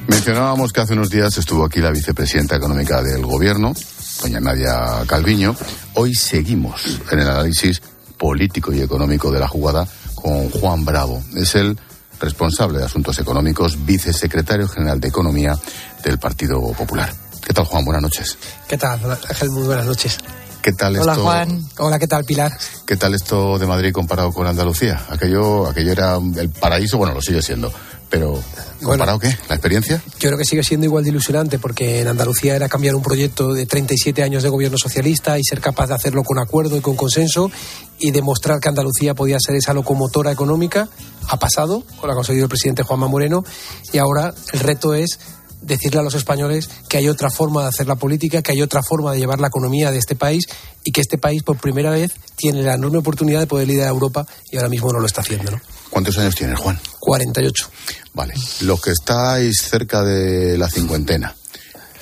Mencionábamos 0.08 0.74
que 0.74 0.82
hace 0.82 0.94
unos 0.94 1.10
días 1.10 1.38
estuvo 1.38 1.64
aquí 1.64 1.80
la 1.80 1.92
vicepresidenta 1.92 2.58
económica 2.58 3.02
del 3.02 3.26
gobierno, 3.26 3.74
doña 4.22 4.42
Nadia 4.42 5.04
Calviño. 5.08 5.56
Hoy 5.94 6.14
seguimos 6.14 7.00
en 7.10 7.20
el 7.20 7.30
análisis 7.30 7.82
político 8.22 8.72
y 8.72 8.82
económico 8.82 9.32
de 9.32 9.40
la 9.40 9.48
jugada 9.48 9.88
con 10.14 10.52
Juan 10.52 10.86
Bravo. 10.86 11.24
Es 11.36 11.56
el 11.56 11.76
responsable 12.20 12.78
de 12.78 12.86
Asuntos 12.86 13.18
Económicos, 13.18 13.84
vicesecretario 13.84 14.68
general 14.68 15.00
de 15.00 15.08
Economía 15.08 15.58
del 16.04 16.20
Partido 16.20 16.62
Popular. 16.74 17.12
¿Qué 17.44 17.52
tal, 17.52 17.66
Juan? 17.66 17.84
Buenas 17.84 18.04
noches. 18.04 18.38
¿Qué 18.68 18.78
tal, 18.78 19.00
Ángel? 19.28 19.50
Muy 19.50 19.64
buenas 19.64 19.88
noches. 19.88 20.20
¿Qué 20.62 20.72
tal 20.74 20.96
Hola, 21.00 21.16
Juan. 21.16 21.64
Hola, 21.80 21.98
¿qué 21.98 22.06
tal, 22.06 22.24
Pilar? 22.24 22.56
¿Qué 22.86 22.96
tal 22.96 23.16
esto 23.16 23.58
de 23.58 23.66
Madrid 23.66 23.92
comparado 23.92 24.32
con 24.32 24.46
Andalucía? 24.46 25.02
Aquello, 25.10 25.66
aquello 25.66 25.92
era 25.92 26.18
el 26.18 26.50
paraíso, 26.52 27.00
bueno, 27.00 27.16
lo 27.16 27.22
sigue 27.24 27.42
siendo, 27.42 27.74
pero 28.12 28.38
¿comparado 28.84 29.18
qué? 29.20 29.36
¿La 29.48 29.56
experiencia? 29.56 30.04
Yo 30.20 30.30
creo 30.30 30.38
que 30.38 30.44
sigue 30.44 30.64
siendo 30.64 30.86
igual 30.86 31.04
de 31.06 31.10
ilusionante 31.12 31.58
porque 31.58 32.02
en 32.02 32.10
Andalucía 32.10 32.56
era 32.56 32.68
cambiar 32.68 32.94
un 32.94 33.02
proyecto 33.02 33.54
de 33.54 33.66
37 33.66 34.22
años 34.22 34.44
de 34.44 34.50
gobierno 34.50 34.78
socialista 34.78 35.40
y 35.40 35.44
ser 35.44 35.62
capaz 35.62 35.88
de 35.88 35.96
hacerlo 35.96 36.22
con 36.24 36.38
acuerdo 36.38 36.76
y 36.76 36.82
con 36.82 36.98
consenso 36.98 37.50
y 37.98 38.12
demostrar 38.12 38.60
que 38.60 38.68
Andalucía 38.68 39.16
podía 39.16 39.38
ser 39.40 39.56
esa 39.56 39.74
locomotora 39.74 40.30
económica. 40.32 40.90
Ha 41.30 41.40
pasado, 41.40 41.84
lo 42.04 42.12
ha 42.12 42.16
conseguido 42.16 42.46
el 42.46 42.50
presidente 42.50 42.84
Juanma 42.84 43.08
Moreno 43.08 43.46
y 43.94 43.98
ahora 43.98 44.34
el 44.52 44.60
reto 44.60 44.94
es 44.94 45.18
decirle 45.62 46.00
a 46.00 46.04
los 46.04 46.16
españoles 46.16 46.70
que 46.90 46.98
hay 46.98 47.08
otra 47.08 47.30
forma 47.30 47.64
de 47.64 47.70
hacer 47.70 47.88
la 47.88 47.96
política, 47.96 48.42
que 48.42 48.52
hay 48.52 48.62
otra 48.62 48.82
forma 48.84 49.14
de 49.14 49.20
llevar 49.20 49.40
la 49.40 49.48
economía 49.48 49.92
de 49.92 50.00
este 50.00 50.16
país 50.16 50.46
y 50.84 50.92
que 50.92 51.02
este 51.02 51.18
país 51.18 51.44
por 51.44 51.58
primera 51.58 51.92
vez 51.92 52.14
tiene 52.36 52.64
la 52.64 52.74
enorme 52.74 52.98
oportunidad 52.98 53.40
de 53.40 53.48
poder 53.48 53.68
liderar 53.68 53.90
a 53.90 53.92
Europa 53.92 54.26
y 54.52 54.58
ahora 54.58 54.70
mismo 54.70 54.92
no 54.92 55.00
lo 55.00 55.06
está 55.06 55.22
haciendo. 55.22 55.52
¿no? 55.52 55.62
¿Cuántos 55.90 56.18
años 56.18 56.36
tienes, 56.36 56.60
Juan? 56.60 56.80
48. 57.00 57.70
Vale. 58.14 58.34
Los 58.62 58.82
que 58.82 58.92
estáis 58.92 59.62
cerca 59.62 60.04
de 60.04 60.58
la 60.58 60.70
cincuentena, 60.70 61.36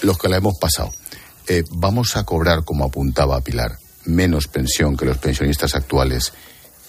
los 0.01 0.17
que 0.17 0.29
la 0.29 0.37
hemos 0.37 0.57
pasado, 0.57 0.91
eh, 1.47 1.63
¿vamos 1.71 2.15
a 2.15 2.23
cobrar, 2.23 2.63
como 2.63 2.85
apuntaba 2.85 3.41
Pilar, 3.41 3.77
menos 4.05 4.47
pensión 4.47 4.95
que 4.95 5.05
los 5.05 5.17
pensionistas 5.17 5.75
actuales 5.75 6.31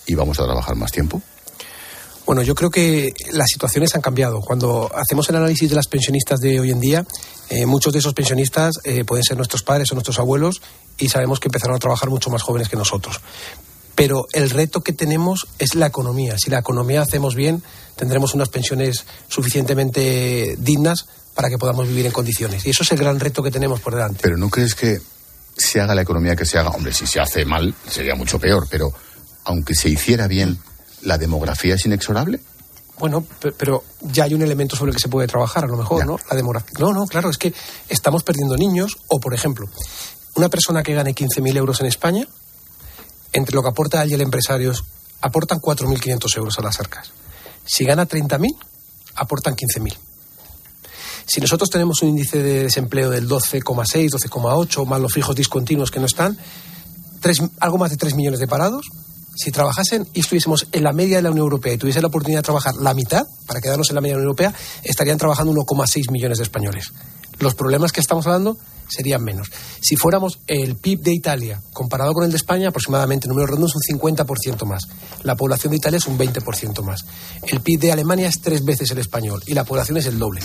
y 0.07 0.15
vamos 0.15 0.39
a 0.41 0.45
trabajar 0.45 0.77
más 0.77 0.93
tiempo? 0.93 1.23
Bueno, 2.31 2.43
yo 2.43 2.55
creo 2.55 2.71
que 2.71 3.13
las 3.33 3.49
situaciones 3.49 3.93
han 3.97 4.03
cambiado. 4.03 4.41
Cuando 4.41 4.89
hacemos 4.95 5.29
el 5.29 5.35
análisis 5.35 5.69
de 5.69 5.75
las 5.75 5.89
pensionistas 5.89 6.39
de 6.39 6.61
hoy 6.61 6.71
en 6.71 6.79
día, 6.79 7.05
eh, 7.49 7.67
muchos 7.67 7.93
de 7.93 7.99
esos 7.99 8.15
pensionistas 8.15 8.77
eh, 8.85 9.03
pueden 9.05 9.25
ser 9.25 9.37
nuestros 9.37 9.65
padres 9.65 9.91
o 9.91 9.97
nuestros 9.97 10.21
abuelos 10.21 10.63
y 10.97 11.09
sabemos 11.09 11.41
que 11.41 11.49
empezaron 11.49 11.75
a 11.75 11.81
trabajar 11.81 12.09
mucho 12.09 12.31
más 12.31 12.43
jóvenes 12.43 12.69
que 12.69 12.77
nosotros. 12.77 13.21
Pero 13.97 14.27
el 14.33 14.49
reto 14.49 14.81
que 14.81 14.93
tenemos 14.93 15.49
es 15.59 15.75
la 15.75 15.89
economía. 15.89 16.39
Si 16.39 16.51
la 16.51 16.61
economía 16.61 17.03
hacemos 17.03 17.35
bien, 17.35 17.65
tendremos 17.97 18.33
unas 18.33 18.49
pensiones 18.49 19.07
suficientemente 19.27 20.55
dignas 20.57 21.07
para 21.35 21.49
que 21.49 21.59
podamos 21.59 21.89
vivir 21.89 22.07
en 22.07 22.13
condiciones. 22.13 22.65
Y 22.65 22.71
eso 22.71 22.85
es 22.85 22.93
el 22.93 22.99
gran 22.99 23.19
reto 23.19 23.43
que 23.43 23.51
tenemos 23.51 23.81
por 23.81 23.97
delante. 23.97 24.21
Pero 24.23 24.37
¿no 24.37 24.49
crees 24.51 24.77
que 24.77 25.01
se 25.59 25.81
haga 25.81 25.97
la 25.97 26.03
economía 26.03 26.37
que 26.37 26.47
se 26.47 26.59
haga? 26.59 26.71
Hombre, 26.71 26.93
si 26.93 27.09
se 27.09 27.19
hace 27.19 27.45
mal 27.45 27.75
sería 27.89 28.15
mucho 28.15 28.39
peor, 28.39 28.69
pero 28.71 28.93
aunque 29.47 29.75
se 29.75 29.89
hiciera 29.89 30.29
bien, 30.29 30.61
¿la 31.03 31.19
demografía 31.19 31.75
es 31.75 31.87
inexorable? 31.87 32.41
Bueno, 32.99 33.25
pero 33.57 33.83
ya 34.03 34.25
hay 34.25 34.35
un 34.35 34.43
elemento 34.43 34.77
sobre 34.77 34.91
el 34.91 34.97
que 34.97 35.01
se 35.03 35.09
puede 35.09 35.27
trabajar, 35.27 35.65
a 35.65 35.67
lo 35.67 35.77
mejor, 35.77 36.05
¿no? 36.05 36.19
La 36.29 36.37
demografía. 36.37 36.79
No, 36.79 36.93
no, 36.93 37.07
claro, 37.07 37.31
es 37.31 37.39
que 37.39 37.55
estamos 37.89 38.23
perdiendo 38.23 38.57
niños, 38.57 38.99
o 39.09 39.19
por 39.19 39.33
ejemplo, 39.33 39.67
una 40.37 40.51
persona 40.51 40.83
que 40.83 40.93
gane 40.93 41.15
15.000 41.15 41.57
euros 41.57 41.81
en 41.81 41.87
España, 41.87 42.29
entre 43.33 43.55
lo 43.55 43.63
que 43.63 43.69
aporta 43.69 44.03
él 44.03 44.11
y 44.11 44.15
el 44.15 44.21
empresario, 44.21 44.75
aportan 45.23 45.61
4.500 45.61 46.37
euros 46.37 46.59
a 46.59 46.63
las 46.63 46.79
arcas. 46.79 47.13
Si 47.65 47.85
gana 47.85 48.07
30.000, 48.07 48.49
aportan 49.15 49.57
15.000. 49.57 49.97
Si 51.27 51.41
nosotros 51.41 51.71
tenemos 51.71 52.03
un 52.03 52.11
índice 52.11 52.43
de 52.43 52.65
desempleo 52.65 53.09
del 53.09 53.29
12,6, 53.29 54.11
12,8, 54.11 54.85
más 54.85 55.01
los 55.01 55.13
fijos 55.13 55.37
discontinuos 55.37 55.91
que 55.91 56.01
no 56.01 56.07
están, 56.07 56.37
algo 57.61 57.79
más 57.79 57.91
de 57.91 57.97
3 57.97 58.15
millones 58.15 58.41
de 58.41 58.49
parados, 58.49 58.87
si 59.35 59.51
trabajasen 59.51 60.07
y 60.13 60.21
estuviésemos 60.21 60.67
en 60.73 60.85
la 60.85 60.93
media 60.93 61.17
de 61.17 61.23
la 61.23 61.31
Unión 61.31 61.45
Europea 61.45 61.73
y 61.73 61.79
tuviesen 61.79 62.03
la 62.03 62.09
oportunidad 62.09 62.41
de 62.41 62.45
trabajar 62.45 62.75
la 62.77 62.95
mitad, 62.95 63.27
para 63.47 63.61
quedarnos 63.61 63.89
en 63.91 63.95
la 63.95 64.01
media 64.01 64.15
de 64.15 64.23
la 64.23 64.29
Unión 64.29 64.39
Europea, 64.39 64.55
estarían 64.83 65.19
trabajando 65.19 65.53
1,6 65.53 66.11
millones 66.11 66.39
de 66.39 66.45
españoles. 66.45 66.93
Los 67.39 67.55
problemas 67.55 67.93
que 67.93 68.01
estamos 68.01 68.27
hablando 68.27 68.59
serían 68.91 69.23
menos. 69.23 69.49
Si 69.81 69.97
fuéramos 69.97 70.41
el 70.47 70.77
PIB 70.77 71.01
de 71.01 71.15
Italia 71.15 71.63
comparado 71.73 72.13
con 72.13 72.25
el 72.25 72.31
de 72.31 72.37
España, 72.37 72.69
aproximadamente, 72.69 73.29
número 73.29 73.47
redondo, 73.47 73.67
es 73.67 73.77
un 73.77 73.99
50% 73.99 74.67
más. 74.67 74.89
La 75.23 75.37
población 75.37 75.71
de 75.71 75.79
Italia 75.79 75.97
es 75.97 76.07
un 76.07 76.19
20% 76.19 76.83
más. 76.83 77.07
El 77.47 77.61
PIB 77.61 77.81
de 77.81 77.93
Alemania 77.93 78.29
es 78.29 78.41
tres 78.43 78.65
veces 78.65 78.91
el 78.91 78.99
español 78.99 79.43
y 79.47 79.55
la 79.55 79.65
población 79.65 79.97
es 79.97 80.07
el 80.07 80.19
doble. 80.19 80.43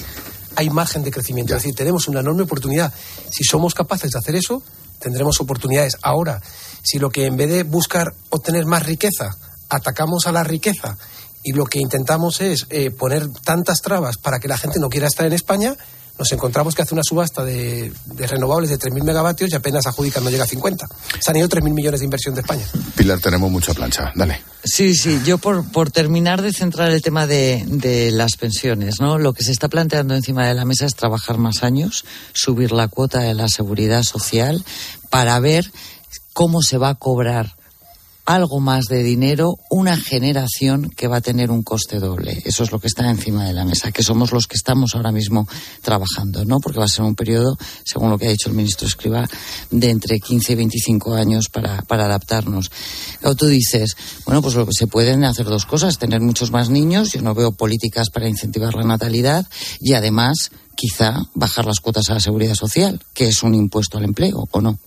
Hay 0.55 0.69
margen 0.69 1.03
de 1.03 1.11
crecimiento. 1.11 1.53
Es 1.53 1.63
decir, 1.63 1.75
tenemos 1.75 2.07
una 2.07 2.21
enorme 2.21 2.43
oportunidad. 2.43 2.93
Si 3.29 3.43
somos 3.43 3.73
capaces 3.73 4.11
de 4.11 4.19
hacer 4.19 4.35
eso, 4.35 4.63
tendremos 4.99 5.41
oportunidades. 5.41 5.97
Ahora, 6.01 6.41
si 6.85 6.99
lo 6.99 7.09
que 7.09 7.25
en 7.25 7.35
vez 7.35 7.49
de 7.49 7.63
buscar 7.63 8.13
obtener 8.29 8.65
más 8.65 8.85
riqueza, 8.85 9.35
atacamos 9.69 10.27
a 10.27 10.31
la 10.31 10.43
riqueza 10.43 10.97
y 11.43 11.51
lo 11.51 11.65
que 11.65 11.79
intentamos 11.79 12.41
es 12.41 12.67
eh, 12.69 12.91
poner 12.91 13.27
tantas 13.43 13.81
trabas 13.81 14.17
para 14.17 14.39
que 14.39 14.47
la 14.47 14.57
gente 14.57 14.79
no 14.79 14.89
quiera 14.89 15.07
estar 15.07 15.25
en 15.25 15.33
España, 15.33 15.75
nos 16.17 16.31
encontramos 16.31 16.75
que 16.75 16.81
hace 16.81 16.93
una 16.93 17.03
subasta 17.03 17.43
de, 17.43 17.91
de 18.05 18.27
renovables 18.27 18.69
de 18.69 18.79
3.000 18.79 19.03
megavatios 19.03 19.51
y 19.51 19.55
apenas 19.55 19.85
adjudican, 19.85 20.23
no 20.23 20.29
llega 20.29 20.45
a 20.45 20.47
50. 20.47 20.87
Se 21.19 21.31
han 21.31 21.37
ido 21.37 21.49
3.000 21.49 21.73
millones 21.73 21.99
de 21.99 22.05
inversión 22.05 22.35
de 22.35 22.41
España. 22.41 22.65
Pilar, 22.95 23.19
tenemos 23.19 23.51
mucha 23.51 23.73
plancha. 23.73 24.13
Dale. 24.15 24.41
Sí, 24.63 24.95
sí, 24.95 25.21
yo 25.25 25.37
por, 25.37 25.69
por 25.71 25.91
terminar 25.91 26.41
de 26.41 26.53
centrar 26.53 26.91
el 26.91 27.01
tema 27.01 27.27
de, 27.27 27.63
de 27.67 28.11
las 28.11 28.37
pensiones, 28.37 29.01
¿no? 29.01 29.17
Lo 29.19 29.33
que 29.33 29.43
se 29.43 29.51
está 29.51 29.67
planteando 29.67 30.15
encima 30.15 30.47
de 30.47 30.53
la 30.53 30.63
mesa 30.63 30.85
es 30.85 30.95
trabajar 30.95 31.37
más 31.37 31.63
años, 31.63 32.05
subir 32.33 32.71
la 32.71 32.87
cuota 32.87 33.19
de 33.19 33.33
la 33.33 33.49
seguridad 33.49 34.03
social 34.03 34.63
para 35.09 35.39
ver 35.39 35.69
cómo 36.35 36.61
se 36.61 36.77
va 36.77 36.89
a 36.89 36.95
cobrar 36.95 37.55
algo 38.25 38.59
más 38.59 38.85
de 38.85 39.03
dinero 39.03 39.55
una 39.69 39.95
generación 39.95 40.89
que 40.89 41.07
va 41.07 41.17
a 41.17 41.21
tener 41.21 41.49
un 41.49 41.63
coste 41.63 41.97
doble. 41.99 42.41
Eso 42.43 42.63
es 42.63 42.73
lo 42.73 42.79
que 42.79 42.87
está 42.87 43.09
encima 43.09 43.45
de 43.45 43.53
la 43.53 43.63
mesa, 43.63 43.93
que 43.93 44.03
somos 44.03 44.33
los 44.33 44.45
que 44.45 44.55
estamos 44.55 44.95
ahora 44.95 45.13
mismo 45.13 45.47
trabajando, 45.81 46.43
¿no? 46.43 46.59
Porque 46.59 46.79
va 46.79 46.85
a 46.85 46.89
ser 46.89 47.05
un 47.05 47.15
periodo, 47.15 47.57
según 47.85 48.09
lo 48.09 48.17
que 48.17 48.27
ha 48.27 48.31
dicho 48.31 48.49
el 48.49 48.55
ministro 48.55 48.85
Escriba, 48.85 49.25
de 49.71 49.89
entre 49.89 50.19
15 50.19 50.51
y 50.51 50.55
25 50.55 51.13
años 51.13 51.47
para, 51.47 51.83
para 51.83 52.03
adaptarnos. 52.03 52.69
O 53.23 53.33
tú 53.35 53.45
dices, 53.45 53.95
bueno, 54.25 54.41
pues 54.41 54.55
lo 54.55 54.65
que 54.65 54.73
se 54.73 54.87
pueden 54.87 55.23
hacer 55.23 55.45
dos 55.45 55.65
cosas, 55.65 55.99
tener 55.99 56.19
muchos 56.19 56.51
más 56.51 56.69
niños, 56.69 57.13
yo 57.13 57.21
no 57.21 57.33
veo 57.33 57.53
políticas 57.53 58.09
para 58.09 58.27
incentivar 58.27 58.73
la 58.73 58.83
natalidad 58.83 59.47
y 59.79 59.93
además 59.93 60.51
quizá 60.75 61.21
bajar 61.33 61.65
las 61.65 61.79
cuotas 61.79 62.09
a 62.09 62.15
la 62.15 62.19
seguridad 62.19 62.55
social, 62.55 62.99
que 63.13 63.29
es 63.29 63.41
un 63.41 63.55
impuesto 63.55 63.97
al 63.97 64.03
empleo, 64.03 64.43
¿o 64.51 64.61
no? 64.61 64.79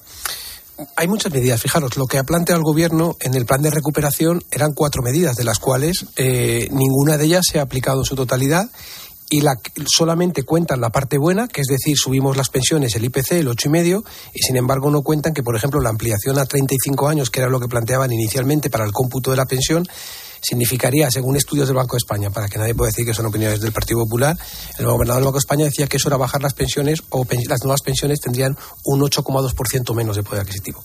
Hay 0.96 1.08
muchas 1.08 1.32
medidas. 1.32 1.60
Fijaros, 1.60 1.96
lo 1.96 2.06
que 2.06 2.18
ha 2.18 2.24
planteado 2.24 2.58
el 2.58 2.64
gobierno 2.64 3.16
en 3.20 3.34
el 3.34 3.46
plan 3.46 3.62
de 3.62 3.70
recuperación 3.70 4.42
eran 4.50 4.72
cuatro 4.72 5.02
medidas, 5.02 5.36
de 5.36 5.44
las 5.44 5.58
cuales 5.58 6.06
eh, 6.16 6.68
ninguna 6.70 7.16
de 7.16 7.24
ellas 7.24 7.46
se 7.50 7.58
ha 7.58 7.62
aplicado 7.62 8.00
en 8.00 8.04
su 8.04 8.14
totalidad 8.14 8.70
y 9.30 9.42
la, 9.42 9.54
solamente 9.86 10.42
cuentan 10.42 10.80
la 10.80 10.90
parte 10.90 11.18
buena, 11.18 11.48
que 11.48 11.60
es 11.60 11.66
decir, 11.66 11.96
subimos 11.96 12.36
las 12.36 12.48
pensiones, 12.48 12.94
el 12.96 13.04
IPC, 13.04 13.32
el 13.32 13.48
ocho 13.48 13.68
y 13.68 13.70
medio, 13.70 14.04
y 14.32 14.40
sin 14.40 14.56
embargo 14.56 14.90
no 14.90 15.02
cuentan 15.02 15.34
que, 15.34 15.42
por 15.42 15.54
ejemplo, 15.54 15.80
la 15.80 15.90
ampliación 15.90 16.38
a 16.38 16.46
35 16.46 17.08
años, 17.08 17.30
que 17.30 17.40
era 17.40 17.50
lo 17.50 17.60
que 17.60 17.68
planteaban 17.68 18.10
inicialmente 18.10 18.70
para 18.70 18.84
el 18.84 18.92
cómputo 18.92 19.30
de 19.30 19.36
la 19.36 19.46
pensión, 19.46 19.86
significaría, 20.40 21.10
según 21.10 21.36
estudios 21.36 21.68
del 21.68 21.76
Banco 21.76 21.96
de 21.96 21.98
España, 21.98 22.30
para 22.30 22.48
que 22.48 22.58
nadie 22.58 22.74
pueda 22.74 22.90
decir 22.90 23.04
que 23.04 23.14
son 23.14 23.26
opiniones 23.26 23.60
del 23.60 23.72
Partido 23.72 24.00
Popular, 24.00 24.36
el 24.78 24.86
gobernador 24.86 25.20
del 25.20 25.26
Banco 25.26 25.38
de 25.38 25.44
España 25.44 25.64
decía 25.64 25.86
que 25.86 25.96
eso 25.96 26.08
era 26.08 26.16
bajar 26.16 26.42
las 26.42 26.54
pensiones 26.54 27.02
o 27.10 27.24
las 27.48 27.62
nuevas 27.62 27.82
pensiones 27.82 28.20
tendrían 28.20 28.56
un 28.84 29.00
8,2% 29.00 29.94
menos 29.94 30.16
de 30.16 30.22
poder 30.22 30.42
adquisitivo. 30.42 30.82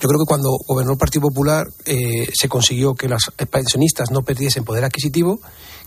Yo 0.00 0.08
creo 0.08 0.20
que 0.20 0.26
cuando 0.26 0.50
gobernó 0.66 0.92
el 0.92 0.98
Partido 0.98 1.28
Popular 1.28 1.66
eh, 1.84 2.28
se 2.32 2.48
consiguió 2.48 2.94
que 2.94 3.08
los 3.08 3.32
pensionistas 3.50 4.10
no 4.10 4.22
perdiesen 4.22 4.64
poder 4.64 4.84
adquisitivo 4.84 5.40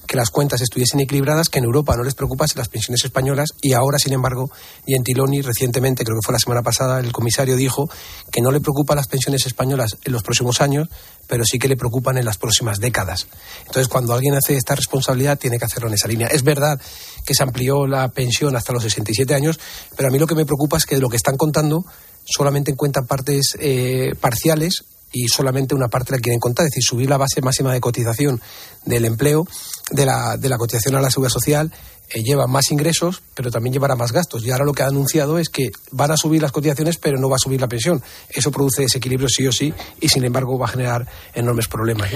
que 0.07 0.15
las 0.15 0.31
cuentas 0.31 0.61
estuviesen 0.61 1.01
equilibradas, 1.01 1.49
que 1.49 1.59
en 1.59 1.65
Europa 1.65 1.95
no 1.95 2.03
les 2.03 2.15
preocupase 2.15 2.57
las 2.57 2.69
pensiones 2.69 3.03
españolas 3.03 3.49
y 3.61 3.73
ahora, 3.73 3.99
sin 3.99 4.13
embargo, 4.13 4.49
Gentiloni 4.87 5.41
recientemente, 5.41 6.03
creo 6.03 6.17
que 6.19 6.25
fue 6.25 6.33
la 6.33 6.39
semana 6.39 6.63
pasada, 6.63 6.99
el 6.99 7.11
comisario 7.11 7.55
dijo 7.57 7.89
que 8.31 8.41
no 8.41 8.51
le 8.51 8.61
preocupan 8.61 8.95
las 8.95 9.07
pensiones 9.07 9.45
españolas 9.45 9.97
en 10.05 10.13
los 10.13 10.23
próximos 10.23 10.61
años, 10.61 10.87
pero 11.27 11.43
sí 11.45 11.59
que 11.59 11.67
le 11.67 11.77
preocupan 11.77 12.17
en 12.17 12.25
las 12.25 12.37
próximas 12.37 12.79
décadas. 12.79 13.27
Entonces, 13.59 13.87
cuando 13.87 14.13
alguien 14.13 14.33
hace 14.33 14.55
esta 14.55 14.75
responsabilidad, 14.75 15.37
tiene 15.37 15.59
que 15.59 15.65
hacerlo 15.65 15.87
en 15.89 15.95
esa 15.95 16.07
línea. 16.07 16.27
Es 16.27 16.43
verdad 16.43 16.79
que 17.25 17.33
se 17.33 17.43
amplió 17.43 17.85
la 17.85 18.07
pensión 18.09 18.55
hasta 18.55 18.73
los 18.73 18.83
67 18.83 19.33
años, 19.35 19.59
pero 19.95 20.09
a 20.09 20.11
mí 20.11 20.19
lo 20.19 20.27
que 20.27 20.35
me 20.35 20.45
preocupa 20.45 20.77
es 20.77 20.85
que 20.85 20.95
de 20.95 21.01
lo 21.01 21.09
que 21.09 21.17
están 21.17 21.37
contando 21.37 21.85
solamente 22.25 22.71
encuentran 22.71 23.05
partes 23.05 23.55
eh, 23.59 24.13
parciales 24.19 24.85
y 25.11 25.27
solamente 25.27 25.75
una 25.75 25.87
parte 25.87 26.11
la 26.11 26.19
quieren 26.19 26.39
contar, 26.39 26.65
es 26.65 26.71
decir, 26.71 26.83
subir 26.83 27.09
la 27.09 27.17
base 27.17 27.41
máxima 27.41 27.73
de 27.73 27.79
cotización 27.79 28.41
del 28.85 29.05
empleo, 29.05 29.47
de 29.91 30.05
la, 30.05 30.37
de 30.37 30.49
la 30.49 30.57
cotización 30.57 30.95
a 30.95 31.01
la 31.01 31.09
seguridad 31.09 31.31
social, 31.31 31.71
eh, 32.09 32.23
lleva 32.23 32.47
más 32.47 32.71
ingresos, 32.71 33.21
pero 33.33 33.51
también 33.51 33.73
llevará 33.73 33.95
más 33.95 34.11
gastos. 34.11 34.45
Y 34.45 34.51
ahora 34.51 34.65
lo 34.65 34.73
que 34.73 34.83
ha 34.83 34.87
anunciado 34.87 35.39
es 35.39 35.49
que 35.49 35.71
van 35.91 36.11
a 36.11 36.17
subir 36.17 36.41
las 36.41 36.51
cotizaciones, 36.51 36.97
pero 36.97 37.19
no 37.19 37.29
va 37.29 37.35
a 37.35 37.39
subir 37.39 37.59
la 37.59 37.67
pensión. 37.67 38.01
Eso 38.29 38.51
produce 38.51 38.83
desequilibrio 38.83 39.27
sí 39.27 39.47
o 39.47 39.51
sí, 39.51 39.73
y 39.99 40.09
sin 40.09 40.23
embargo 40.23 40.57
va 40.57 40.67
a 40.67 40.69
generar 40.69 41.07
enormes 41.33 41.67
problemas. 41.67 42.09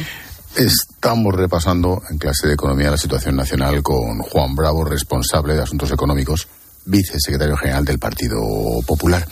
Estamos 0.55 1.33
repasando 1.33 2.01
en 2.09 2.17
clase 2.17 2.47
de 2.47 2.53
economía 2.53 2.91
la 2.91 2.97
situación 2.97 3.35
nacional 3.35 3.81
con 3.81 4.19
Juan 4.19 4.55
Bravo, 4.55 4.83
responsable 4.83 5.53
de 5.55 5.61
asuntos 5.61 5.91
económicos, 5.91 6.47
vicesecretario 6.85 7.55
general 7.57 7.85
del 7.85 7.99
Partido 7.99 8.37
Popular. 8.85 9.27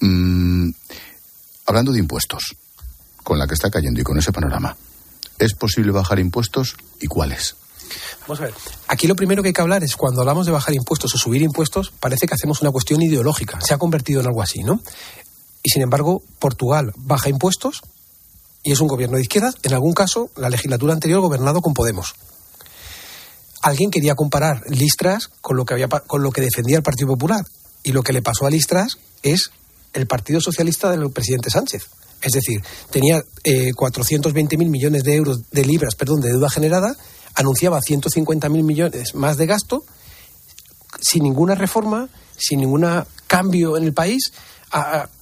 Mm, 0.00 0.70
hablando 1.66 1.92
de 1.92 2.00
impuestos, 2.00 2.56
con 3.26 3.40
la 3.40 3.48
que 3.48 3.54
está 3.54 3.70
cayendo 3.70 4.00
y 4.00 4.04
con 4.04 4.16
ese 4.16 4.30
panorama, 4.30 4.76
¿es 5.36 5.52
posible 5.54 5.90
bajar 5.90 6.20
impuestos 6.20 6.76
y 7.00 7.08
cuáles? 7.08 7.56
Vamos 8.20 8.40
a 8.40 8.44
ver. 8.44 8.54
Aquí 8.86 9.08
lo 9.08 9.16
primero 9.16 9.42
que 9.42 9.48
hay 9.48 9.52
que 9.52 9.60
hablar 9.60 9.82
es 9.82 9.96
cuando 9.96 10.20
hablamos 10.20 10.46
de 10.46 10.52
bajar 10.52 10.72
impuestos 10.76 11.12
o 11.12 11.18
subir 11.18 11.42
impuestos, 11.42 11.92
parece 11.98 12.28
que 12.28 12.34
hacemos 12.34 12.62
una 12.62 12.70
cuestión 12.70 13.02
ideológica. 13.02 13.60
Se 13.60 13.74
ha 13.74 13.78
convertido 13.78 14.20
en 14.20 14.28
algo 14.28 14.42
así, 14.42 14.62
¿no? 14.62 14.80
Y 15.64 15.70
sin 15.70 15.82
embargo, 15.82 16.22
Portugal 16.38 16.92
baja 16.94 17.28
impuestos 17.28 17.82
y 18.62 18.70
es 18.70 18.80
un 18.80 18.86
gobierno 18.86 19.16
de 19.16 19.22
izquierda. 19.22 19.52
En 19.64 19.74
algún 19.74 19.92
caso, 19.92 20.30
la 20.36 20.48
legislatura 20.48 20.92
anterior 20.92 21.20
gobernado 21.20 21.60
con 21.62 21.74
Podemos. 21.74 22.14
Alguien 23.60 23.90
quería 23.90 24.14
comparar 24.14 24.62
Listras 24.68 25.30
con 25.40 25.56
lo 25.56 25.64
que 25.64 25.74
había 25.74 25.88
con 25.88 26.22
lo 26.22 26.30
que 26.30 26.42
defendía 26.42 26.76
el 26.76 26.84
Partido 26.84 27.08
Popular 27.08 27.44
y 27.82 27.90
lo 27.90 28.04
que 28.04 28.12
le 28.12 28.22
pasó 28.22 28.46
a 28.46 28.50
Listras 28.50 28.98
es 29.24 29.50
el 29.94 30.06
Partido 30.06 30.40
Socialista 30.40 30.92
del 30.92 31.10
presidente 31.10 31.50
Sánchez. 31.50 31.88
Es 32.22 32.32
decir, 32.32 32.62
tenía 32.90 33.22
eh, 33.44 33.72
420.000 33.72 34.68
millones 34.68 35.04
de 35.04 35.14
euros, 35.14 35.42
de 35.50 35.64
libras, 35.64 35.94
perdón, 35.94 36.20
de 36.20 36.30
deuda 36.30 36.50
generada, 36.50 36.96
anunciaba 37.34 37.80
150.000 37.80 38.48
millones 38.62 39.14
más 39.14 39.36
de 39.36 39.46
gasto, 39.46 39.84
sin 41.00 41.22
ninguna 41.22 41.54
reforma, 41.54 42.08
sin 42.36 42.60
ningún 42.60 42.86
cambio 43.26 43.76
en 43.76 43.84
el 43.84 43.92
país, 43.92 44.32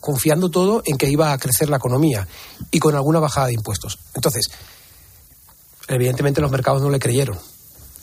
confiando 0.00 0.50
todo 0.50 0.82
en 0.86 0.96
que 0.96 1.08
iba 1.10 1.32
a 1.32 1.38
crecer 1.38 1.68
la 1.68 1.76
economía 1.76 2.26
y 2.70 2.78
con 2.78 2.94
alguna 2.94 3.20
bajada 3.20 3.48
de 3.48 3.54
impuestos. 3.54 3.98
Entonces, 4.14 4.50
evidentemente 5.88 6.40
los 6.40 6.50
mercados 6.50 6.82
no 6.82 6.90
le 6.90 6.98
creyeron. 6.98 7.38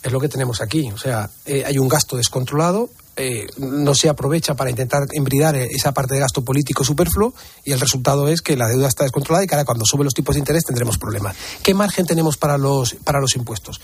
Es 0.02 0.12
lo 0.12 0.20
que 0.20 0.28
tenemos 0.28 0.60
aquí. 0.60 0.90
O 0.90 0.98
sea, 0.98 1.30
eh, 1.46 1.64
hay 1.64 1.78
un 1.78 1.88
gasto 1.88 2.16
descontrolado, 2.16 2.90
eh, 3.16 3.46
no 3.58 3.94
se 3.94 4.08
aprovecha 4.08 4.54
para 4.54 4.70
intentar 4.70 5.02
embridar 5.12 5.54
esa 5.56 5.92
parte 5.92 6.14
de 6.14 6.20
gasto 6.20 6.42
político 6.42 6.82
superfluo 6.82 7.34
y 7.64 7.72
el 7.72 7.80
resultado 7.80 8.28
es 8.28 8.40
que 8.40 8.56
la 8.56 8.68
deuda 8.68 8.88
está 8.88 9.04
descontrolada 9.04 9.44
y 9.44 9.46
que 9.46 9.54
ahora 9.54 9.66
cuando 9.66 9.84
suben 9.84 10.04
los 10.04 10.14
tipos 10.14 10.34
de 10.34 10.38
interés 10.40 10.64
tendremos 10.64 10.96
problemas. 10.96 11.36
¿Qué 11.62 11.74
margen 11.74 12.06
tenemos 12.06 12.36
para 12.36 12.56
los, 12.56 12.94
para 13.04 13.20
los 13.20 13.36
impuestos? 13.36 13.80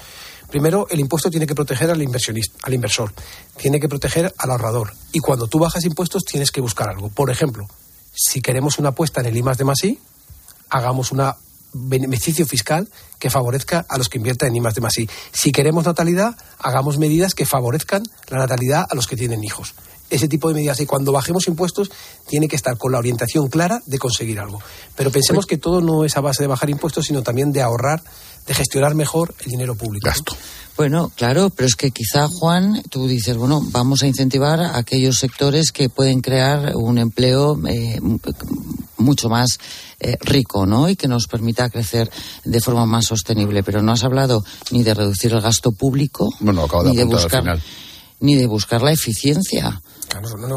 Primero, 0.50 0.86
el 0.88 1.00
impuesto 1.00 1.30
tiene 1.30 1.46
que 1.46 1.54
proteger 1.54 1.90
al 1.90 2.02
inversionista, 2.02 2.56
al 2.62 2.72
inversor, 2.72 3.12
tiene 3.58 3.78
que 3.78 3.88
proteger 3.88 4.32
al 4.38 4.50
ahorrador. 4.50 4.94
Y 5.12 5.18
cuando 5.18 5.46
tú 5.46 5.58
bajas 5.58 5.84
impuestos 5.84 6.24
tienes 6.24 6.50
que 6.50 6.62
buscar 6.62 6.88
algo. 6.88 7.10
Por 7.10 7.30
ejemplo, 7.30 7.68
si 8.14 8.40
queremos 8.40 8.78
una 8.78 8.90
apuesta 8.90 9.20
en 9.20 9.26
el 9.26 9.36
I 9.36 9.42
de 9.42 9.64
Masí, 9.64 10.00
hagamos 10.70 11.12
una 11.12 11.36
beneficio 11.72 12.46
fiscal 12.46 12.88
que 13.18 13.30
favorezca 13.30 13.84
a 13.88 13.98
los 13.98 14.08
que 14.08 14.18
inviertan 14.18 14.48
en 14.48 14.56
I 14.56 14.60
de 14.60 15.02
I. 15.02 15.08
Si 15.32 15.52
queremos 15.52 15.84
natalidad, 15.84 16.36
hagamos 16.58 16.98
medidas 16.98 17.34
que 17.34 17.46
favorezcan 17.46 18.04
la 18.28 18.38
natalidad 18.38 18.86
a 18.88 18.94
los 18.94 19.06
que 19.06 19.16
tienen 19.16 19.44
hijos. 19.44 19.74
Ese 20.10 20.28
tipo 20.28 20.48
de 20.48 20.54
medidas. 20.54 20.80
Y 20.80 20.86
cuando 20.86 21.12
bajemos 21.12 21.48
impuestos, 21.48 21.90
tiene 22.26 22.48
que 22.48 22.56
estar 22.56 22.78
con 22.78 22.92
la 22.92 22.98
orientación 22.98 23.48
clara 23.48 23.82
de 23.86 23.98
conseguir 23.98 24.40
algo. 24.40 24.60
Pero 24.96 25.10
pensemos 25.10 25.46
que 25.46 25.58
todo 25.58 25.80
no 25.80 26.04
es 26.04 26.16
a 26.16 26.20
base 26.20 26.42
de 26.42 26.46
bajar 26.46 26.70
impuestos, 26.70 27.06
sino 27.06 27.22
también 27.22 27.52
de 27.52 27.62
ahorrar, 27.62 28.02
de 28.46 28.54
gestionar 28.54 28.94
mejor 28.94 29.34
el 29.44 29.50
dinero 29.50 29.74
público. 29.74 30.08
Gasto. 30.08 30.36
Bueno, 30.78 31.10
claro, 31.16 31.50
pero 31.50 31.66
es 31.66 31.74
que 31.74 31.90
quizá, 31.90 32.28
Juan, 32.28 32.84
tú 32.88 33.08
dices, 33.08 33.36
bueno, 33.36 33.60
vamos 33.72 34.04
a 34.04 34.06
incentivar 34.06 34.60
a 34.60 34.78
aquellos 34.78 35.18
sectores 35.18 35.72
que 35.72 35.88
pueden 35.88 36.20
crear 36.20 36.76
un 36.76 36.98
empleo 36.98 37.58
eh, 37.66 37.98
mucho 38.96 39.28
más 39.28 39.58
eh, 39.98 40.16
rico, 40.20 40.66
¿no? 40.66 40.88
Y 40.88 40.94
que 40.94 41.08
nos 41.08 41.26
permita 41.26 41.68
crecer 41.68 42.08
de 42.44 42.60
forma 42.60 42.86
más 42.86 43.06
sostenible. 43.06 43.64
Pero 43.64 43.82
no 43.82 43.90
has 43.90 44.04
hablado 44.04 44.44
ni 44.70 44.84
de 44.84 44.94
reducir 44.94 45.32
el 45.32 45.40
gasto 45.40 45.72
público, 45.72 46.32
ni 46.40 46.96
de 46.96 47.02
buscar, 47.02 47.60
ni 48.20 48.36
de 48.36 48.46
buscar 48.46 48.80
la 48.80 48.92
eficiencia. 48.92 49.82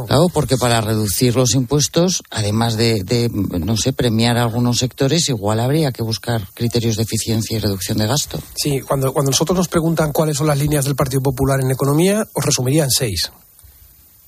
Claro, 0.07 0.27
porque 0.33 0.57
para 0.57 0.81
reducir 0.81 1.35
los 1.35 1.53
impuestos, 1.53 2.23
además 2.29 2.77
de, 2.77 3.29
no 3.59 3.77
sé, 3.77 3.93
premiar 3.93 4.37
a 4.37 4.43
algunos 4.43 4.77
sectores, 4.77 5.29
igual 5.29 5.59
habría 5.59 5.91
que 5.91 6.03
buscar 6.03 6.47
criterios 6.53 6.95
de 6.95 7.03
eficiencia 7.03 7.57
y 7.57 7.59
reducción 7.59 7.97
de 7.97 8.07
gasto. 8.07 8.39
Sí, 8.55 8.81
cuando, 8.81 9.13
cuando 9.13 9.31
nosotros 9.31 9.57
nos 9.57 9.67
preguntan 9.67 10.11
cuáles 10.11 10.37
son 10.37 10.47
las 10.47 10.57
líneas 10.57 10.85
del 10.85 10.95
Partido 10.95 11.21
Popular 11.21 11.59
en 11.61 11.71
economía, 11.71 12.25
os 12.33 12.45
resumirían 12.45 12.89
seis. 12.89 13.31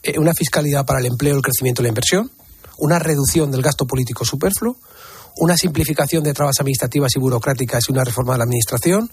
Eh, 0.03 0.19
una 0.19 0.33
fiscalidad 0.33 0.85
para 0.85 0.99
el 0.99 1.05
empleo, 1.05 1.35
el 1.35 1.41
crecimiento 1.41 1.81
y 1.81 1.83
la 1.83 1.89
inversión, 1.89 2.29
una 2.77 2.99
reducción 2.99 3.51
del 3.51 3.61
gasto 3.61 3.85
político 3.85 4.25
superfluo, 4.25 4.77
una 5.37 5.57
simplificación 5.57 6.23
de 6.23 6.33
trabas 6.33 6.59
administrativas 6.59 7.15
y 7.15 7.19
burocráticas 7.19 7.83
y 7.87 7.91
una 7.91 8.03
reforma 8.03 8.33
de 8.33 8.39
la 8.39 8.43
administración, 8.43 9.09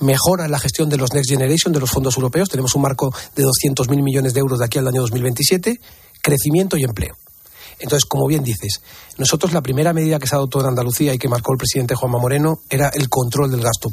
mejora 0.00 0.48
la 0.48 0.58
gestión 0.58 0.88
de 0.88 0.96
los 0.96 1.12
Next 1.12 1.30
Generation, 1.30 1.72
de 1.72 1.80
los 1.80 1.90
fondos 1.90 2.16
europeos, 2.16 2.48
tenemos 2.48 2.74
un 2.74 2.82
marco 2.82 3.14
de 3.34 3.44
200.000 3.44 4.02
millones 4.02 4.34
de 4.34 4.40
euros 4.40 4.58
de 4.58 4.64
aquí 4.64 4.78
al 4.78 4.88
año 4.88 5.00
2027, 5.00 5.80
crecimiento 6.22 6.76
y 6.76 6.84
empleo. 6.84 7.16
Entonces, 7.78 8.04
como 8.04 8.26
bien 8.26 8.44
dices, 8.44 8.80
nosotros 9.18 9.52
la 9.52 9.62
primera 9.62 9.92
medida 9.92 10.18
que 10.18 10.26
se 10.26 10.36
adoptó 10.36 10.60
en 10.60 10.66
Andalucía 10.66 11.12
y 11.12 11.18
que 11.18 11.28
marcó 11.28 11.52
el 11.52 11.58
presidente 11.58 11.94
Juanma 11.94 12.18
Moreno 12.18 12.60
era 12.70 12.88
el 12.88 13.08
control 13.08 13.50
del 13.50 13.62
gasto 13.62 13.90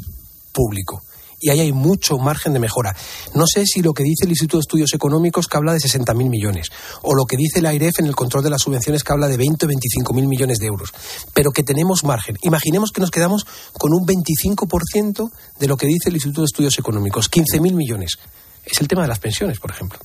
público. 0.51 1.01
Y 1.41 1.49
ahí 1.49 1.59
hay 1.59 1.73
mucho 1.73 2.17
margen 2.17 2.53
de 2.53 2.59
mejora. 2.59 2.95
No 3.33 3.45
sé 3.47 3.65
si 3.65 3.81
lo 3.81 3.93
que 3.93 4.03
dice 4.03 4.25
el 4.25 4.29
Instituto 4.29 4.57
de 4.57 4.61
Estudios 4.61 4.93
Económicos 4.93 5.47
que 5.47 5.57
habla 5.57 5.73
de 5.73 5.79
60.000 5.79 6.29
millones, 6.29 6.67
o 7.01 7.15
lo 7.15 7.25
que 7.25 7.35
dice 7.35 7.61
la 7.61 7.69
AIREF 7.69 7.99
en 7.99 8.05
el 8.05 8.15
control 8.15 8.43
de 8.43 8.51
las 8.51 8.61
subvenciones 8.61 9.03
que 9.03 9.11
habla 9.11 9.27
de 9.27 9.37
20 9.37 9.65
o 9.65 9.69
25.000 9.69 10.27
millones 10.27 10.59
de 10.59 10.67
euros, 10.67 10.93
pero 11.33 11.51
que 11.51 11.63
tenemos 11.63 12.03
margen. 12.03 12.37
Imaginemos 12.43 12.91
que 12.91 13.01
nos 13.01 13.11
quedamos 13.11 13.45
con 13.73 13.91
un 13.93 14.05
25% 14.05 15.31
de 15.59 15.67
lo 15.67 15.75
que 15.77 15.87
dice 15.87 16.09
el 16.09 16.15
Instituto 16.15 16.41
de 16.41 16.45
Estudios 16.45 16.77
Económicos, 16.77 17.29
15.000 17.29 17.73
millones. 17.73 18.19
Es 18.63 18.79
el 18.79 18.87
tema 18.87 19.01
de 19.01 19.07
las 19.07 19.19
pensiones, 19.19 19.59
por 19.59 19.71
ejemplo. 19.71 19.99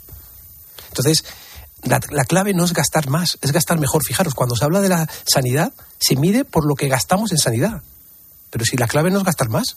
Entonces, 0.88 1.24
la, 1.82 2.00
la, 2.10 2.24
clave 2.24 2.54
no 2.54 2.64
es 2.64 2.72
gastar 2.72 3.10
más, 3.10 3.38
es 3.42 3.52
gastar 3.52 3.78
mejor. 3.78 4.02
Fijaros, 4.02 4.34
cuando 4.34 4.56
se 4.56 4.64
habla 4.64 4.80
de 4.80 4.88
la 4.88 5.08
sanidad, 5.30 5.74
se 5.98 6.16
mide 6.16 6.46
por 6.46 6.66
lo 6.66 6.74
que 6.74 6.88
gastamos 6.88 7.32
en 7.32 7.38
sanidad. 7.38 7.82
Pero 8.50 8.64
si 8.64 8.78
la 8.78 8.88
clave 8.88 9.10
no 9.10 9.18
es 9.18 9.24
gastar 9.24 9.50
más, 9.50 9.76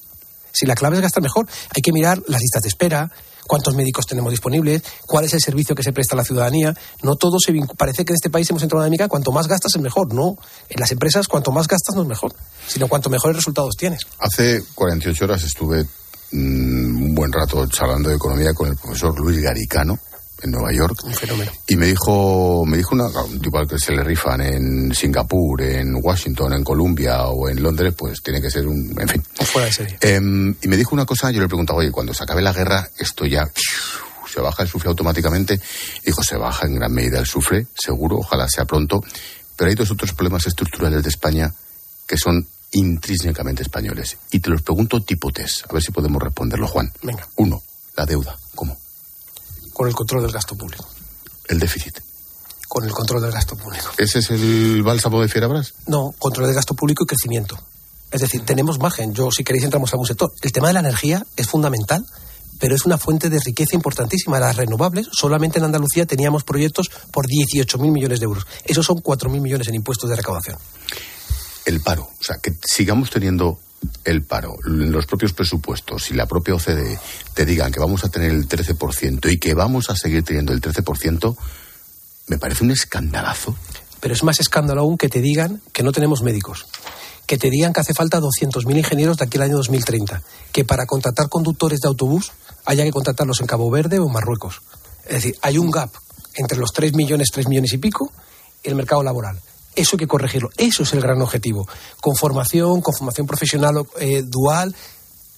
si 0.52 0.66
la 0.66 0.76
clave 0.76 0.98
es 0.98 1.02
gastar 1.02 1.24
mejor, 1.24 1.48
hay 1.76 1.82
que 1.82 1.92
mirar 1.92 2.22
las 2.28 2.42
listas 2.42 2.64
de 2.64 2.70
espera, 2.70 3.12
cuántos 3.50 3.76
médicos 3.76 4.06
tenemos 4.06 4.32
disponibles, 4.32 4.84
cuál 5.08 5.26
es 5.26 5.34
el 5.34 5.42
servicio 5.42 5.76
que 5.76 5.82
se 5.82 5.92
presta 5.92 6.16
a 6.16 6.18
la 6.18 6.24
ciudadanía. 6.24 6.74
No 7.02 7.16
todo 7.16 7.38
se 7.40 7.54
Parece 7.76 8.06
que 8.06 8.14
en 8.14 8.16
este 8.16 8.30
país 8.30 8.48
hemos 8.50 8.62
entrado 8.62 8.84
en 8.84 8.88
una 8.88 8.92
dinámica 8.92 9.08
cuanto 9.08 9.32
más 9.32 9.48
gastas 9.48 9.76
es 9.76 9.82
mejor. 9.82 10.14
No, 10.14 10.38
en 10.70 10.80
las 10.80 10.92
empresas 10.92 11.28
cuanto 11.28 11.52
más 11.52 11.68
gastas 11.68 11.96
no 11.96 12.04
es 12.04 12.08
mejor, 12.08 12.34
sino 12.68 12.88
cuanto 12.88 13.10
mejores 13.10 13.38
resultados 13.38 13.76
tienes. 13.76 14.02
Hace 14.20 14.64
48 14.76 15.26
horas 15.26 15.44
estuve 15.44 15.84
mm, 16.32 17.04
un 17.04 17.16
buen 17.16 17.32
rato 17.32 17.66
charlando 17.68 18.10
de 18.10 18.16
economía 18.16 18.54
con 18.54 18.70
el 18.70 18.76
profesor 18.76 19.20
Luis 19.20 19.42
Garicano, 19.42 19.98
en 20.42 20.52
Nueva 20.52 20.72
York. 20.74 21.04
Un 21.04 21.14
fenómeno. 21.14 21.52
Y 21.68 21.76
me 21.76 21.88
dijo, 21.88 22.66
me 22.66 22.78
dijo 22.78 22.96
una, 22.96 23.10
igual 23.44 23.68
que 23.68 23.78
se 23.78 23.94
le 23.94 24.04
rifan 24.04 24.42
en 24.42 24.94
Singapur, 24.94 25.62
en 25.62 25.96
Washington, 26.02 26.54
en 26.54 26.64
Columbia 26.64 27.26
o 27.28 27.50
en 27.50 27.62
Londres, 27.62 27.94
pues 27.98 28.22
tiene 28.22 28.42
que 28.42 28.50
ser 28.50 28.68
un, 28.68 28.96
en 29.00 29.08
fin. 29.08 29.24
fuera 29.46 29.68
de 29.68 29.74
serie. 29.74 29.98
Eh, 30.02 30.20
y 30.62 30.68
me 30.68 30.78
dijo 30.78 30.96
una 30.96 31.06
cosa, 31.06 31.32
yo 31.32 31.42
le 31.42 31.48
preguntaba, 31.48 31.80
oye, 31.80 31.92
cuando 31.92 32.14
se 32.14 32.24
acabe 32.24 32.42
la 32.42 32.54
guerra, 32.54 32.90
esto 32.98 33.26
ya 33.26 33.50
se 34.32 34.42
baja 34.42 34.64
el 34.64 34.70
sufre 34.70 34.90
automáticamente. 34.90 35.60
Dijo, 36.06 36.24
se 36.24 36.38
baja 36.38 36.66
en 36.68 36.76
gran 36.76 36.94
medida 36.94 37.20
el 37.20 37.26
sufre, 37.26 37.68
seguro, 37.74 38.18
ojalá 38.18 38.48
sea 38.48 38.66
pronto. 38.66 39.04
Pero 39.56 39.70
hay 39.70 39.76
dos 39.76 39.92
otros 39.92 40.14
problemas 40.14 40.48
estructurales 40.48 41.04
de 41.04 41.10
España 41.10 41.54
que 42.08 42.18
son 42.18 42.48
intrínsecamente 42.72 43.64
españoles. 43.64 44.18
Y 44.32 44.40
te 44.40 44.50
los 44.50 44.62
pregunto 44.62 45.02
tipo 45.02 45.32
test, 45.32 45.66
a 45.70 45.74
ver 45.74 45.82
si 45.82 45.92
podemos 45.92 46.22
responderlo, 46.22 46.68
Juan. 46.68 46.92
Venga. 47.02 47.28
Uno, 47.36 47.62
la 47.96 48.06
deuda. 48.06 48.38
¿Cómo? 48.56 48.78
Con 49.80 49.88
el 49.88 49.96
control 49.96 50.24
del 50.24 50.34
gasto 50.34 50.58
público. 50.58 50.86
El 51.48 51.58
déficit. 51.58 52.02
Con 52.68 52.84
el 52.84 52.92
control 52.92 53.22
del 53.22 53.32
gasto 53.32 53.56
público. 53.56 53.92
¿Ese 53.98 54.20
es 54.20 54.30
el 54.30 54.84
bálsamo 54.84 55.22
de 55.22 55.30
Fierabras? 55.30 55.74
No, 55.88 56.14
control 56.20 56.48
del 56.48 56.56
gasto 56.56 56.74
público 56.74 57.06
y 57.06 57.08
crecimiento. 57.08 57.58
Es 58.12 58.20
decir, 58.20 58.44
tenemos 58.44 58.78
margen. 58.78 59.14
Yo, 59.14 59.32
si 59.32 59.46
queréis, 59.46 59.64
entramos 59.64 59.94
a 59.94 59.96
un 59.96 60.06
sector. 60.06 60.34
El 60.42 60.52
tema 60.52 60.68
de 60.68 60.74
la 60.74 60.82
energía 60.82 61.26
es 61.38 61.48
fundamental, 61.48 62.06
pero 62.60 62.76
es 62.76 62.86
una 62.86 62.98
fuente 62.98 63.30
de 63.30 63.40
riqueza 63.40 63.74
importantísima. 63.78 64.38
Las 64.38 64.58
renovables, 64.58 65.08
solamente 65.14 65.60
en 65.60 65.64
Andalucía 65.64 66.06
teníamos 66.06 66.44
proyectos 66.44 66.92
por 67.14 67.28
18.000 67.28 67.90
millones 67.90 68.20
de 68.20 68.26
euros. 68.26 68.48
Esos 68.66 68.86
son 68.86 68.98
4.000 68.98 69.40
millones 69.40 69.70
en 69.70 69.76
impuestos 69.76 70.10
de 70.10 70.18
recaudación. 70.18 70.58
El 71.64 71.80
paro. 71.80 72.10
O 72.20 72.24
sea, 72.24 72.40
que 72.40 72.52
sigamos 72.66 73.10
teniendo 73.12 73.58
el 74.04 74.24
paro, 74.24 74.58
los 74.64 75.06
propios 75.06 75.34
presupuestos 75.34 76.12
y 76.12 76.14
la 76.14 76.26
propia 76.26 76.56
OCDE 76.56 77.00
te 77.34 77.46
digan 77.46 77.72
que 77.72 77.80
vamos 77.80 78.04
a 78.04 78.10
tener 78.10 78.32
el 78.32 78.48
13% 78.48 79.32
y 79.32 79.38
que 79.38 79.54
vamos 79.54 79.90
a 79.90 79.96
seguir 79.96 80.24
teniendo 80.24 80.54
el 80.54 80.62
13%, 80.62 81.36
me 82.28 82.38
parece 82.38 82.64
un 82.64 82.72
escandalazo. 82.72 83.56
Pero 84.00 84.14
es 84.14 84.24
más 84.24 84.40
escándalo 84.40 84.82
aún 84.82 84.98
que 84.98 85.10
te 85.10 85.22
digan 85.22 85.62
que 85.74 85.84
no 85.84 85.92
tenemos 85.92 86.22
médicos, 86.22 86.66
que 87.26 87.38
te 87.38 87.50
digan 87.50 87.74
que 87.74 87.82
hace 87.82 87.94
falta 87.94 88.20
200.000 88.20 88.78
ingenieros 88.78 89.18
de 89.18 89.26
aquí 89.26 89.38
al 89.38 89.44
año 89.44 89.58
2030, 89.58 90.22
que 90.52 90.66
para 90.66 90.86
contratar 90.86 91.30
conductores 91.30 91.82
de 91.82 91.88
autobús 91.88 92.32
haya 92.66 92.84
que 92.84 92.92
contratarlos 92.92 93.42
en 93.42 93.48
Cabo 93.48 93.70
Verde 93.70 94.00
o 94.00 94.08
en 94.08 94.14
Marruecos. 94.14 94.62
Es 95.06 95.14
decir, 95.14 95.38
hay 95.42 95.58
un 95.58 95.72
gap 95.72 95.92
entre 96.36 96.58
los 96.58 96.72
3 96.72 96.94
millones, 96.94 97.30
3 97.32 97.48
millones 97.48 97.74
y 97.74 97.78
pico 97.78 98.12
y 98.64 98.70
el 98.70 98.76
mercado 98.76 99.04
laboral. 99.04 99.40
Eso 99.80 99.96
hay 99.96 100.00
que 100.00 100.08
corregirlo. 100.08 100.50
Eso 100.58 100.84
es 100.84 100.92
el 100.92 101.00
gran 101.00 101.22
objetivo. 101.22 101.66
Con 102.02 102.14
formación, 102.14 102.82
con 102.82 102.94
formación 102.94 103.26
profesional 103.26 103.86
eh, 103.98 104.24
dual. 104.26 104.76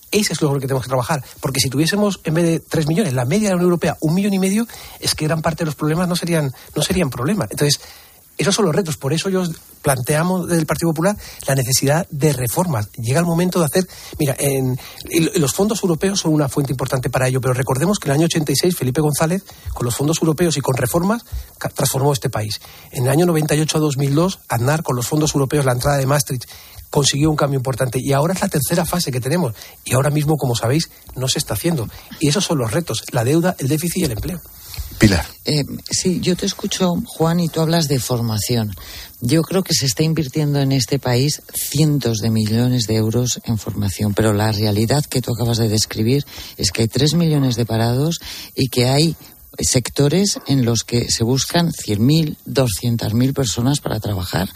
Ese 0.10 0.34
es 0.34 0.42
lo 0.42 0.52
que 0.56 0.62
tenemos 0.62 0.82
que 0.82 0.90
trabajar. 0.90 1.24
Porque 1.40 1.60
si 1.60 1.70
tuviésemos, 1.70 2.20
en 2.24 2.34
vez 2.34 2.46
de 2.46 2.60
3 2.60 2.88
millones, 2.88 3.14
la 3.14 3.26
media 3.26 3.50
de 3.50 3.52
la 3.52 3.56
Unión 3.58 3.68
Europea, 3.68 3.98
un 4.02 4.16
millón 4.16 4.34
y 4.34 4.40
medio, 4.40 4.68
es 5.00 5.14
que 5.14 5.26
gran 5.26 5.44
parte 5.44 5.60
de 5.60 5.68
los 5.68 5.76
problemas 5.76 6.08
no 6.08 6.16
serían, 6.16 6.52
no 6.76 6.82
serían 6.82 7.12
problemas. 7.12 7.50
Entonces, 7.52 7.82
esos 8.42 8.56
son 8.56 8.66
los 8.66 8.76
retos. 8.76 8.98
Por 8.98 9.14
eso 9.14 9.30
yo 9.30 9.44
planteamos 9.82 10.48
desde 10.48 10.62
el 10.62 10.66
Partido 10.66 10.92
Popular 10.92 11.18
la 11.48 11.56
necesidad 11.56 12.08
de 12.10 12.34
reformas. 12.34 12.90
Llega 12.94 13.20
el 13.20 13.26
momento 13.26 13.60
de 13.60 13.66
hacer. 13.66 13.88
Mira, 14.20 14.36
los 15.36 15.54
fondos 15.54 15.82
europeos 15.84 16.20
son 16.20 16.34
una 16.34 16.50
fuente 16.50 16.72
importante 16.72 17.10
para 17.10 17.28
ello, 17.28 17.42
pero 17.42 17.54
recordemos 17.54 18.00
que 18.00 18.08
en 18.08 18.12
el 18.12 18.20
año 18.20 18.26
86 18.26 18.76
Felipe 18.76 19.02
González, 19.02 19.44
con 19.74 19.86
los 19.86 19.96
fondos 19.96 20.18
europeos 20.22 20.58
y 20.58 20.62
con 20.62 20.76
reformas, 20.76 21.24
transformó 21.76 22.14
este 22.14 22.30
país. 22.30 22.62
En 22.92 23.04
el 23.04 23.10
año 23.10 23.26
98 23.26 23.78
a 23.78 23.80
2002, 23.80 24.40
Aznar, 24.48 24.84
con 24.84 24.96
los 24.96 25.08
fondos 25.08 25.34
europeos, 25.34 25.66
la 25.66 25.74
entrada 25.74 25.98
de 25.98 26.06
Maastricht, 26.06 26.46
consiguió 26.90 27.30
un 27.30 27.36
cambio 27.36 27.58
importante. 27.58 28.00
Y 28.00 28.14
ahora 28.14 28.34
es 28.34 28.42
la 28.42 28.50
tercera 28.50 28.86
fase 28.86 29.12
que 29.12 29.22
tenemos. 29.22 29.56
Y 29.84 29.94
ahora 29.94 30.10
mismo, 30.10 30.38
como 30.38 30.56
sabéis, 30.56 30.92
no 31.16 31.28
se 31.28 31.40
está 31.40 31.56
haciendo. 31.56 31.88
Y 32.20 32.28
esos 32.28 32.46
son 32.46 32.60
los 32.60 32.72
retos: 32.72 33.04
la 33.12 33.24
deuda, 33.24 33.56
el 33.58 33.68
déficit 33.68 33.98
y 33.98 34.06
el 34.06 34.12
empleo. 34.12 34.40
Pilar. 35.00 35.26
Eh, 35.46 35.64
sí, 35.90 36.20
yo 36.22 36.36
te 36.36 36.46
escucho, 36.46 36.94
Juan, 37.06 37.40
y 37.40 37.50
tú 37.50 37.62
hablas 37.62 37.88
de 37.88 38.00
formación. 38.00 38.76
Yo 39.20 39.42
creo 39.42 39.64
que 39.64 39.74
se 39.74 39.88
está 39.88 40.04
invirtiendo 40.04 40.60
en 40.60 40.72
este 40.72 41.00
país 41.00 41.42
cientos 41.54 42.20
de 42.20 42.30
millones 42.30 42.86
de 42.86 42.98
euros 42.98 43.42
en 43.46 43.58
formación, 43.58 44.14
pero 44.14 44.34
la 44.34 44.52
realidad 44.52 45.04
que 45.06 45.22
tú 45.22 45.34
acabas 45.34 45.58
de 45.58 45.70
describir 45.70 46.26
es 46.58 46.72
que 46.72 46.84
hay 46.84 46.88
tres 46.88 47.16
millones 47.16 47.56
de 47.56 47.66
parados 47.66 48.20
y 48.56 48.70
que 48.70 48.90
hay 48.90 49.16
sectores 49.60 50.40
en 50.48 50.66
los 50.66 50.84
que 50.84 51.10
se 51.10 51.24
buscan 51.24 51.72
100.000, 51.72 52.38
200.000 52.46 53.34
personas 53.34 53.80
para 53.80 54.00
trabajar. 54.00 54.50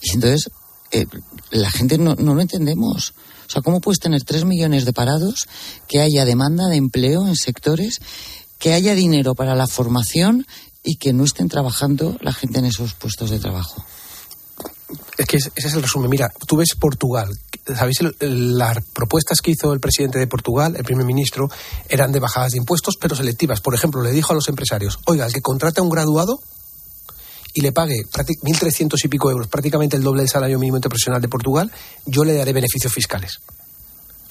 Y 0.00 0.14
entonces, 0.14 0.50
eh, 0.90 1.06
la 1.50 1.70
gente 1.70 1.98
no, 1.98 2.14
no 2.14 2.34
lo 2.34 2.40
entendemos. 2.40 3.14
O 3.46 3.50
sea, 3.50 3.62
¿cómo 3.62 3.80
puedes 3.80 3.98
tener 3.98 4.22
tres 4.24 4.44
millones 4.44 4.84
de 4.84 4.92
parados, 4.92 5.46
que 5.86 6.00
haya 6.00 6.24
demanda 6.24 6.68
de 6.68 6.76
empleo 6.76 7.26
en 7.26 7.36
sectores 7.36 8.00
que 8.62 8.74
haya 8.74 8.94
dinero 8.94 9.34
para 9.34 9.56
la 9.56 9.66
formación 9.66 10.46
y 10.84 10.94
que 10.94 11.12
no 11.12 11.24
estén 11.24 11.48
trabajando 11.48 12.16
la 12.20 12.32
gente 12.32 12.60
en 12.60 12.66
esos 12.66 12.94
puestos 12.94 13.30
de 13.30 13.40
trabajo. 13.40 13.84
Es 15.18 15.26
que 15.26 15.38
ese 15.38 15.50
es 15.56 15.74
el 15.74 15.82
resumen. 15.82 16.08
Mira, 16.08 16.32
tú 16.46 16.58
ves 16.58 16.76
Portugal. 16.78 17.28
¿Sabéis? 17.66 17.98
Las 18.20 18.78
propuestas 18.92 19.40
que 19.40 19.50
hizo 19.50 19.72
el 19.72 19.80
presidente 19.80 20.20
de 20.20 20.28
Portugal, 20.28 20.76
el 20.76 20.84
primer 20.84 21.04
ministro, 21.04 21.50
eran 21.88 22.12
de 22.12 22.20
bajadas 22.20 22.52
de 22.52 22.58
impuestos, 22.58 22.94
pero 23.00 23.16
selectivas. 23.16 23.60
Por 23.60 23.74
ejemplo, 23.74 24.00
le 24.00 24.12
dijo 24.12 24.30
a 24.30 24.36
los 24.36 24.48
empresarios, 24.48 25.00
oiga, 25.06 25.26
el 25.26 25.32
que 25.32 25.42
contrate 25.42 25.80
a 25.80 25.82
un 25.82 25.90
graduado 25.90 26.38
y 27.54 27.62
le 27.62 27.72
pague 27.72 27.96
1.300 28.12 28.94
y 29.04 29.08
pico 29.08 29.28
euros, 29.28 29.48
prácticamente 29.48 29.96
el 29.96 30.04
doble 30.04 30.22
del 30.22 30.30
salario 30.30 30.60
mínimo 30.60 30.76
interprofesional 30.76 31.20
de 31.20 31.28
Portugal, 31.28 31.72
yo 32.06 32.22
le 32.22 32.34
daré 32.34 32.52
beneficios 32.52 32.92
fiscales. 32.92 33.40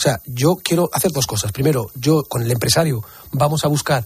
O 0.02 0.04
sea, 0.04 0.20
yo 0.26 0.56
quiero 0.56 0.90
hacer 0.94 1.12
dos 1.12 1.28
cosas. 1.28 1.52
Primero, 1.52 1.92
yo 1.94 2.24
con 2.24 2.42
el 2.42 2.50
empresario 2.50 3.04
vamos 3.32 3.64
a 3.64 3.68
buscar 3.68 4.04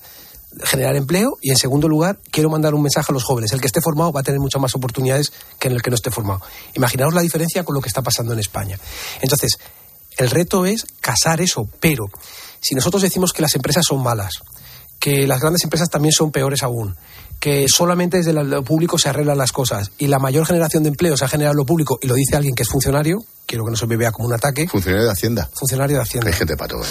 generar 0.62 0.98
empleo 0.98 1.38
y 1.42 1.52
en 1.52 1.56
segundo 1.56 1.88
lugar 1.88 2.20
quiero 2.32 2.50
mandar 2.50 2.76
un 2.76 2.82
mensaje 2.82 3.14
a 3.14 3.14
los 3.14 3.24
jóvenes. 3.24 3.54
El 3.54 3.62
que 3.62 3.68
esté 3.68 3.80
formado 3.80 4.12
va 4.12 4.20
a 4.20 4.24
tener 4.24 4.42
muchas 4.42 4.62
más 4.62 4.76
oportunidades 4.76 5.32
que 5.58 5.70
en 5.70 5.74
el 5.74 5.82
que 5.82 5.90
no 5.90 5.96
esté 5.96 6.12
formado. 6.12 6.42
Imaginaos 6.74 7.14
la 7.14 7.22
diferencia 7.22 7.64
con 7.64 7.76
lo 7.76 7.80
que 7.80 7.88
está 7.88 8.02
pasando 8.02 8.34
en 8.34 8.40
España. 8.40 8.78
Entonces, 9.22 9.58
el 10.18 10.30
reto 10.30 10.66
es 10.66 10.86
casar 11.00 11.40
eso, 11.40 11.66
pero 11.80 12.08
si 12.60 12.76
nosotros 12.76 13.02
decimos 13.02 13.32
que 13.32 13.42
las 13.42 13.56
empresas 13.56 13.86
son 13.88 14.04
malas, 14.04 14.42
que 15.00 15.26
las 15.28 15.40
grandes 15.40 15.64
empresas 15.64 15.90
también 15.90 16.12
son 16.12 16.34
peores 16.34 16.62
aún, 16.62 16.98
que 17.40 17.68
solamente 17.70 18.18
desde 18.18 18.34
lo 18.34 18.64
público 18.66 18.98
se 18.98 19.08
arreglan 19.08 19.38
las 19.38 19.54
cosas 19.54 19.92
y 19.98 20.08
la 20.08 20.20
mayor 20.20 20.46
generación 20.46 20.84
de 20.84 20.90
empleo 20.90 21.16
se 21.16 21.24
ha 21.24 21.30
generado 21.30 21.54
en 21.54 21.58
lo 21.60 21.66
público 21.66 22.00
y 22.02 22.08
lo 22.08 22.16
dice 22.16 22.36
alguien 22.36 22.54
que 22.54 22.64
es 22.64 22.70
funcionario, 22.70 23.20
quiero 23.46 23.64
que 23.66 23.72
no 23.72 23.78
se 23.78 23.86
me 23.88 23.96
vea 23.98 24.12
como 24.12 24.28
un 24.28 24.34
ataque. 24.34 24.68
Funcionario 24.68 25.06
de 25.06 25.12
Hacienda. 25.12 25.50
Funcionario 25.54 25.98
de 25.98 26.04
Hacienda. 26.04 26.30
Hay 26.30 26.34
gente 26.36 26.56
para 26.58 26.70
todo, 26.70 26.84
¿eh? 26.84 26.88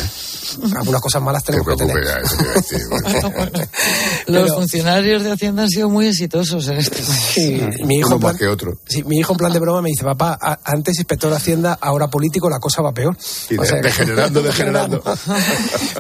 Algunas 0.78 1.00
cosas 1.00 1.22
malas 1.22 1.42
tenemos 1.44 1.66
que 1.66 1.76
tener. 1.76 2.05
Ya, 2.05 2.16
eso 2.18 2.36
te 2.36 2.44
decir. 2.55 2.80
Los 4.26 4.55
funcionarios 4.55 5.22
de 5.22 5.32
Hacienda 5.32 5.62
han 5.64 5.68
sido 5.68 5.88
muy 5.88 6.07
exitosos 6.07 6.66
en 6.68 6.78
este 6.78 6.96
país. 6.96 7.09
Sí, 7.34 7.61
mi 7.84 7.96
hijo, 7.98 8.09
Uno 8.09 8.18
más 8.18 8.32
plan, 8.32 8.36
que 8.38 8.48
otro. 8.48 8.78
sí, 8.86 9.02
mi 9.05 9.18
hijo 9.18 9.32
en 9.32 9.38
plan 9.38 9.52
de 9.52 9.59
broma 9.59 9.82
me 9.82 9.90
dice, 9.90 10.05
papá, 10.05 10.38
antes 10.64 10.96
inspector 10.98 11.30
de 11.30 11.36
Hacienda, 11.36 11.78
ahora 11.80 12.09
político, 12.09 12.48
la 12.48 12.59
cosa 12.59 12.82
va 12.82 12.92
peor. 12.92 13.16
Y 13.50 13.57
de- 13.57 13.80
degenerando, 13.82 14.42
degenerando. 14.42 15.02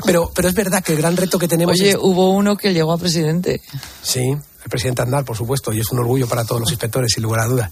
pero, 0.04 0.30
pero 0.34 0.48
es 0.48 0.54
verdad 0.54 0.82
que 0.82 0.92
el 0.92 0.98
gran 0.98 1.16
reto 1.16 1.38
que 1.38 1.48
tenemos 1.48 1.74
Oye, 1.80 1.90
es... 1.90 1.96
hubo 2.00 2.30
uno 2.30 2.56
que 2.56 2.72
llegó 2.72 2.92
a 2.92 2.98
presidente. 2.98 3.60
Sí, 4.02 4.20
el 4.20 4.70
presidente 4.70 5.02
Aznar, 5.02 5.24
por 5.24 5.36
supuesto, 5.36 5.72
y 5.72 5.80
es 5.80 5.90
un 5.90 5.98
orgullo 5.98 6.26
para 6.26 6.44
todos 6.44 6.60
los 6.60 6.70
inspectores, 6.70 7.12
sin 7.12 7.22
lugar 7.22 7.40
a 7.40 7.46
dudas. 7.46 7.70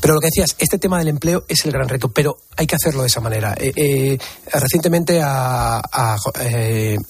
Pero 0.00 0.14
lo 0.14 0.20
que 0.20 0.28
decías, 0.28 0.54
este 0.58 0.78
tema 0.78 0.98
del 0.98 1.08
empleo 1.08 1.44
es 1.48 1.64
el 1.64 1.72
gran 1.72 1.88
reto, 1.88 2.08
pero 2.08 2.38
hay 2.56 2.66
que 2.66 2.76
hacerlo 2.76 3.02
de 3.02 3.08
esa 3.08 3.20
manera. 3.20 3.54
Eh, 3.58 3.72
eh, 3.74 4.18
recientemente 4.52 5.18
eh, 5.18 5.22
a 5.22 6.16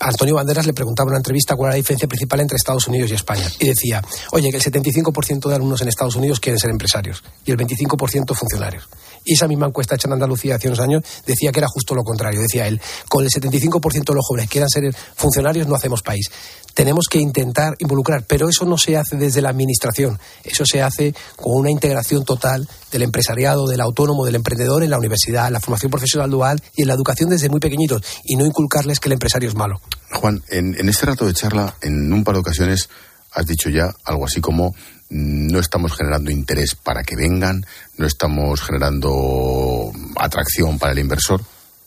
Antonio 0.00 0.34
Banderas 0.34 0.66
le 0.66 0.72
preguntaba 0.72 1.08
en 1.08 1.10
una 1.10 1.18
entrevista 1.18 1.54
cuál 1.56 1.68
era 1.68 1.74
la 1.74 1.76
diferencia 1.76 2.08
principal 2.08 2.40
entre 2.40 2.56
Estados 2.56 2.86
Unidos 2.88 3.10
y 3.10 3.14
España. 3.14 3.50
Y 3.58 3.68
decía, 3.68 4.02
oye, 4.32 4.50
que 4.50 4.56
el 4.56 4.62
75% 4.62 5.48
de 5.48 5.54
alumnos 5.54 5.80
en 5.82 5.88
Estados 5.88 6.16
Unidos 6.16 6.40
quieren 6.40 6.58
ser 6.58 6.70
empresarios 6.70 7.22
y 7.44 7.50
el 7.50 7.56
25% 7.58 8.34
funcionarios. 8.34 8.88
Y 9.28 9.34
esa 9.34 9.46
misma 9.46 9.66
encuesta 9.66 9.94
hecha 9.94 10.08
en 10.08 10.14
Andalucía 10.14 10.54
hace 10.54 10.68
unos 10.68 10.80
años 10.80 11.02
decía 11.26 11.52
que 11.52 11.60
era 11.60 11.68
justo 11.68 11.94
lo 11.94 12.02
contrario. 12.02 12.40
Decía 12.40 12.66
él, 12.66 12.80
con 13.10 13.22
el 13.22 13.28
75% 13.28 14.04
de 14.04 14.14
los 14.14 14.24
jóvenes 14.26 14.48
que 14.48 14.52
quieran 14.52 14.70
ser 14.70 14.90
funcionarios 15.16 15.68
no 15.68 15.74
hacemos 15.74 16.00
país. 16.00 16.30
Tenemos 16.72 17.08
que 17.10 17.18
intentar 17.18 17.74
involucrar, 17.78 18.24
pero 18.26 18.48
eso 18.48 18.64
no 18.64 18.78
se 18.78 18.96
hace 18.96 19.16
desde 19.16 19.42
la 19.42 19.50
administración, 19.50 20.18
eso 20.44 20.64
se 20.64 20.80
hace 20.80 21.12
con 21.36 21.60
una 21.60 21.70
integración 21.70 22.24
total 22.24 22.66
del 22.90 23.02
empresariado, 23.02 23.66
del 23.66 23.82
autónomo, 23.82 24.24
del 24.24 24.36
emprendedor 24.36 24.82
en 24.82 24.90
la 24.90 24.98
universidad, 24.98 25.48
en 25.48 25.52
la 25.52 25.60
formación 25.60 25.90
profesional 25.90 26.30
dual 26.30 26.62
y 26.74 26.82
en 26.82 26.88
la 26.88 26.94
educación 26.94 27.28
desde 27.28 27.50
muy 27.50 27.60
pequeñitos 27.60 28.00
y 28.24 28.36
no 28.36 28.46
inculcarles 28.46 28.98
que 28.98 29.10
el 29.10 29.14
empresario 29.14 29.50
es 29.50 29.54
malo. 29.54 29.82
Juan, 30.10 30.42
en, 30.48 30.74
en 30.80 30.88
este 30.88 31.04
rato 31.04 31.26
de 31.26 31.34
charla, 31.34 31.74
en 31.82 32.10
un 32.10 32.24
par 32.24 32.34
de 32.34 32.40
ocasiones 32.40 32.88
has 33.32 33.44
dicho 33.44 33.68
ya 33.68 33.94
algo 34.04 34.24
así 34.24 34.40
como 34.40 34.74
no 35.10 35.58
estamos 35.58 35.94
generando 35.94 36.30
interés 36.30 36.74
para 36.74 37.02
que 37.02 37.16
vengan, 37.16 37.64
no 37.96 38.06
estamos 38.06 38.60
generando 38.60 39.92
atracción 40.16 40.78
para 40.78 40.92
el 40.92 40.98
inversor. 40.98 41.42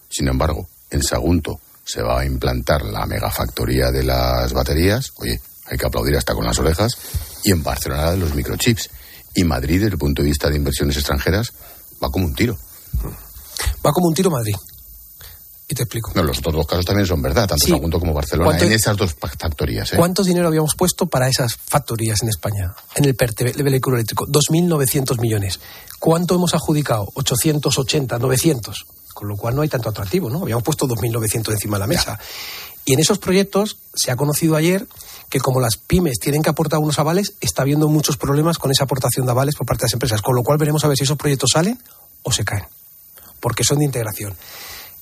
Sin 0.10 0.28
embargo, 0.28 0.68
en 0.90 1.04
Sagunto 1.04 1.60
se 1.84 2.02
va 2.02 2.22
a 2.22 2.26
implantar 2.26 2.84
la 2.84 3.06
megafactoría 3.06 3.92
de 3.92 4.04
las 4.04 4.54
baterías. 4.54 5.12
Oye, 5.18 5.40
hay 5.66 5.78
que 5.78 5.86
aplaudir 5.86 6.16
hasta 6.18 6.34
con 6.34 6.46
las 6.46 6.60
orejas. 6.60 6.98
Y 7.44 7.52
en 7.52 7.64
Barcelona 7.64 8.16
los 8.16 8.34
microchips. 8.34 8.90
Y 9.34 9.44
Madrid, 9.44 9.80
desde 9.80 9.94
el 9.94 9.98
punto 9.98 10.22
de 10.22 10.28
vista 10.28 10.50
de 10.50 10.58
inversiones 10.58 10.98
extranjeras, 10.98 11.54
va 12.04 12.10
como 12.10 12.26
un 12.26 12.36
tiro. 12.36 12.58
Va 13.86 13.92
como 13.92 14.08
un 14.08 14.14
tiro 14.14 14.30
Madrid. 14.30 14.56
Y 15.72 15.74
te 15.74 15.84
explico. 15.84 16.12
No, 16.14 16.24
los 16.24 16.40
otros 16.40 16.54
dos 16.54 16.68
casos 16.68 16.86
también 16.86 17.08
son 17.08 17.22
verdad, 17.22 17.48
tanto 17.48 17.66
Sagunto 17.66 17.98
como 17.98 18.14
Barcelona, 18.14 18.60
en 18.60 18.74
esas 18.74 18.98
dos 18.98 19.16
factorías. 19.16 19.94
¿eh? 19.94 19.96
¿Cuánto 19.96 20.22
dinero 20.22 20.50
habíamos 20.50 20.76
puesto 20.76 21.06
para 21.06 21.30
esas 21.30 21.56
factorías 21.56 22.22
en 22.24 22.28
España? 22.28 22.76
En 22.94 23.06
el 23.06 23.16
PERTE, 23.16 23.52
el 23.52 23.64
vehículo 23.64 23.96
eléctrico. 23.96 24.28
2.900 24.28 25.22
millones. 25.22 25.62
¿Cuánto 25.98 26.36
hemos 26.36 26.54
adjudicado? 26.54 27.08
880, 27.14 28.20
900. 28.20 28.86
Con 29.14 29.30
lo 29.30 29.38
cual 29.38 29.56
no 29.56 29.62
hay 29.62 29.70
tanto 29.70 29.88
atractivo, 29.88 30.30
¿no? 30.30 30.42
Habíamos 30.42 30.66
puesto 30.66 30.88
2.900 30.88 31.54
encima 31.54 31.78
de 31.78 31.80
la 31.80 31.88
mesa. 31.88 32.20
Y 32.84 32.92
en 32.92 33.00
esos 33.00 33.20
proyectos 33.20 33.78
se 33.96 34.12
ha 34.12 34.18
conocido 34.18 34.58
ayer 34.58 34.86
que 35.30 35.40
como 35.40 35.62
las 35.62 35.78
pymes 35.78 36.20
tienen 36.20 36.42
que 36.42 36.50
aportar 36.50 36.80
unos 36.80 37.00
avales, 37.00 37.36
está 37.40 37.62
habiendo 37.62 37.88
muchos 37.88 38.18
problemas 38.18 38.58
con 38.58 38.72
esa 38.72 38.84
aportación 38.84 39.26
de 39.26 39.32
avales 39.32 39.56
por 39.56 39.66
parte 39.66 39.84
de 39.84 39.86
las 39.86 39.94
empresas. 39.94 40.22
Con 40.22 40.36
lo 40.36 40.44
cual 40.44 40.58
veremos 40.58 40.84
a 40.84 40.90
ver 40.90 40.98
si 40.98 41.06
esos 41.06 41.16
proyectos 41.16 41.52
salen 41.54 41.82
o 42.24 42.32
se 42.34 42.44
caen. 42.44 42.66
Porque 43.40 43.64
son 43.64 43.80
de 43.80 43.86
integración. 43.86 44.36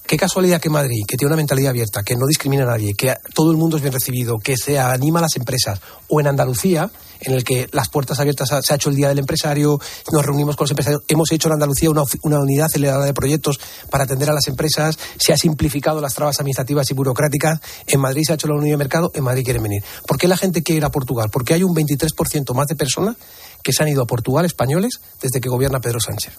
Qué 0.09 0.17
casualidad 0.17 0.59
que 0.59 0.71
Madrid, 0.71 1.03
que 1.07 1.17
tiene 1.17 1.27
una 1.27 1.37
mentalidad 1.37 1.69
abierta, 1.69 2.01
que 2.01 2.15
no 2.15 2.25
discrimina 2.25 2.63
a 2.63 2.65
nadie, 2.65 2.95
que 2.95 3.13
todo 3.35 3.51
el 3.51 3.57
mundo 3.57 3.77
es 3.77 3.83
bien 3.83 3.93
recibido, 3.93 4.39
que 4.39 4.57
se 4.57 4.79
anima 4.79 5.19
a 5.19 5.21
las 5.21 5.35
empresas, 5.35 5.79
o 6.07 6.19
en 6.19 6.25
Andalucía, 6.25 6.89
en 7.19 7.33
el 7.33 7.43
que 7.43 7.69
las 7.73 7.89
puertas 7.89 8.19
abiertas 8.19 8.49
se 8.63 8.73
ha 8.73 8.75
hecho 8.75 8.89
el 8.89 8.95
Día 8.95 9.09
del 9.09 9.19
Empresario, 9.19 9.79
nos 10.11 10.25
reunimos 10.25 10.55
con 10.55 10.65
los 10.65 10.71
empresarios, 10.71 11.03
hemos 11.07 11.31
hecho 11.31 11.49
en 11.49 11.53
Andalucía 11.53 11.91
una, 11.91 12.01
una 12.23 12.39
unidad 12.39 12.65
acelerada 12.65 13.05
de 13.05 13.13
proyectos 13.13 13.59
para 13.91 14.05
atender 14.05 14.31
a 14.31 14.33
las 14.33 14.47
empresas, 14.47 14.97
se 15.19 15.31
ha 15.31 15.37
simplificado 15.37 16.01
las 16.01 16.15
trabas 16.15 16.39
administrativas 16.39 16.89
y 16.89 16.95
burocráticas, 16.95 17.59
en 17.85 17.99
Madrid 17.99 18.23
se 18.25 18.31
ha 18.31 18.35
hecho 18.35 18.47
la 18.47 18.55
unidad 18.55 18.73
de 18.73 18.77
mercado, 18.77 19.11
en 19.13 19.23
Madrid 19.23 19.43
quieren 19.43 19.61
venir. 19.61 19.83
¿Por 20.07 20.17
qué 20.17 20.27
la 20.27 20.37
gente 20.37 20.63
quiere 20.63 20.77
ir 20.77 20.85
a 20.85 20.89
Portugal? 20.89 21.29
Porque 21.31 21.53
hay 21.53 21.61
un 21.61 21.75
23% 21.75 22.55
más 22.55 22.65
de 22.65 22.75
personas 22.75 23.15
que 23.61 23.73
se 23.73 23.83
han 23.83 23.89
ido 23.89 24.01
a 24.01 24.07
Portugal, 24.07 24.43
españoles, 24.43 25.01
desde 25.21 25.39
que 25.39 25.49
gobierna 25.49 25.79
Pedro 25.79 25.99
Sánchez. 25.99 26.33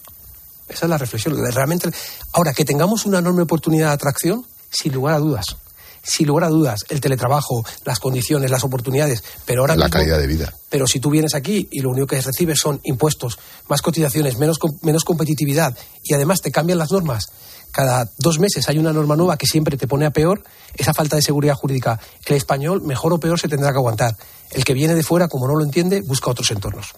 Esa 0.70 0.86
es 0.86 0.90
la 0.90 0.98
reflexión. 0.98 1.36
Realmente, 1.52 1.90
ahora, 2.32 2.52
que 2.52 2.64
tengamos 2.64 3.04
una 3.04 3.18
enorme 3.18 3.42
oportunidad 3.42 3.88
de 3.88 3.94
atracción, 3.94 4.46
sin 4.70 4.92
lugar 4.92 5.16
a 5.16 5.18
dudas. 5.18 5.56
Sin 6.02 6.28
lugar 6.28 6.44
a 6.44 6.48
dudas, 6.48 6.86
el 6.88 7.00
teletrabajo, 7.00 7.62
las 7.84 7.98
condiciones, 7.98 8.50
las 8.50 8.64
oportunidades, 8.64 9.22
pero 9.44 9.60
ahora 9.60 9.76
la 9.76 9.90
calidad 9.90 10.18
de 10.18 10.26
vida. 10.26 10.54
Pero 10.70 10.86
si 10.86 10.98
tú 10.98 11.10
vienes 11.10 11.34
aquí 11.34 11.68
y 11.70 11.80
lo 11.80 11.90
único 11.90 12.06
que 12.06 12.22
recibes 12.22 12.58
son 12.58 12.80
impuestos, 12.84 13.38
más 13.68 13.82
cotizaciones, 13.82 14.38
menos, 14.38 14.58
menos 14.80 15.04
competitividad 15.04 15.76
y 16.02 16.14
además 16.14 16.40
te 16.40 16.50
cambian 16.50 16.78
las 16.78 16.90
normas, 16.90 17.26
cada 17.70 18.10
dos 18.16 18.38
meses 18.38 18.66
hay 18.70 18.78
una 18.78 18.94
norma 18.94 19.14
nueva 19.14 19.36
que 19.36 19.46
siempre 19.46 19.76
te 19.76 19.86
pone 19.86 20.06
a 20.06 20.10
peor, 20.10 20.42
esa 20.74 20.94
falta 20.94 21.16
de 21.16 21.22
seguridad 21.22 21.54
jurídica, 21.54 22.00
el 22.24 22.36
español, 22.36 22.80
mejor 22.80 23.12
o 23.12 23.20
peor, 23.20 23.38
se 23.38 23.48
tendrá 23.48 23.70
que 23.70 23.78
aguantar. 23.78 24.16
El 24.52 24.64
que 24.64 24.72
viene 24.72 24.94
de 24.94 25.02
fuera, 25.02 25.28
como 25.28 25.46
no 25.48 25.54
lo 25.54 25.64
entiende, 25.64 26.00
busca 26.00 26.30
otros 26.30 26.50
entornos 26.50 26.94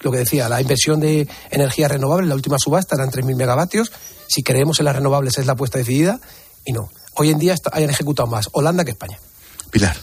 lo 0.00 0.12
que 0.12 0.18
decía, 0.18 0.48
la 0.48 0.60
inversión 0.60 1.00
de 1.00 1.28
energía 1.50 1.88
renovable, 1.88 2.28
la 2.28 2.34
última 2.34 2.58
subasta 2.58 2.96
eran 2.96 3.10
3.000 3.10 3.36
megavatios. 3.36 3.92
Si 4.28 4.42
creemos 4.42 4.78
en 4.78 4.86
las 4.86 4.96
renovables 4.96 5.38
es 5.38 5.46
la 5.46 5.52
apuesta 5.52 5.78
decidida 5.78 6.20
y 6.64 6.72
no. 6.72 6.90
Hoy 7.14 7.30
en 7.30 7.38
día 7.38 7.54
hayan 7.72 7.90
ejecutado 7.90 8.28
más 8.28 8.48
Holanda 8.52 8.84
que 8.84 8.90
España. 8.90 9.18
Pilar. 9.70 9.96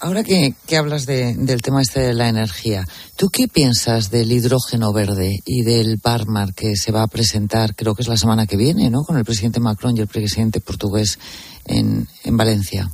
Ahora 0.00 0.24
que, 0.24 0.56
hablas 0.76 1.06
del 1.06 1.62
tema 1.62 1.80
este 1.80 2.00
de 2.00 2.12
la 2.12 2.28
energía, 2.28 2.84
¿tú 3.14 3.28
qué 3.28 3.46
piensas 3.46 4.10
del 4.10 4.32
hidrógeno 4.32 4.92
verde 4.92 5.38
y 5.46 5.62
del 5.62 5.96
Barmar 6.02 6.54
que 6.54 6.74
se 6.74 6.90
va 6.90 7.04
a 7.04 7.06
presentar, 7.06 7.76
creo 7.76 7.94
que 7.94 8.02
es 8.02 8.08
la 8.08 8.16
semana 8.16 8.48
que 8.48 8.56
viene, 8.56 8.90
¿no? 8.90 9.04
Con 9.04 9.16
el 9.16 9.24
presidente 9.24 9.60
Macron 9.60 9.96
y 9.96 10.00
el 10.00 10.08
presidente 10.08 10.60
portugués 10.60 11.20
en, 11.66 12.08
en 12.24 12.36
Valencia. 12.36 12.90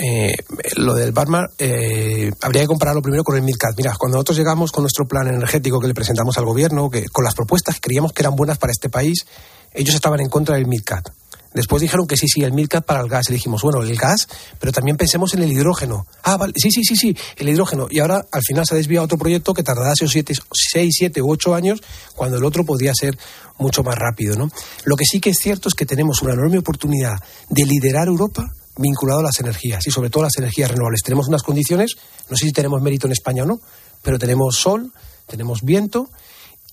Eh, 0.00 0.32
lo 0.76 0.94
del 0.94 1.10
Barmar 1.10 1.50
eh, 1.58 2.30
habría 2.42 2.62
que 2.62 2.68
compararlo 2.68 3.02
primero 3.02 3.24
con 3.24 3.36
el 3.36 3.42
MidCat. 3.42 3.76
Mira, 3.76 3.94
cuando 3.98 4.16
nosotros 4.16 4.38
llegamos 4.38 4.70
con 4.70 4.84
nuestro 4.84 5.08
plan 5.08 5.26
energético 5.26 5.80
que 5.80 5.88
le 5.88 5.94
presentamos 5.94 6.38
al 6.38 6.44
gobierno, 6.44 6.88
que 6.88 7.06
con 7.08 7.24
las 7.24 7.34
propuestas 7.34 7.74
que 7.76 7.80
creíamos 7.80 8.12
que 8.12 8.22
eran 8.22 8.36
buenas 8.36 8.58
para 8.58 8.70
este 8.70 8.88
país, 8.88 9.26
ellos 9.74 9.96
estaban 9.96 10.20
en 10.20 10.28
contra 10.28 10.54
del 10.54 10.68
MidCat. 10.68 11.08
Después 11.52 11.82
dijeron 11.82 12.06
que 12.06 12.16
sí, 12.16 12.28
sí, 12.28 12.44
el 12.44 12.52
MidCat 12.52 12.84
para 12.84 13.00
el 13.00 13.08
gas. 13.08 13.28
Y 13.30 13.32
dijimos, 13.32 13.62
bueno, 13.62 13.82
el 13.82 13.96
gas, 13.96 14.28
pero 14.60 14.70
también 14.70 14.96
pensemos 14.96 15.34
en 15.34 15.42
el 15.42 15.50
hidrógeno. 15.50 16.06
Ah, 16.22 16.36
vale, 16.36 16.52
sí, 16.56 16.70
sí, 16.70 16.84
sí, 16.84 16.94
sí, 16.94 17.16
el 17.36 17.48
hidrógeno. 17.48 17.88
Y 17.90 17.98
ahora 17.98 18.24
al 18.30 18.42
final 18.42 18.66
se 18.66 18.74
ha 18.74 18.76
desviado 18.76 19.06
otro 19.06 19.18
proyecto 19.18 19.52
que 19.52 19.64
tardará 19.64 19.94
6, 19.96 20.44
7 20.52 21.22
u 21.22 21.32
8 21.32 21.54
años, 21.56 21.80
cuando 22.14 22.36
el 22.36 22.44
otro 22.44 22.64
podría 22.64 22.92
ser 22.94 23.18
mucho 23.58 23.82
más 23.82 23.96
rápido. 23.96 24.36
¿no? 24.36 24.48
Lo 24.84 24.94
que 24.94 25.04
sí 25.04 25.18
que 25.18 25.30
es 25.30 25.38
cierto 25.38 25.68
es 25.68 25.74
que 25.74 25.86
tenemos 25.86 26.22
una 26.22 26.34
enorme 26.34 26.58
oportunidad 26.58 27.18
de 27.48 27.64
liderar 27.64 28.06
Europa 28.06 28.52
vinculado 28.78 29.20
a 29.20 29.24
las 29.24 29.38
energías 29.40 29.86
y 29.86 29.90
sobre 29.90 30.08
todo 30.08 30.22
a 30.22 30.26
las 30.26 30.38
energías 30.38 30.70
renovables. 30.70 31.02
Tenemos 31.04 31.28
unas 31.28 31.42
condiciones, 31.42 31.96
no 32.30 32.36
sé 32.36 32.46
si 32.46 32.52
tenemos 32.52 32.80
mérito 32.80 33.06
en 33.06 33.12
España 33.12 33.42
o 33.42 33.46
no, 33.46 33.60
pero 34.02 34.18
tenemos 34.18 34.56
sol, 34.56 34.92
tenemos 35.26 35.62
viento 35.62 36.08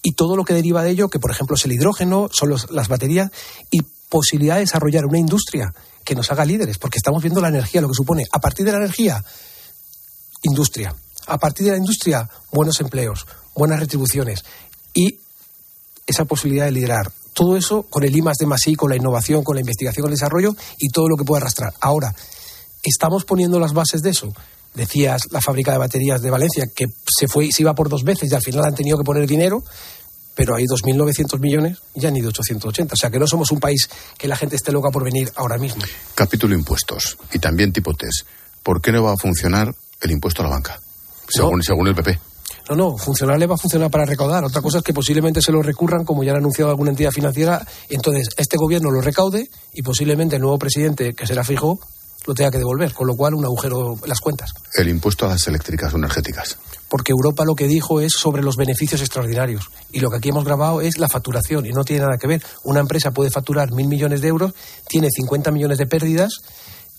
y 0.02 0.14
todo 0.14 0.38
lo 0.38 0.46
que 0.46 0.54
deriva 0.54 0.84
de 0.84 0.92
ello, 0.92 1.10
que 1.10 1.20
por 1.20 1.32
ejemplo 1.32 1.56
es 1.56 1.66
el 1.66 1.74
hidrógeno, 1.74 2.30
son 2.32 2.56
las 2.70 2.88
baterías 2.88 3.32
y 3.72 3.82
posibilidad 4.08 4.56
de 4.56 4.62
desarrollar 4.62 5.06
una 5.06 5.18
industria 5.18 5.74
que 6.04 6.16
nos 6.16 6.32
haga 6.32 6.46
líderes, 6.46 6.78
porque 6.78 7.00
estamos 7.00 7.24
viendo 7.24 7.42
la 7.42 7.50
energía, 7.50 7.82
lo 7.82 7.88
que 7.88 7.96
supone, 7.96 8.24
a 8.32 8.40
partir 8.40 8.66
de 8.66 8.72
la 8.72 8.78
energía, 8.78 9.24
industria. 10.44 10.96
A 11.28 11.40
partir 11.40 11.66
de 11.66 11.72
la 11.72 11.78
industria, 11.78 12.30
buenos 12.52 12.80
empleos, 12.80 13.26
buenas 13.56 13.80
retribuciones 13.80 14.46
y 14.94 15.20
esa 16.06 16.26
posibilidad 16.26 16.66
de 16.66 16.72
liderar 16.72 17.12
todo 17.36 17.58
eso 17.58 17.84
con 17.84 18.04
el 18.04 18.16
I 18.16 18.22
más 18.22 18.38
de 18.38 18.48
más 18.48 18.66
I, 18.66 18.76
con 18.76 18.90
la 18.90 18.96
innovación, 18.96 19.44
con 19.44 19.56
la 19.56 19.60
investigación, 19.60 20.04
con 20.04 20.12
el 20.12 20.16
desarrollo 20.16 20.56
y 20.80 20.90
todo 20.90 21.10
lo 21.10 21.18
que 21.18 21.26
puede 21.26 21.42
arrastrar. 21.42 21.74
Ahora, 21.82 22.16
¿estamos 22.82 23.26
poniendo 23.26 23.60
las 23.60 23.74
bases 23.74 24.02
de 24.02 24.12
eso? 24.12 24.34
Decías 24.74 25.22
la 25.32 25.42
fábrica 25.42 25.74
de 25.74 25.78
baterías 25.78 26.22
de 26.22 26.32
Valencia, 26.32 26.66
que 26.74 26.86
se, 27.06 27.28
fue, 27.28 27.52
se 27.52 27.62
iba 27.62 27.76
por 27.76 27.90
dos 27.90 28.04
veces 28.04 28.32
y 28.32 28.36
al 28.36 28.42
final 28.42 28.66
han 28.66 28.74
tenido 28.74 28.98
que 28.98 29.04
poner 29.04 29.28
dinero, 29.28 29.64
pero 30.34 30.56
hay 30.56 30.66
2.900 30.66 31.40
millones 31.40 31.78
y 31.94 32.02
ya 32.02 32.08
han 32.08 32.16
ido 32.16 32.30
880. 32.30 32.94
O 32.94 32.98
sea 32.98 33.10
que 33.10 33.20
no 33.20 33.28
somos 33.28 33.52
un 33.52 33.60
país 33.60 33.90
que 34.18 34.28
la 34.28 34.38
gente 34.38 34.56
esté 34.56 34.72
loca 34.72 34.90
por 34.90 35.04
venir 35.04 35.30
ahora 35.36 35.58
mismo. 35.58 35.84
Capítulo 36.16 36.56
impuestos 36.56 37.18
y 37.34 37.40
también 37.40 37.74
tipo 37.74 37.94
test. 37.94 38.26
¿Por 38.64 38.82
qué 38.82 38.94
no 38.94 39.04
va 39.04 39.14
a 39.14 39.18
funcionar 39.18 39.76
el 40.02 40.12
impuesto 40.12 40.42
a 40.42 40.46
la 40.46 40.52
banca? 40.52 40.80
Según, 41.28 41.62
según 41.64 41.88
el 41.88 41.96
PP. 41.96 42.18
No, 42.70 42.76
no, 42.76 42.98
funcionarle 42.98 43.46
va 43.46 43.56
a 43.56 43.58
funcionar 43.58 43.92
para 43.92 44.06
recaudar. 44.06 44.44
Otra 44.44 44.62
cosa 44.62 44.80
es 44.80 44.84
que 44.84 44.94
posiblemente 44.94 45.40
se 45.42 45.52
lo 45.52 45.62
recurran, 45.62 46.04
como 46.04 46.24
ya 46.24 46.34
ha 46.34 46.38
anunciado 46.38 46.72
alguna 46.72 46.90
entidad 46.90 47.12
financiera. 47.12 47.66
Entonces, 47.90 48.30
este 48.38 48.58
gobierno 48.58 48.90
lo 48.90 49.02
recaude 49.02 49.50
y 49.74 49.84
posiblemente 49.84 50.38
el 50.38 50.42
nuevo 50.42 50.58
presidente, 50.58 51.14
que 51.14 51.28
será 51.28 51.44
fijo, 51.44 51.80
lo 52.26 52.34
tenga 52.34 52.50
que 52.50 52.58
devolver, 52.58 52.92
con 52.94 53.06
lo 53.08 53.16
cual 53.16 53.36
un 53.36 53.46
agujero 53.46 53.94
en 54.02 54.10
las 54.10 54.20
cuentas. 54.20 54.52
El 54.74 54.90
impuesto 54.90 55.26
a 55.26 55.30
las 55.30 55.48
eléctricas 55.48 55.94
o 55.94 55.98
energéticas. 55.98 56.58
Porque 56.90 57.12
Europa 57.12 57.46
lo 57.46 57.56
que 57.56 57.68
dijo 57.68 58.02
es 58.02 58.14
sobre 58.14 58.42
los 58.42 58.56
beneficios 58.56 59.02
extraordinarios. 59.02 59.70
Y 59.92 60.00
lo 60.00 60.10
que 60.10 60.18
aquí 60.18 60.30
hemos 60.30 60.44
grabado 60.44 60.82
es 60.82 60.98
la 60.98 61.08
facturación, 61.08 61.68
y 61.68 61.72
no 61.72 61.84
tiene 61.84 62.04
nada 62.04 62.18
que 62.18 62.28
ver. 62.28 62.42
Una 62.64 62.80
empresa 62.80 63.12
puede 63.12 63.30
facturar 63.30 63.72
mil 63.74 63.88
millones 63.88 64.22
de 64.22 64.28
euros, 64.28 64.54
tiene 64.88 65.10
50 65.12 65.52
millones 65.52 65.78
de 65.78 65.86
pérdidas 65.86 66.42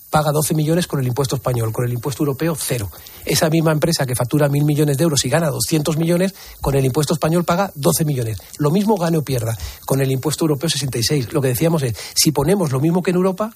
paga 0.09 0.31
12 0.31 0.53
millones 0.53 0.87
con 0.87 0.99
el 0.99 1.07
impuesto 1.07 1.35
español, 1.35 1.71
con 1.71 1.85
el 1.85 1.93
impuesto 1.93 2.23
europeo 2.23 2.55
cero. 2.59 2.89
Esa 3.25 3.49
misma 3.49 3.71
empresa 3.71 4.05
que 4.05 4.15
factura 4.15 4.47
mil 4.47 4.63
millones 4.63 4.97
de 4.97 5.03
euros 5.03 5.25
y 5.25 5.29
gana 5.29 5.49
200 5.49 5.97
millones, 5.97 6.33
con 6.61 6.75
el 6.75 6.85
impuesto 6.85 7.13
español 7.13 7.43
paga 7.43 7.71
12 7.75 8.05
millones. 8.05 8.37
Lo 8.57 8.71
mismo 8.71 8.97
gane 8.97 9.17
o 9.17 9.23
pierda, 9.23 9.57
con 9.85 10.01
el 10.01 10.11
impuesto 10.11 10.45
europeo 10.45 10.69
66. 10.69 11.33
Lo 11.33 11.41
que 11.41 11.49
decíamos 11.49 11.83
es, 11.83 11.95
si 12.15 12.31
ponemos 12.31 12.71
lo 12.71 12.79
mismo 12.79 13.01
que 13.01 13.11
en 13.11 13.17
Europa, 13.17 13.53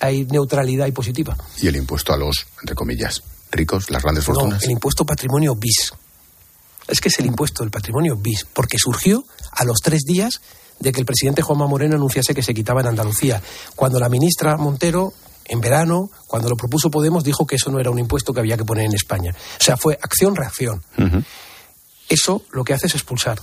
hay 0.00 0.24
neutralidad 0.26 0.86
y 0.86 0.92
positiva. 0.92 1.36
Y 1.60 1.68
el 1.68 1.76
impuesto 1.76 2.12
a 2.12 2.16
los, 2.16 2.46
entre 2.60 2.74
comillas, 2.74 3.22
ricos, 3.50 3.90
las 3.90 4.02
grandes 4.02 4.24
fortunas. 4.24 4.60
No, 4.60 4.64
el 4.64 4.70
impuesto 4.72 5.06
patrimonio 5.06 5.54
bis. 5.54 5.92
Es 6.88 7.00
que 7.00 7.08
es 7.08 7.18
el 7.20 7.26
impuesto 7.26 7.62
del 7.62 7.70
patrimonio 7.70 8.16
bis, 8.16 8.44
porque 8.52 8.78
surgió 8.78 9.24
a 9.52 9.64
los 9.64 9.78
tres 9.80 10.02
días 10.02 10.40
de 10.80 10.92
que 10.92 11.00
el 11.00 11.06
presidente 11.06 11.42
Juanma 11.42 11.68
Moreno 11.68 11.94
anunciase 11.94 12.34
que 12.34 12.42
se 12.42 12.52
quitaba 12.52 12.80
en 12.80 12.88
Andalucía. 12.88 13.40
Cuando 13.76 14.00
la 14.00 14.08
ministra 14.08 14.56
Montero 14.56 15.14
en 15.52 15.60
verano, 15.60 16.10
cuando 16.26 16.48
lo 16.48 16.56
propuso 16.56 16.90
Podemos, 16.90 17.24
dijo 17.24 17.46
que 17.46 17.56
eso 17.56 17.70
no 17.70 17.78
era 17.78 17.90
un 17.90 17.98
impuesto 17.98 18.32
que 18.32 18.40
había 18.40 18.56
que 18.56 18.64
poner 18.64 18.86
en 18.86 18.94
España. 18.94 19.34
O 19.34 19.62
sea, 19.62 19.76
fue 19.76 19.98
acción-reacción. 20.00 20.82
Eso 22.08 22.42
lo 22.52 22.64
que 22.64 22.72
hace 22.72 22.86
es 22.86 22.94
expulsar. 22.94 23.38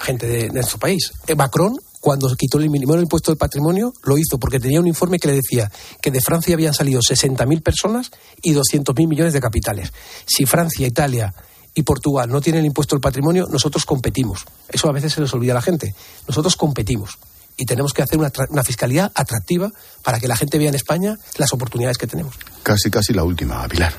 gente 0.00 0.26
de, 0.26 0.48
nuestro 0.48 0.78
país. 0.78 1.12
Eh, 1.26 1.34
Macron, 1.34 1.76
cuando 2.00 2.34
quitó 2.34 2.56
el 2.56 2.70
mínimo 2.70 2.94
impuesto 2.96 3.30
del 3.30 3.36
patrimonio, 3.36 3.92
lo 4.04 4.16
hizo 4.16 4.38
porque 4.38 4.58
tenía 4.58 4.80
un 4.80 4.86
informe 4.86 5.18
que 5.18 5.28
le 5.28 5.34
decía 5.34 5.70
que 6.00 6.10
de 6.10 6.22
Francia 6.22 6.54
habían 6.54 6.72
salido 6.72 7.00
60.000 7.00 7.62
personas 7.62 8.10
y 8.42 8.54
200.000 8.54 9.08
millones 9.08 9.34
de 9.34 9.40
capitales. 9.42 9.92
Si 10.24 10.46
Francia, 10.46 10.86
Italia 10.86 11.34
y 11.74 11.82
Portugal 11.82 12.30
no 12.30 12.40
tienen 12.40 12.60
el 12.60 12.66
impuesto 12.66 12.96
del 12.96 13.02
patrimonio, 13.02 13.46
nosotros 13.50 13.84
competimos. 13.84 14.46
Eso 14.70 14.88
a 14.88 14.92
veces 14.92 15.12
se 15.12 15.20
les 15.20 15.34
olvida 15.34 15.52
a 15.52 15.56
la 15.56 15.62
gente. 15.62 15.94
Nosotros 16.26 16.56
competimos 16.56 17.18
y 17.56 17.64
tenemos 17.64 17.92
que 17.92 18.02
hacer 18.02 18.18
una, 18.18 18.30
una, 18.50 18.62
fiscalidad 18.62 19.10
atractiva 19.14 19.72
para 20.02 20.20
que 20.20 20.28
la 20.28 20.36
gente 20.36 20.58
vea 20.58 20.68
en 20.68 20.74
España 20.74 21.18
las 21.38 21.52
oportunidades 21.52 21.98
que 21.98 22.06
tenemos. 22.06 22.34
Casi, 22.62 22.90
casi 22.90 23.12
la 23.12 23.24
última, 23.24 23.66
Pilar. 23.68 23.94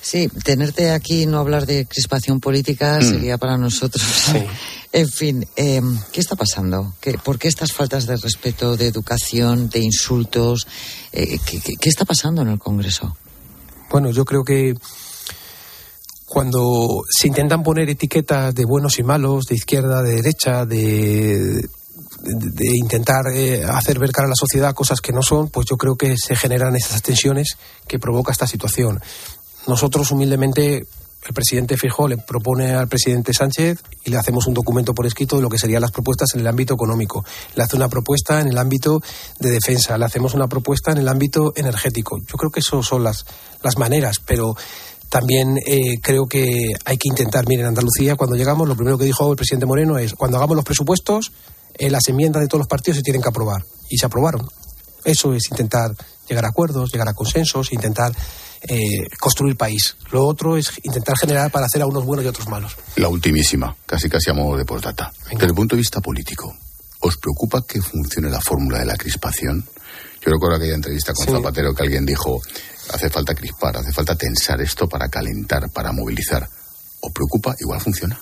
Sí, 0.00 0.28
tenerte 0.44 0.90
aquí 0.90 1.22
y 1.22 1.26
no 1.26 1.38
hablar 1.38 1.66
de 1.66 1.86
crispación 1.86 2.40
política 2.40 2.98
mm. 3.00 3.02
sería 3.02 3.38
para 3.38 3.56
nosotros. 3.58 4.04
en 4.92 5.08
fin, 5.08 5.46
eh, 5.56 5.82
¿qué 6.12 6.20
está 6.20 6.36
pasando? 6.36 6.94
¿Qué, 7.00 7.18
¿Por 7.18 7.38
qué 7.38 7.48
estas 7.48 7.72
faltas 7.72 8.06
de 8.06 8.16
respeto, 8.16 8.76
de 8.76 8.86
educación, 8.86 9.68
de 9.68 9.80
insultos? 9.80 10.66
Eh, 11.12 11.38
¿qué, 11.44 11.60
qué 11.60 11.88
está 11.88 12.04
pasando 12.04 12.42
en 12.42 12.48
el 12.48 12.58
Congreso? 12.58 13.16
Bueno, 13.90 14.10
yo 14.10 14.24
creo 14.24 14.44
que 14.44 14.74
cuando 16.24 17.02
se 17.08 17.28
intentan 17.28 17.62
poner 17.62 17.88
etiquetas 17.88 18.54
de 18.54 18.64
buenos 18.64 18.98
y 18.98 19.02
malos, 19.02 19.46
de 19.46 19.54
izquierda, 19.54 20.02
de 20.02 20.16
derecha, 20.16 20.66
de, 20.66 21.68
de, 22.22 22.66
intentar 22.76 23.26
eh, 23.32 23.64
hacer 23.64 23.98
ver 23.98 24.12
cara 24.12 24.26
a 24.26 24.30
la 24.30 24.36
sociedad 24.36 24.74
cosas 24.74 25.00
que 25.00 25.12
no 25.12 25.22
son, 25.22 25.48
pues 25.48 25.66
yo 25.68 25.76
creo 25.76 25.96
que 25.96 26.16
se 26.16 26.36
generan 26.36 26.76
esas 26.76 27.02
tensiones 27.02 27.56
que 27.86 27.98
provoca 27.98 28.32
esta 28.32 28.46
situación. 28.46 29.00
Nosotros, 29.66 30.10
humildemente, 30.12 30.86
el 31.26 31.34
presidente 31.34 31.76
Fijó 31.76 32.06
le 32.06 32.18
propone 32.18 32.72
al 32.74 32.86
presidente 32.86 33.32
Sánchez 33.32 33.82
y 34.04 34.10
le 34.10 34.16
hacemos 34.16 34.46
un 34.46 34.54
documento 34.54 34.94
por 34.94 35.06
escrito 35.06 35.36
de 35.36 35.42
lo 35.42 35.48
que 35.48 35.58
serían 35.58 35.80
las 35.80 35.90
propuestas 35.90 36.28
en 36.34 36.40
el 36.40 36.46
ámbito 36.46 36.74
económico. 36.74 37.24
Le 37.56 37.64
hace 37.64 37.74
una 37.74 37.88
propuesta 37.88 38.40
en 38.40 38.48
el 38.48 38.58
ámbito 38.58 39.00
de 39.40 39.50
defensa, 39.50 39.98
le 39.98 40.04
hacemos 40.04 40.34
una 40.34 40.46
propuesta 40.46 40.92
en 40.92 40.98
el 40.98 41.08
ámbito 41.08 41.52
energético. 41.56 42.18
Yo 42.20 42.36
creo 42.36 42.50
que 42.50 42.60
eso 42.60 42.82
son 42.82 43.02
las, 43.02 43.26
las 43.62 43.76
maneras, 43.76 44.18
pero 44.24 44.54
también 45.08 45.56
eh, 45.66 45.98
creo 46.00 46.26
que 46.26 46.72
hay 46.84 46.96
que 46.96 47.08
intentar, 47.08 47.48
miren, 47.48 47.64
en 47.64 47.68
Andalucía, 47.70 48.16
cuando 48.16 48.36
llegamos, 48.36 48.68
lo 48.68 48.76
primero 48.76 48.98
que 48.98 49.04
dijo 49.04 49.30
el 49.30 49.36
presidente 49.36 49.66
Moreno 49.66 49.98
es, 49.98 50.14
cuando 50.14 50.36
hagamos 50.36 50.56
los 50.56 50.64
presupuestos, 50.64 51.32
eh, 51.78 51.90
las 51.90 52.08
enmiendas 52.08 52.42
de 52.42 52.48
todos 52.48 52.60
los 52.60 52.68
partidos 52.68 52.98
se 52.98 53.02
tienen 53.02 53.22
que 53.22 53.28
aprobar. 53.28 53.64
Y 53.88 53.98
se 53.98 54.06
aprobaron. 54.06 54.48
Eso 55.04 55.34
es 55.34 55.50
intentar 55.50 55.92
llegar 56.28 56.44
a 56.44 56.48
acuerdos, 56.48 56.90
llegar 56.92 57.08
a 57.08 57.14
consensos, 57.14 57.72
intentar 57.72 58.12
eh, 58.62 59.06
construir 59.20 59.56
país. 59.56 59.96
Lo 60.10 60.26
otro 60.26 60.56
es 60.56 60.72
intentar 60.82 61.16
generar 61.16 61.50
para 61.50 61.66
hacer 61.66 61.82
a 61.82 61.86
unos 61.86 62.04
buenos 62.04 62.24
y 62.24 62.28
otros 62.28 62.48
malos. 62.48 62.76
La 62.96 63.08
ultimísima, 63.08 63.76
casi 63.86 64.08
casi 64.08 64.30
a 64.30 64.34
modo 64.34 64.56
de 64.56 64.64
postdata. 64.64 65.12
Desde 65.30 65.46
el 65.46 65.54
punto 65.54 65.76
de 65.76 65.80
vista 65.80 66.00
político, 66.00 66.52
¿os 67.00 67.16
preocupa 67.18 67.62
que 67.66 67.80
funcione 67.80 68.28
la 68.28 68.40
fórmula 68.40 68.80
de 68.80 68.86
la 68.86 68.96
crispación? 68.96 69.64
Yo 70.20 70.32
recuerdo 70.32 70.56
aquella 70.56 70.74
entrevista 70.74 71.12
con 71.12 71.26
Zapatero 71.26 71.72
que 71.72 71.84
alguien 71.84 72.04
dijo, 72.04 72.40
hace 72.92 73.08
falta 73.10 73.34
crispar, 73.34 73.76
hace 73.76 73.92
falta 73.92 74.16
tensar 74.16 74.60
esto 74.60 74.88
para 74.88 75.08
calentar, 75.08 75.70
para 75.70 75.92
movilizar. 75.92 76.48
¿Os 77.00 77.12
preocupa? 77.12 77.54
Igual 77.60 77.80
funciona. 77.80 78.18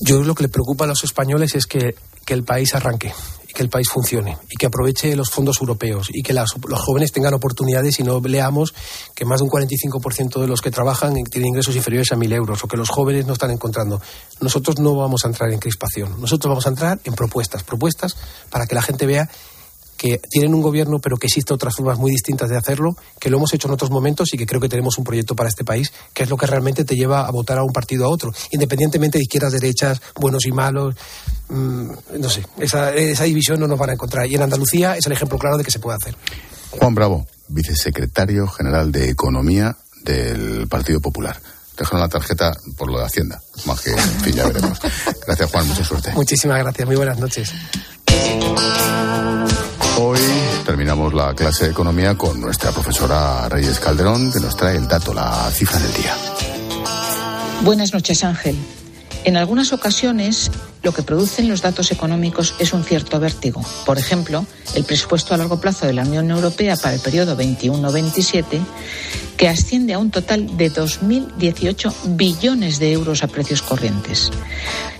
Yo 0.00 0.22
lo 0.22 0.34
que 0.34 0.44
le 0.44 0.48
preocupa 0.48 0.84
a 0.84 0.88
los 0.88 1.04
españoles 1.04 1.54
es 1.54 1.66
que, 1.66 1.94
el 2.28 2.44
país 2.44 2.74
arranque 2.74 3.12
y 3.46 3.52
que 3.52 3.62
el 3.62 3.68
país 3.68 3.90
funcione 3.90 4.38
y 4.48 4.56
que 4.56 4.64
aproveche 4.64 5.14
los 5.14 5.28
fondos 5.28 5.60
europeos 5.60 6.08
y 6.10 6.22
que 6.22 6.32
los 6.32 6.54
jóvenes 6.80 7.12
tengan 7.12 7.34
oportunidades 7.34 8.00
y 8.00 8.04
no 8.04 8.20
leamos 8.20 8.72
que 9.14 9.26
más 9.26 9.40
de 9.40 9.44
un 9.44 9.50
45% 9.50 10.40
de 10.40 10.46
los 10.46 10.62
que 10.62 10.70
trabajan 10.70 11.12
tienen 11.24 11.48
ingresos 11.48 11.76
inferiores 11.76 12.10
a 12.10 12.16
1.000 12.16 12.32
euros 12.32 12.64
o 12.64 12.68
que 12.68 12.78
los 12.78 12.88
jóvenes 12.88 13.26
no 13.26 13.34
están 13.34 13.50
encontrando. 13.50 14.00
Nosotros 14.40 14.78
no 14.78 14.96
vamos 14.96 15.26
a 15.26 15.28
entrar 15.28 15.52
en 15.52 15.58
crispación, 15.58 16.18
nosotros 16.22 16.48
vamos 16.48 16.64
a 16.64 16.70
entrar 16.70 17.00
en 17.04 17.12
propuestas, 17.12 17.64
propuestas 17.64 18.16
para 18.48 18.66
que 18.66 18.74
la 18.74 18.80
gente 18.80 19.04
vea 19.04 19.28
que 20.02 20.18
tienen 20.28 20.52
un 20.52 20.62
gobierno, 20.62 20.98
pero 20.98 21.16
que 21.16 21.28
existen 21.28 21.54
otras 21.54 21.76
formas 21.76 21.96
muy 21.96 22.10
distintas 22.10 22.50
de 22.50 22.56
hacerlo, 22.56 22.96
que 23.20 23.30
lo 23.30 23.36
hemos 23.36 23.54
hecho 23.54 23.68
en 23.68 23.74
otros 23.74 23.92
momentos 23.92 24.34
y 24.34 24.36
que 24.36 24.46
creo 24.46 24.60
que 24.60 24.68
tenemos 24.68 24.98
un 24.98 25.04
proyecto 25.04 25.36
para 25.36 25.48
este 25.48 25.62
país, 25.62 25.92
que 26.12 26.24
es 26.24 26.28
lo 26.28 26.36
que 26.36 26.44
realmente 26.46 26.84
te 26.84 26.96
lleva 26.96 27.24
a 27.24 27.30
votar 27.30 27.58
a 27.58 27.62
un 27.62 27.72
partido 27.72 28.06
a 28.06 28.08
otro, 28.08 28.34
independientemente 28.50 29.18
de 29.18 29.22
izquierdas, 29.22 29.52
derechas, 29.52 30.02
buenos 30.16 30.44
y 30.44 30.50
malos. 30.50 30.96
Mm, 31.50 31.92
no 32.18 32.28
sé, 32.28 32.44
esa, 32.58 32.92
esa 32.92 33.22
división 33.22 33.60
no 33.60 33.68
nos 33.68 33.78
van 33.78 33.90
a 33.90 33.92
encontrar. 33.92 34.26
Y 34.26 34.34
en 34.34 34.42
Andalucía 34.42 34.96
es 34.96 35.06
el 35.06 35.12
ejemplo 35.12 35.38
claro 35.38 35.56
de 35.56 35.62
que 35.62 35.70
se 35.70 35.78
puede 35.78 35.98
hacer. 36.02 36.16
Juan 36.72 36.96
Bravo, 36.96 37.28
vicesecretario 37.46 38.48
general 38.48 38.90
de 38.90 39.08
Economía 39.08 39.76
del 40.02 40.66
Partido 40.66 41.00
Popular 41.00 41.40
dejaron 41.78 42.00
la 42.00 42.08
tarjeta 42.08 42.52
por 42.76 42.90
lo 42.90 42.98
de 42.98 43.06
Hacienda. 43.06 43.40
Más 43.66 43.80
que, 43.80 43.92
en 43.92 44.20
fin, 44.20 44.34
ya 44.34 44.46
veremos. 44.46 44.80
Gracias, 45.26 45.50
Juan. 45.50 45.68
Mucha 45.68 45.84
suerte. 45.84 46.10
Muchísimas 46.12 46.58
gracias. 46.58 46.86
Muy 46.86 46.96
buenas 46.96 47.18
noches. 47.18 47.52
Hoy 50.04 50.18
terminamos 50.66 51.14
la 51.14 51.32
clase 51.32 51.66
de 51.66 51.70
economía 51.70 52.16
con 52.16 52.40
nuestra 52.40 52.72
profesora 52.72 53.48
Reyes 53.48 53.78
Calderón, 53.78 54.32
que 54.32 54.40
nos 54.40 54.56
trae 54.56 54.76
el 54.76 54.88
dato, 54.88 55.14
la 55.14 55.48
cifra 55.52 55.78
del 55.78 55.92
día. 55.94 56.16
Buenas 57.62 57.92
noches, 57.92 58.24
Ángel. 58.24 58.56
En 59.24 59.36
algunas 59.36 59.72
ocasiones, 59.72 60.50
lo 60.82 60.92
que 60.92 61.02
producen 61.02 61.48
los 61.48 61.62
datos 61.62 61.92
económicos 61.92 62.54
es 62.58 62.72
un 62.72 62.84
cierto 62.84 63.20
vértigo. 63.20 63.64
Por 63.86 63.98
ejemplo, 63.98 64.44
el 64.74 64.84
presupuesto 64.84 65.34
a 65.34 65.36
largo 65.36 65.60
plazo 65.60 65.86
de 65.86 65.92
la 65.92 66.02
Unión 66.02 66.30
Europea 66.30 66.76
para 66.76 66.94
el 66.94 67.00
periodo 67.00 67.36
21-27, 67.36 68.60
que 69.36 69.48
asciende 69.48 69.94
a 69.94 69.98
un 69.98 70.10
total 70.10 70.56
de 70.56 70.72
2.018 70.72 71.92
billones 72.16 72.78
de 72.78 72.92
euros 72.92 73.22
a 73.22 73.28
precios 73.28 73.62
corrientes. 73.62 74.30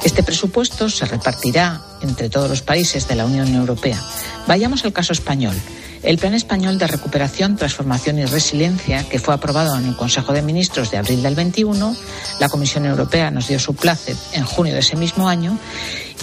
Este 0.05 0.23
presupuesto 0.23 0.89
se 0.89 1.05
repartirá 1.05 1.81
entre 2.03 2.31
todos 2.31 2.49
los 2.49 2.63
países 2.63 3.09
de 3.09 3.17
la 3.17 3.27
Unión 3.27 3.55
Europea. 3.55 4.01
Vayamos 4.47 4.85
al 4.85 4.93
caso 4.93 5.13
español. 5.13 5.55
El 6.03 6.19
Plan 6.19 6.35
Español 6.35 6.79
de 6.79 6.89
Recuperación, 6.89 7.57
Transformación 7.57 8.19
y 8.19 8.25
Resiliencia, 8.25 9.09
que 9.09 9.21
fue 9.21 9.35
aprobado 9.35 9.79
en 9.79 9.87
el 9.87 9.97
Consejo 9.97 10.33
de 10.33 10.43
Ministros 10.43 10.91
de 10.91 10.99
abril 10.99 11.23
del 11.23 11.37
21, 11.37 11.97
la 12.41 12.49
Comisión 12.49 12.87
Europea 12.87 13.31
nos 13.31 13.47
dio 13.47 13.61
su 13.61 13.75
placer 13.75 14.17
en 14.33 14.45
junio 14.45 14.75
de 14.75 14.81
ese 14.81 14.97
mismo 14.97 15.29
año 15.29 15.57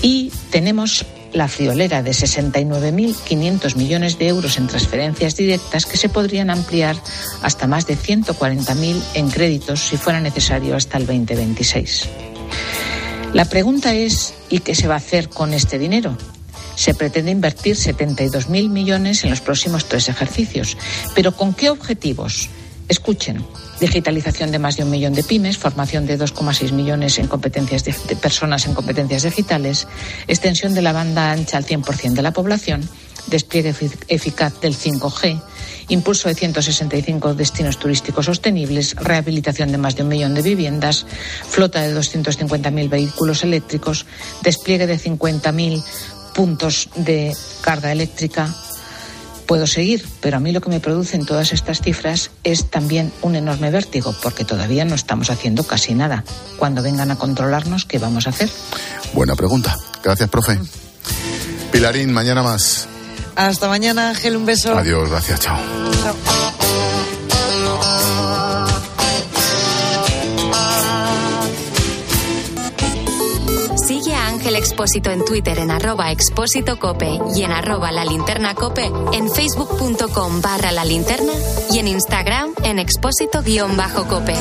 y 0.02 0.32
tenemos 0.52 1.06
la 1.32 1.48
friolera 1.48 2.04
de 2.04 2.12
69.500 2.12 3.76
millones 3.76 4.18
de 4.20 4.28
euros 4.28 4.58
en 4.58 4.68
transferencias 4.68 5.38
directas 5.38 5.86
que 5.86 5.98
se 5.98 6.10
podrían 6.10 6.50
ampliar 6.50 6.98
hasta 7.42 7.68
más 7.68 7.86
de 7.88 7.98
140.000 7.98 9.02
en 9.14 9.30
créditos 9.30 9.80
si 9.80 9.96
fuera 9.96 10.20
necesario 10.20 10.76
hasta 10.76 10.98
el 10.98 11.06
2026. 11.06 12.10
La 13.34 13.46
pregunta 13.46 13.94
es, 13.94 14.34
¿y 14.50 14.60
qué 14.60 14.76
se 14.76 14.88
va 14.88 14.96
a 14.96 14.98
hacer 14.98 15.30
con 15.30 15.54
este 15.54 15.78
dinero? 15.78 16.18
Se 16.80 16.94
pretende 16.94 17.32
invertir 17.32 17.76
72.000 17.76 18.70
millones 18.70 19.26
en 19.26 19.32
los 19.32 19.42
próximos 19.42 19.90
tres 19.90 20.08
ejercicios. 20.08 20.78
¿Pero 21.14 21.34
con 21.34 21.54
qué 21.54 21.70
objetivos? 21.70 22.48
Escuchen. 22.88 23.46
Digitalización 23.82 24.50
de 24.52 24.60
más 24.60 24.78
de 24.78 24.84
un 24.84 24.90
millón 24.90 25.14
de 25.14 25.24
pymes, 25.24 25.58
formación 25.58 26.06
de 26.06 26.18
2,6 26.18 26.72
millones 26.72 27.20
en 27.20 27.28
competencias 27.28 27.84
de, 27.84 27.94
personas 28.16 28.66
en 28.66 28.74
competencias 28.74 29.24
digitales, 29.24 29.88
extensión 30.30 30.74
de 30.74 30.82
la 30.82 30.94
banda 30.94 31.34
ancha 31.34 31.58
al 31.58 31.66
100% 31.66 32.14
de 32.14 32.22
la 32.22 32.32
población, 32.32 32.88
despliegue 33.28 33.76
eficaz 34.08 34.62
del 34.62 34.74
5G, 34.74 35.42
impulso 35.90 36.30
de 36.30 36.36
165 36.36 37.34
destinos 37.34 37.78
turísticos 37.78 38.26
sostenibles, 38.26 38.96
rehabilitación 38.96 39.74
de 39.74 39.78
más 39.78 39.98
de 39.98 40.04
un 40.04 40.10
millón 40.10 40.34
de 40.34 40.44
viviendas, 40.44 41.06
flota 41.48 41.82
de 41.82 41.94
250.000 41.94 42.90
vehículos 42.90 43.44
eléctricos, 43.44 44.06
despliegue 44.44 44.88
de 44.88 44.98
50.000 44.98 45.84
puntos 46.34 46.90
de 46.96 47.36
carga 47.62 47.92
eléctrica. 47.92 48.54
Puedo 49.46 49.66
seguir, 49.66 50.08
pero 50.22 50.38
a 50.38 50.40
mí 50.40 50.52
lo 50.52 50.62
que 50.62 50.70
me 50.70 50.80
producen 50.80 51.26
todas 51.26 51.54
estas 51.54 51.82
cifras 51.82 52.30
es 52.44 52.70
también 52.70 53.12
un 53.24 53.36
enorme 53.36 53.72
vértigo, 53.72 54.16
porque 54.22 54.46
todavía 54.46 54.86
no 54.86 54.94
estamos 54.94 55.32
haciendo 55.32 55.64
casi 55.64 55.96
nada. 55.96 56.24
Cuando 56.58 56.84
vengan 56.84 57.10
a 57.10 57.16
controlarnos, 57.16 57.86
¿qué 57.86 57.98
vamos 57.98 58.28
a 58.28 58.30
hacer? 58.30 58.50
Buena 59.14 59.36
pregunta. 59.36 59.76
Gracias, 60.04 60.30
profe. 60.30 60.60
Pilarín, 61.72 62.14
mañana 62.14 62.44
más. 62.44 62.88
Hasta 63.36 63.68
mañana, 63.68 64.10
Ángel, 64.10 64.36
un 64.36 64.46
beso. 64.46 64.78
Adiós, 64.78 65.10
gracias, 65.10 65.40
chao. 65.40 65.60
Chao. 66.04 66.59
Expósito 74.60 75.10
en 75.10 75.24
Twitter 75.24 75.57
en 75.57 75.72
arroba 75.72 76.12
expósito 76.12 76.78
cope 76.80 77.18
y 77.34 77.43
en 77.43 77.51
arroba 77.53 77.93
la 77.93 78.03
linterna 78.03 78.55
cope, 78.55 78.91
en 79.14 79.32
facebook.com 79.32 80.41
barra 80.41 80.74
la 80.74 80.84
linterna 80.84 81.32
y 81.72 81.80
en 81.80 81.88
Instagram 81.88 82.51
en 82.64 82.78
expósito 82.78 83.41
guion 83.41 83.78
bajo 83.78 84.05
cope. 84.05 84.36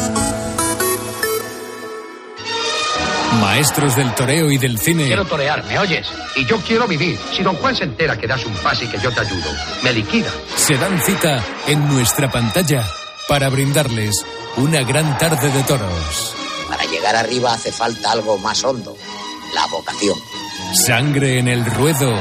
Maestros 3.40 3.94
del 3.94 4.12
toreo 4.16 4.50
y 4.50 4.58
del 4.58 4.80
cine. 4.80 5.06
Quiero 5.06 5.24
torear, 5.24 5.64
¿me 5.66 5.78
oyes? 5.78 6.08
Y 6.34 6.44
yo 6.46 6.56
quiero 6.66 6.88
vivir. 6.88 7.16
Si 7.32 7.44
don 7.44 7.54
Juan 7.54 7.76
se 7.76 7.84
entera 7.84 8.18
que 8.18 8.26
das 8.26 8.44
un 8.44 8.54
pase 8.54 8.86
y 8.86 8.88
que 8.88 8.98
yo 8.98 9.12
te 9.12 9.20
ayudo, 9.20 9.50
me 9.84 9.92
liquida. 9.92 10.32
Se 10.56 10.76
dan 10.76 11.00
cita 11.00 11.40
en 11.68 11.86
nuestra 11.86 12.28
pantalla 12.28 12.84
para 13.28 13.48
brindarles 13.50 14.16
una 14.56 14.82
gran 14.82 15.16
tarde 15.16 15.48
de 15.48 15.62
toros. 15.62 16.34
Para 16.68 16.84
llegar 16.86 17.14
arriba 17.14 17.52
hace 17.52 17.70
falta 17.70 18.10
algo 18.10 18.36
más 18.38 18.64
hondo 18.64 18.96
la 19.54 19.66
vocación. 19.66 20.18
Sangre 20.86 21.38
en 21.38 21.48
el 21.48 21.64
ruedo 21.64 22.12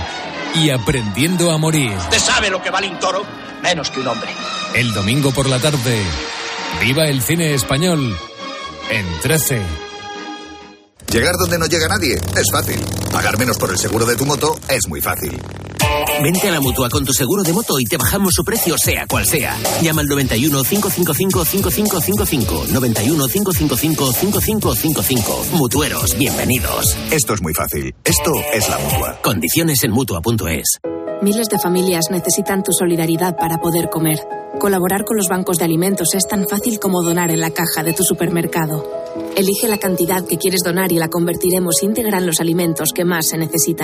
y 0.55 0.69
aprendiendo 0.69 1.51
a 1.51 1.57
morir. 1.57 1.91
¿Usted 1.97 2.19
sabe 2.19 2.49
lo 2.49 2.61
que 2.61 2.69
vale 2.69 2.89
un 2.89 2.99
toro? 2.99 3.23
Menos 3.61 3.89
que 3.89 3.99
un 3.99 4.07
hombre. 4.07 4.29
El 4.73 4.93
domingo 4.93 5.31
por 5.31 5.47
la 5.47 5.59
tarde. 5.59 6.01
Viva 6.81 7.07
el 7.07 7.21
cine 7.21 7.53
español 7.53 8.17
en 8.89 9.19
13. 9.21 9.61
Llegar 11.11 11.35
donde 11.37 11.57
no 11.57 11.65
llega 11.65 11.87
nadie 11.87 12.15
es 12.15 12.51
fácil. 12.51 12.79
Pagar 13.11 13.37
menos 13.37 13.57
por 13.57 13.71
el 13.71 13.77
seguro 13.77 14.05
de 14.05 14.15
tu 14.15 14.25
moto 14.25 14.55
es 14.67 14.87
muy 14.87 15.01
fácil. 15.01 15.41
Vente 16.21 16.49
a 16.49 16.51
la 16.51 16.59
mutua 16.59 16.89
con 16.89 17.05
tu 17.05 17.13
seguro 17.13 17.43
de 17.43 17.53
moto 17.53 17.79
y 17.79 17.85
te 17.85 17.97
bajamos 17.97 18.33
su 18.33 18.43
precio, 18.43 18.75
sea 18.77 19.05
cual 19.05 19.25
sea. 19.25 19.55
Llama 19.83 20.01
al 20.01 20.07
91 20.07 20.63
555 20.63 21.45
5555. 21.45 22.65
91 22.73 23.27
555 23.27 24.13
5555. 24.13 25.45
Mutueros, 25.57 26.17
bienvenidos. 26.17 26.97
Esto 27.11 27.35
es 27.35 27.41
muy 27.41 27.53
fácil. 27.53 27.93
Esto 28.03 28.33
es 28.51 28.67
la 28.67 28.79
mutua. 28.79 29.19
Condiciones 29.21 29.83
en 29.83 29.91
mutua.es. 29.91 30.79
Miles 31.21 31.49
de 31.49 31.59
familias 31.59 32.05
necesitan 32.09 32.63
tu 32.63 32.71
solidaridad 32.71 33.35
para 33.37 33.59
poder 33.59 33.89
comer. 33.89 34.19
Colaborar 34.59 35.05
con 35.05 35.17
los 35.17 35.27
bancos 35.27 35.57
de 35.57 35.65
alimentos 35.65 36.15
es 36.15 36.27
tan 36.27 36.47
fácil 36.47 36.79
como 36.79 37.03
donar 37.03 37.29
en 37.29 37.41
la 37.41 37.51
caja 37.51 37.83
de 37.83 37.93
tu 37.93 38.03
supermercado. 38.03 38.83
Elige 39.35 39.67
la 39.67 39.77
cantidad 39.77 40.25
que 40.25 40.37
quieres 40.37 40.61
donar 40.63 40.91
y 40.91 40.95
la 40.95 41.09
convertiremos 41.09 41.83
íntegra 41.83 42.17
en 42.17 42.25
los 42.25 42.39
alimentos 42.39 42.89
que 42.93 43.05
más 43.05 43.27
se 43.27 43.37
necesitan. 43.37 43.75